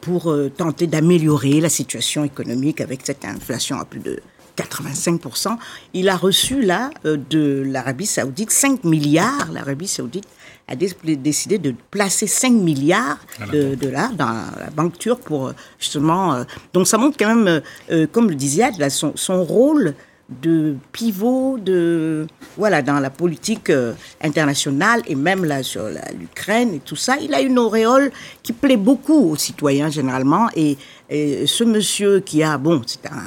pour 0.00 0.34
tenter 0.56 0.86
d'améliorer 0.86 1.60
la 1.60 1.68
situation 1.68 2.24
économique 2.24 2.80
avec 2.80 3.00
cette 3.04 3.24
inflation 3.24 3.78
à 3.78 3.84
plus 3.84 4.00
de 4.00 4.20
85%, 4.56 5.56
il 5.94 6.08
a 6.08 6.16
reçu 6.16 6.62
là 6.62 6.90
de 7.04 7.64
l'Arabie 7.66 8.06
Saoudite 8.06 8.50
5 8.50 8.84
milliards. 8.84 9.50
L'Arabie 9.52 9.88
Saoudite 9.88 10.26
a 10.68 10.76
décidé 10.76 11.58
de 11.58 11.74
placer 11.90 12.26
5 12.26 12.52
milliards 12.52 13.18
de 13.52 13.74
dollars 13.74 14.12
dans 14.12 14.32
la 14.58 14.70
banque 14.74 14.98
turque 14.98 15.22
pour 15.22 15.52
justement. 15.78 16.34
Euh, 16.34 16.44
donc 16.72 16.86
ça 16.86 16.98
montre 16.98 17.16
quand 17.18 17.34
même, 17.34 17.62
euh, 17.90 18.06
comme 18.10 18.28
le 18.28 18.34
disait 18.34 18.70
son, 18.88 19.12
son 19.16 19.44
rôle 19.44 19.94
de 20.40 20.76
pivot 20.92 21.58
de 21.58 22.26
voilà 22.56 22.80
dans 22.80 23.00
la 23.00 23.10
politique 23.10 23.68
euh, 23.68 23.92
internationale 24.22 25.02
et 25.06 25.14
même 25.14 25.44
là 25.44 25.62
sur 25.62 25.84
l'Ukraine 26.18 26.74
et 26.74 26.78
tout 26.78 26.96
ça. 26.96 27.16
Il 27.20 27.34
a 27.34 27.40
une 27.40 27.58
auréole 27.58 28.10
qui 28.42 28.52
plaît 28.52 28.78
beaucoup 28.78 29.30
aux 29.30 29.36
citoyens 29.36 29.90
généralement 29.90 30.48
et, 30.56 30.78
ce 31.10 31.62
monsieur 31.62 32.20
qui 32.20 32.42
a 32.42 32.56
bon 32.56 32.80
c'est 32.86 33.04
un 33.04 33.20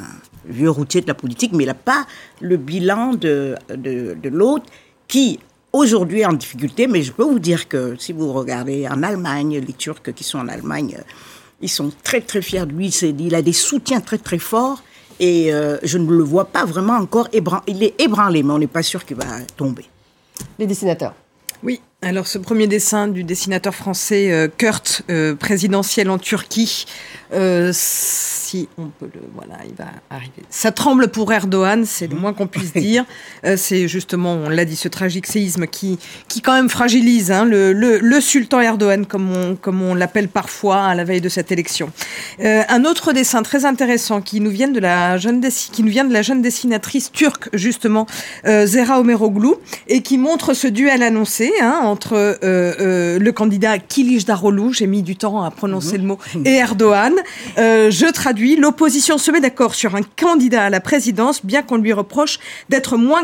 vieux 0.47 0.69
routier 0.69 1.01
de 1.01 1.07
la 1.07 1.13
politique 1.13 1.51
mais 1.53 1.63
il 1.63 1.67
n'a 1.67 1.73
pas 1.73 2.05
le 2.41 2.57
bilan 2.57 3.13
de, 3.13 3.55
de, 3.69 4.15
de 4.21 4.29
l'autre 4.29 4.65
qui 5.07 5.39
aujourd'hui 5.73 6.21
est 6.21 6.25
en 6.25 6.33
difficulté 6.33 6.87
mais 6.87 7.01
je 7.01 7.11
peux 7.11 7.23
vous 7.23 7.39
dire 7.39 7.67
que 7.67 7.95
si 7.97 8.13
vous 8.13 8.31
regardez 8.33 8.87
en 8.87 9.03
Allemagne 9.03 9.59
les 9.59 9.73
Turcs 9.73 10.13
qui 10.15 10.23
sont 10.23 10.39
en 10.39 10.47
Allemagne 10.47 10.97
ils 11.61 11.69
sont 11.69 11.91
très 12.03 12.21
très 12.21 12.41
fiers 12.41 12.65
de 12.65 12.71
lui 12.71 12.89
il 12.89 13.35
a 13.35 13.41
des 13.41 13.53
soutiens 13.53 14.01
très 14.01 14.17
très 14.17 14.39
forts 14.39 14.81
et 15.19 15.53
euh, 15.53 15.77
je 15.83 15.97
ne 15.97 16.09
le 16.09 16.23
vois 16.23 16.45
pas 16.45 16.65
vraiment 16.65 16.95
encore 16.95 17.27
ébranlé. 17.31 17.63
Il 17.67 17.83
est 17.83 18.01
ébranlé, 18.01 18.43
mais 18.43 18.53
on 18.53 18.59
n'est 18.59 18.67
pas 18.67 18.83
sûr 18.83 19.05
qu'il 19.05 19.17
va 19.17 19.25
tomber. 19.55 19.85
Les 20.59 20.67
dessinateurs. 20.67 21.13
Oui, 21.63 21.81
alors 22.01 22.27
ce 22.27 22.37
premier 22.37 22.67
dessin 22.67 23.07
du 23.07 23.23
dessinateur 23.23 23.73
français 23.73 24.31
euh, 24.31 24.47
Kurt, 24.47 25.01
euh, 25.09 25.35
présidentiel 25.35 26.09
en 26.09 26.17
Turquie, 26.19 26.85
si 27.71 28.69
on 28.77 28.87
peut 28.87 29.09
le. 29.13 29.21
Voilà, 29.33 29.55
il 29.67 29.75
va 29.75 29.85
arriver. 30.09 30.43
Ça 30.49 30.71
tremble 30.71 31.09
pour 31.09 31.31
Erdogan, 31.33 31.85
c'est 31.85 32.07
le 32.07 32.15
moins 32.15 32.33
qu'on 32.33 32.47
puisse 32.47 32.73
dire. 32.73 33.05
Euh, 33.43 33.57
c'est 33.57 33.87
justement, 33.87 34.33
on 34.33 34.49
l'a 34.49 34.65
dit, 34.65 34.75
ce 34.75 34.87
tragique 34.87 35.27
séisme 35.27 35.67
qui, 35.67 35.99
qui 36.27 36.41
quand 36.41 36.53
même 36.53 36.69
fragilise 36.69 37.31
hein, 37.31 37.45
le, 37.45 37.73
le, 37.73 37.99
le, 37.99 38.21
sultan 38.21 38.61
Erdogan, 38.61 39.05
comme 39.05 39.31
on, 39.31 39.55
comme 39.55 39.81
on 39.81 39.95
l'appelle 39.95 40.27
parfois 40.27 40.85
à 40.85 40.95
la 40.95 41.03
veille 41.03 41.21
de 41.21 41.29
cette 41.29 41.51
élection. 41.51 41.91
Euh, 42.39 42.63
un 42.69 42.85
autre 42.85 43.13
dessin 43.13 43.43
très 43.43 43.65
intéressant 43.65 44.21
qui 44.21 44.39
nous 44.39 44.51
vient 44.51 44.69
de 44.69 44.79
la 44.79 45.17
jeune, 45.17 45.41
qui 45.71 45.83
nous 45.83 45.91
vient 45.91 46.05
de 46.05 46.13
la 46.13 46.21
jeune 46.21 46.41
dessinatrice 46.41 47.11
turque, 47.11 47.49
justement, 47.53 48.05
euh, 48.45 48.65
Zera 48.65 48.99
Omeroglu, 48.99 49.55
et 49.87 50.01
qui 50.01 50.17
montre 50.17 50.53
ce 50.53 50.67
duel 50.67 51.03
annoncé 51.03 51.51
hein, 51.61 51.81
entre 51.85 52.39
euh, 52.43 53.19
le 53.19 53.31
candidat 53.31 53.79
Kilic 53.79 54.25
Daroglu, 54.25 54.73
j'ai 54.73 54.87
mis 54.87 55.03
du 55.03 55.15
temps 55.15 55.43
à 55.43 55.51
prononcer 55.51 55.97
le 55.97 56.03
mot, 56.03 56.19
et 56.43 56.55
Erdogan. 56.55 57.13
je 57.57 58.11
traduis 58.11 58.55
l'opposition 58.55 59.17
se 59.17 59.31
met 59.31 59.41
d'accord 59.41 59.75
sur 59.75 59.95
un 59.95 60.01
candidat 60.01 60.65
à 60.65 60.69
la 60.69 60.79
présidence, 60.79 61.45
bien 61.45 61.61
qu'on 61.61 61.77
lui 61.77 61.93
reproche 61.93 62.39
d'être 62.69 62.97
moins 62.97 63.23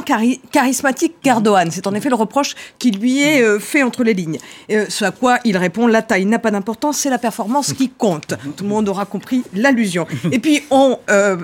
charismatique 0.51 1.15
qu'Erdogan. 1.21 1.69
C'est 1.71 1.87
en 1.87 1.93
effet 1.93 2.09
le 2.09 2.15
reproche 2.15 2.55
qui 2.79 2.91
lui 2.91 3.21
est 3.21 3.41
euh, 3.41 3.59
fait 3.59 3.83
entre 3.83 4.03
les 4.03 4.13
lignes. 4.13 4.37
Euh, 4.71 4.85
ce 4.89 5.05
à 5.05 5.11
quoi 5.11 5.39
il 5.45 5.57
répond 5.57 5.87
la 5.87 6.01
taille 6.01 6.25
n'a 6.25 6.39
pas 6.39 6.51
d'importance, 6.51 6.97
c'est 6.97 7.09
la 7.09 7.17
performance 7.17 7.73
qui 7.73 7.89
compte. 7.89 8.35
Tout 8.55 8.63
le 8.63 8.69
monde 8.69 8.87
aura 8.89 9.05
compris 9.05 9.43
l'allusion. 9.53 10.05
Et 10.31 10.39
puis 10.39 10.61
on, 10.69 10.97
euh, 11.09 11.37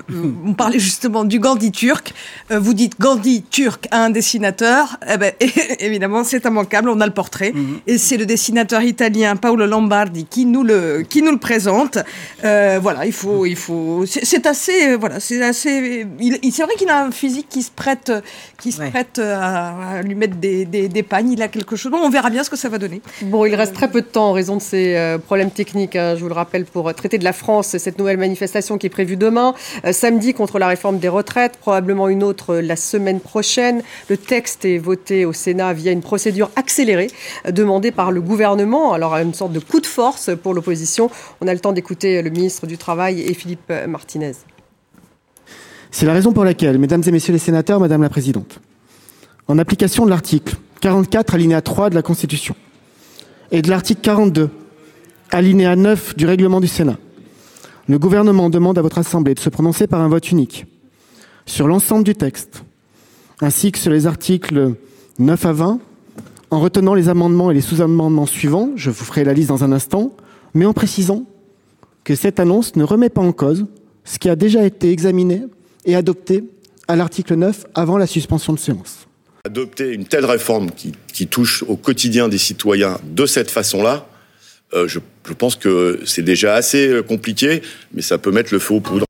on 0.46 0.54
parlait 0.54 0.78
justement 0.78 1.24
du 1.24 1.38
Gandhi 1.38 1.72
turc. 1.72 2.12
vous 2.50 2.74
dites 2.74 2.98
Gandhi 3.00 3.42
turc 3.42 3.88
à 3.90 4.04
un 4.04 4.10
dessinateur, 4.10 4.98
eh 5.08 5.16
ben, 5.16 5.32
évidemment 5.80 6.24
c'est 6.24 6.44
immanquable. 6.44 6.88
On 6.88 7.00
a 7.00 7.06
le 7.08 7.14
portrait 7.14 7.52
et 7.86 7.98
c'est 7.98 8.16
le 8.16 8.26
dessinateur 8.26 8.82
italien 8.82 9.36
Paolo 9.36 9.66
Lombardi 9.66 10.24
qui 10.24 10.44
nous 10.44 10.62
le 10.62 11.02
qui 11.08 11.22
nous 11.22 11.32
le 11.32 11.38
présente. 11.38 11.98
voilà, 12.42 13.04
il 13.06 13.12
faut 13.12 13.38
il 13.46 13.56
faut. 13.56 14.04
C'est 14.06 14.46
assez, 14.46 14.88
euh, 14.88 14.96
voilà, 14.96 15.20
c'est 15.20 15.42
assez. 15.42 16.06
C'est 16.50 16.62
vrai 16.62 16.74
qu'il 16.76 16.88
a 16.88 17.04
un 17.04 17.10
physique 17.10 17.48
qui 17.48 17.62
se 17.62 17.70
prête, 17.70 18.12
qui 18.60 18.72
se 18.72 18.82
prête 18.82 19.18
à, 19.18 20.00
lui 20.02 20.14
mettre 20.14 20.36
des, 20.36 20.64
des, 20.64 21.02
pagnes. 21.02 21.32
Il 21.32 21.42
a 21.42 21.48
quelque 21.48 21.76
chose. 21.76 21.92
Bon, 21.92 21.98
on 22.02 22.10
verra 22.10 22.30
bien 22.30 22.44
ce 22.44 22.50
que 22.50 22.56
ça 22.56 22.68
va 22.68 22.78
donner. 22.78 23.00
Bon, 23.22 23.44
il 23.44 23.54
reste 23.54 23.74
très 23.74 23.90
peu 23.90 24.00
de 24.00 24.06
temps 24.06 24.30
en 24.30 24.32
raison 24.32 24.56
de 24.56 24.62
ces 24.62 24.96
euh, 24.96 25.18
problèmes 25.18 25.50
techniques. 25.50 25.96
Hein, 25.96 26.14
je 26.16 26.22
vous 26.22 26.28
le 26.28 26.34
rappelle 26.34 26.64
pour 26.64 26.92
traiter 26.94 27.18
de 27.18 27.24
la 27.24 27.32
France, 27.32 27.76
cette 27.78 27.98
nouvelle 27.98 28.18
manifestation 28.18 28.78
qui 28.78 28.86
est 28.86 28.90
prévue 28.90 29.16
demain, 29.16 29.54
euh, 29.84 29.92
samedi 29.92 30.34
contre 30.34 30.58
la 30.58 30.68
réforme 30.68 30.98
des 30.98 31.08
retraites, 31.08 31.56
probablement 31.56 32.08
une 32.08 32.22
autre 32.22 32.56
la 32.56 32.76
semaine 32.76 33.20
prochaine. 33.20 33.82
Le 34.08 34.16
texte 34.16 34.64
est 34.64 34.78
voté 34.78 35.24
au 35.24 35.32
Sénat 35.32 35.72
via 35.72 35.92
une 35.92 36.02
procédure 36.02 36.50
accélérée 36.56 36.97
demandée 37.50 37.92
par 37.92 38.10
le 38.10 38.20
gouvernement. 38.20 38.92
Alors, 38.92 39.14
une 39.16 39.34
sorte 39.34 39.52
de 39.52 39.60
coup 39.60 39.80
de 39.80 39.86
force 39.86 40.30
pour 40.42 40.54
l'opposition. 40.54 41.10
On 41.40 41.46
a 41.48 41.54
le 41.54 41.60
temps 41.60 41.72
d'écouter 41.72 42.22
le 42.22 42.30
ministre 42.30 42.66
du 42.66 42.78
Travail 42.78 43.20
et 43.20 43.34
Philippe 43.34 43.72
Martinez. 43.86 44.32
C'est 45.90 46.06
la 46.06 46.12
raison 46.12 46.32
pour 46.32 46.44
laquelle, 46.44 46.78
mesdames 46.78 47.02
et 47.06 47.10
messieurs 47.10 47.32
les 47.32 47.38
sénateurs, 47.38 47.80
madame 47.80 48.02
la 48.02 48.10
présidente, 48.10 48.60
en 49.46 49.58
application 49.58 50.04
de 50.04 50.10
l'article 50.10 50.56
44 50.80 51.34
alinéa 51.34 51.62
3 51.62 51.90
de 51.90 51.94
la 51.94 52.02
Constitution 52.02 52.54
et 53.50 53.62
de 53.62 53.70
l'article 53.70 54.00
42 54.02 54.50
alinéa 55.30 55.76
9 55.76 56.16
du 56.16 56.26
règlement 56.26 56.60
du 56.60 56.68
Sénat, 56.68 56.98
le 57.88 57.98
gouvernement 57.98 58.50
demande 58.50 58.78
à 58.78 58.82
votre 58.82 58.98
assemblée 58.98 59.34
de 59.34 59.40
se 59.40 59.48
prononcer 59.48 59.86
par 59.86 60.00
un 60.00 60.08
vote 60.08 60.30
unique 60.30 60.66
sur 61.46 61.66
l'ensemble 61.66 62.04
du 62.04 62.14
texte, 62.14 62.62
ainsi 63.40 63.72
que 63.72 63.78
sur 63.78 63.90
les 63.90 64.06
articles 64.06 64.74
9 65.18 65.46
à 65.46 65.52
20, 65.52 65.80
en 66.50 66.60
retenant 66.60 66.94
les 66.94 67.08
amendements 67.08 67.50
et 67.50 67.54
les 67.54 67.60
sous-amendements 67.60 68.26
suivants, 68.26 68.70
je 68.76 68.90
vous 68.90 69.04
ferai 69.04 69.24
la 69.24 69.32
liste 69.32 69.48
dans 69.48 69.64
un 69.64 69.72
instant, 69.72 70.16
mais 70.54 70.64
en 70.64 70.72
précisant 70.72 71.24
que 72.04 72.14
cette 72.14 72.40
annonce 72.40 72.76
ne 72.76 72.84
remet 72.84 73.10
pas 73.10 73.20
en 73.20 73.32
cause 73.32 73.66
ce 74.04 74.18
qui 74.18 74.30
a 74.30 74.36
déjà 74.36 74.64
été 74.64 74.90
examiné 74.90 75.42
et 75.84 75.94
adopté 75.94 76.44
à 76.88 76.96
l'article 76.96 77.34
9 77.34 77.66
avant 77.74 77.98
la 77.98 78.06
suspension 78.06 78.54
de 78.54 78.58
séance. 78.58 79.06
Adopter 79.44 79.92
une 79.92 80.06
telle 80.06 80.24
réforme 80.24 80.70
qui, 80.70 81.26
touche 81.26 81.62
au 81.64 81.76
quotidien 81.76 82.28
des 82.28 82.38
citoyens 82.38 82.98
de 83.04 83.26
cette 83.26 83.50
façon-là, 83.50 84.06
euh, 84.74 84.86
je, 84.86 84.98
pense 85.34 85.56
que 85.56 86.00
c'est 86.04 86.22
déjà 86.22 86.54
assez 86.54 86.88
euh, 86.88 87.02
compliqué, 87.02 87.62
mais 87.92 88.02
ça 88.02 88.18
peut 88.18 88.30
mettre 88.30 88.52
le 88.52 88.58
feu 88.58 88.74
aux 88.74 88.80
poudres. 88.80 89.07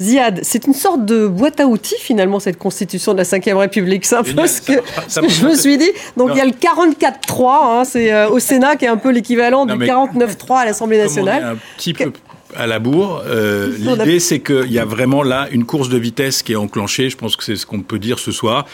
Ziad, 0.00 0.40
c'est 0.42 0.66
une 0.66 0.74
sorte 0.74 1.04
de 1.04 1.26
boîte 1.26 1.60
à 1.60 1.66
outils 1.66 1.98
finalement 1.98 2.40
cette 2.40 2.58
constitution 2.58 3.12
de 3.12 3.18
la 3.18 3.24
Ve 3.24 3.58
République. 3.58 4.04
C'est 4.04 4.16
un 4.16 4.22
peu 4.22 4.46
ce 4.46 4.60
que, 4.60 4.72
je 5.08 5.46
me 5.46 5.54
suis 5.54 5.78
dit. 5.78 5.90
Donc 6.16 6.30
il 6.32 6.38
y 6.38 6.40
a 6.40 6.44
le 6.44 6.52
44-3, 6.52 7.80
hein, 7.80 7.84
c'est 7.84 8.12
euh, 8.12 8.28
au 8.28 8.38
Sénat 8.38 8.76
qui 8.76 8.84
est 8.84 8.88
un 8.88 8.96
peu 8.96 9.10
l'équivalent 9.10 9.66
du 9.66 9.74
49-3 9.74 10.58
à 10.58 10.64
l'Assemblée 10.64 10.98
nationale. 10.98 11.44
Un 11.44 11.56
petit 11.76 11.92
peu 11.92 12.12
à 12.56 12.66
la 12.66 12.78
bourre. 12.78 13.22
Euh, 13.26 13.72
l'idée, 13.78 14.20
c'est 14.20 14.40
qu'il 14.40 14.70
y 14.70 14.78
a 14.78 14.84
vraiment 14.84 15.22
là 15.22 15.48
une 15.50 15.64
course 15.64 15.88
de 15.88 15.98
vitesse 15.98 16.42
qui 16.42 16.52
est 16.52 16.56
enclenchée. 16.56 17.10
Je 17.10 17.16
pense 17.16 17.36
que 17.36 17.44
c'est 17.44 17.56
ce 17.56 17.66
qu'on 17.66 17.80
peut 17.80 17.98
dire 17.98 18.18
ce 18.18 18.32
soir. 18.32 18.66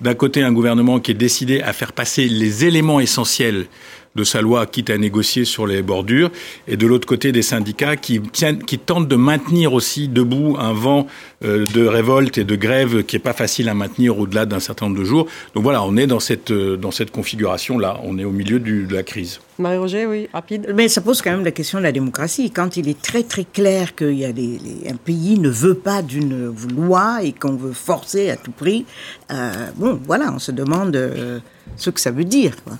D'un 0.00 0.14
côté, 0.14 0.42
un 0.42 0.52
gouvernement 0.52 1.00
qui 1.00 1.12
est 1.12 1.14
décidé 1.14 1.60
à 1.60 1.72
faire 1.72 1.92
passer 1.92 2.26
les 2.26 2.64
éléments 2.64 3.00
essentiels 3.00 3.66
de 4.18 4.24
sa 4.24 4.42
loi, 4.42 4.66
quitte 4.66 4.90
à 4.90 4.98
négocier 4.98 5.44
sur 5.44 5.66
les 5.66 5.80
bordures, 5.80 6.30
et 6.66 6.76
de 6.76 6.86
l'autre 6.86 7.06
côté 7.06 7.30
des 7.30 7.42
syndicats 7.42 7.96
qui, 7.96 8.20
tiennent, 8.20 8.62
qui 8.64 8.78
tentent 8.78 9.08
de 9.08 9.16
maintenir 9.16 9.72
aussi 9.72 10.08
debout 10.08 10.56
un 10.58 10.72
vent 10.72 11.06
euh, 11.44 11.66
de 11.66 11.86
révolte 11.86 12.36
et 12.36 12.44
de 12.44 12.56
grève 12.56 13.04
qui 13.04 13.14
est 13.14 13.20
pas 13.20 13.32
facile 13.32 13.68
à 13.68 13.74
maintenir 13.74 14.18
au-delà 14.18 14.44
d'un 14.44 14.58
certain 14.58 14.86
nombre 14.86 14.98
de 14.98 15.04
jours. 15.04 15.26
Donc 15.54 15.62
voilà, 15.62 15.84
on 15.84 15.96
est 15.96 16.08
dans 16.08 16.18
cette, 16.18 16.50
euh, 16.50 16.76
dans 16.76 16.90
cette 16.90 17.12
configuration-là, 17.12 18.00
on 18.02 18.18
est 18.18 18.24
au 18.24 18.32
milieu 18.32 18.58
du, 18.58 18.86
de 18.86 18.94
la 18.94 19.04
crise. 19.04 19.40
Marie-Roger, 19.58 20.06
oui, 20.06 20.28
rapide. 20.32 20.72
Mais 20.74 20.88
ça 20.88 21.00
pose 21.00 21.22
quand 21.22 21.30
même 21.30 21.44
la 21.44 21.52
question 21.52 21.78
de 21.78 21.84
la 21.84 21.92
démocratie. 21.92 22.50
Quand 22.50 22.76
il 22.76 22.88
est 22.88 23.00
très 23.00 23.22
très 23.22 23.44
clair 23.44 23.94
qu'il 23.94 24.18
y 24.18 24.24
a 24.24 24.32
des, 24.32 24.58
un 24.88 24.96
pays 24.96 25.38
ne 25.38 25.48
veut 25.48 25.74
pas 25.74 26.02
d'une 26.02 26.52
loi 26.76 27.20
et 27.22 27.32
qu'on 27.32 27.54
veut 27.54 27.72
forcer 27.72 28.30
à 28.30 28.36
tout 28.36 28.52
prix, 28.52 28.84
euh, 29.30 29.52
bon, 29.76 30.00
voilà, 30.06 30.32
on 30.34 30.40
se 30.40 30.50
demande 30.50 30.96
ce 31.76 31.90
que 31.90 32.00
ça 32.00 32.10
veut 32.10 32.24
dire. 32.24 32.52
Quoi 32.64 32.78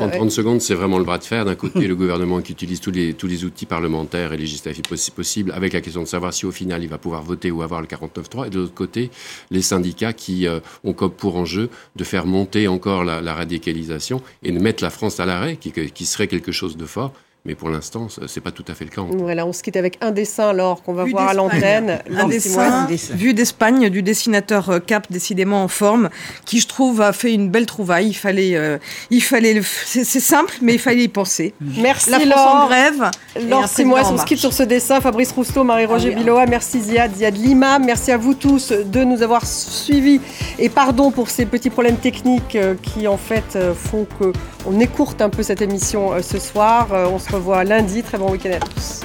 en 0.00 0.08
30 0.08 0.30
secondes, 0.30 0.60
c'est 0.60 0.74
vraiment 0.74 0.98
le 0.98 1.04
bras 1.04 1.18
de 1.18 1.24
fer. 1.24 1.44
D'un 1.44 1.54
côté, 1.54 1.86
le 1.86 1.94
gouvernement 1.94 2.40
qui 2.40 2.52
utilise 2.52 2.80
tous 2.80 2.90
les, 2.90 3.14
tous 3.14 3.26
les 3.26 3.44
outils 3.44 3.66
parlementaires 3.66 4.32
et 4.32 4.36
législatifs 4.36 4.84
possibles, 5.14 5.52
avec 5.52 5.72
la 5.72 5.80
question 5.80 6.02
de 6.02 6.08
savoir 6.08 6.32
si 6.32 6.46
au 6.46 6.50
final 6.50 6.82
il 6.82 6.88
va 6.88 6.98
pouvoir 6.98 7.22
voter 7.22 7.50
ou 7.50 7.62
avoir 7.62 7.80
le 7.80 7.86
49-3. 7.86 8.46
Et 8.46 8.50
de 8.50 8.58
l'autre 8.58 8.74
côté, 8.74 9.10
les 9.50 9.62
syndicats 9.62 10.12
qui 10.12 10.46
euh, 10.46 10.60
ont 10.84 10.92
comme 10.92 11.10
pour 11.10 11.36
enjeu 11.36 11.68
de 11.96 12.04
faire 12.04 12.26
monter 12.26 12.68
encore 12.68 13.04
la, 13.04 13.20
la 13.20 13.34
radicalisation 13.34 14.22
et 14.42 14.52
de 14.52 14.58
mettre 14.58 14.82
la 14.82 14.90
France 14.90 15.20
à 15.20 15.26
l'arrêt, 15.26 15.56
qui, 15.56 15.72
qui 15.72 16.06
serait 16.06 16.28
quelque 16.28 16.52
chose 16.52 16.76
de 16.76 16.86
fort. 16.86 17.12
Mais 17.46 17.54
pour 17.54 17.70
l'instant, 17.70 18.08
c'est 18.26 18.42
pas 18.42 18.50
tout 18.50 18.66
à 18.68 18.74
fait 18.74 18.84
le 18.84 18.90
cas. 18.90 19.00
Voilà, 19.00 19.46
on 19.46 19.54
se 19.54 19.62
quitte 19.62 19.78
avec 19.78 19.96
un 20.02 20.10
dessin 20.10 20.50
alors 20.50 20.82
qu'on 20.82 20.92
va 20.92 21.04
voir 21.04 21.28
à 21.28 21.32
l'antenne. 21.32 21.98
Un 22.14 22.28
dessin, 22.28 22.86
vu 23.14 23.32
d'Espagne 23.32 23.88
du 23.88 24.02
dessinateur 24.02 24.68
euh, 24.68 24.78
Cap, 24.78 25.06
décidément 25.10 25.64
en 25.64 25.68
forme, 25.68 26.10
qui 26.44 26.60
je 26.60 26.68
trouve 26.68 27.00
a 27.00 27.14
fait 27.14 27.32
une 27.32 27.48
belle 27.48 27.64
trouvaille. 27.64 28.08
Il 28.08 28.14
fallait, 28.14 28.56
euh, 28.56 28.76
il 29.08 29.22
fallait, 29.22 29.58
c'est 29.62 30.04
simple, 30.04 30.54
mais 30.60 30.74
il 30.74 30.78
fallait 30.78 31.04
y 31.04 31.08
penser. 31.08 31.54
Merci 31.60 32.10
La 32.10 32.20
France 32.20 32.36
en 32.36 32.66
grève. 32.66 33.10
Laure 33.48 33.68
Simois, 33.68 34.02
on 34.12 34.18
se 34.18 34.26
quitte 34.26 34.38
sur 34.38 34.52
ce 34.52 34.62
dessin. 34.62 35.00
Fabrice 35.00 35.32
Rousseau, 35.32 35.64
Marie-Roger 35.64 36.14
Biloa, 36.14 36.44
merci 36.44 36.82
Ziad, 36.82 37.16
Ziad 37.16 37.38
Lima. 37.38 37.78
Merci 37.78 38.12
à 38.12 38.18
vous 38.18 38.34
tous 38.34 38.70
de 38.70 39.02
nous 39.02 39.22
avoir 39.22 39.46
suivis. 39.46 40.20
Et 40.58 40.68
pardon 40.68 41.10
pour 41.10 41.30
ces 41.30 41.46
petits 41.46 41.70
problèmes 41.70 41.96
techniques 41.96 42.56
euh, 42.56 42.74
qui 42.82 43.08
en 43.08 43.16
fait 43.16 43.56
font 43.74 44.06
qu'on 44.18 44.78
écourte 44.78 45.22
un 45.22 45.30
peu 45.30 45.42
cette 45.42 45.62
émission 45.62 46.10
ce 46.22 46.38
soir. 46.38 46.88
On 46.92 47.18
se 47.30 47.36
revoit 47.36 47.64
lundi. 47.64 48.02
Très 48.02 48.18
bon 48.18 48.30
week-end 48.30 48.52
à 48.52 48.58
tous. 48.58 49.02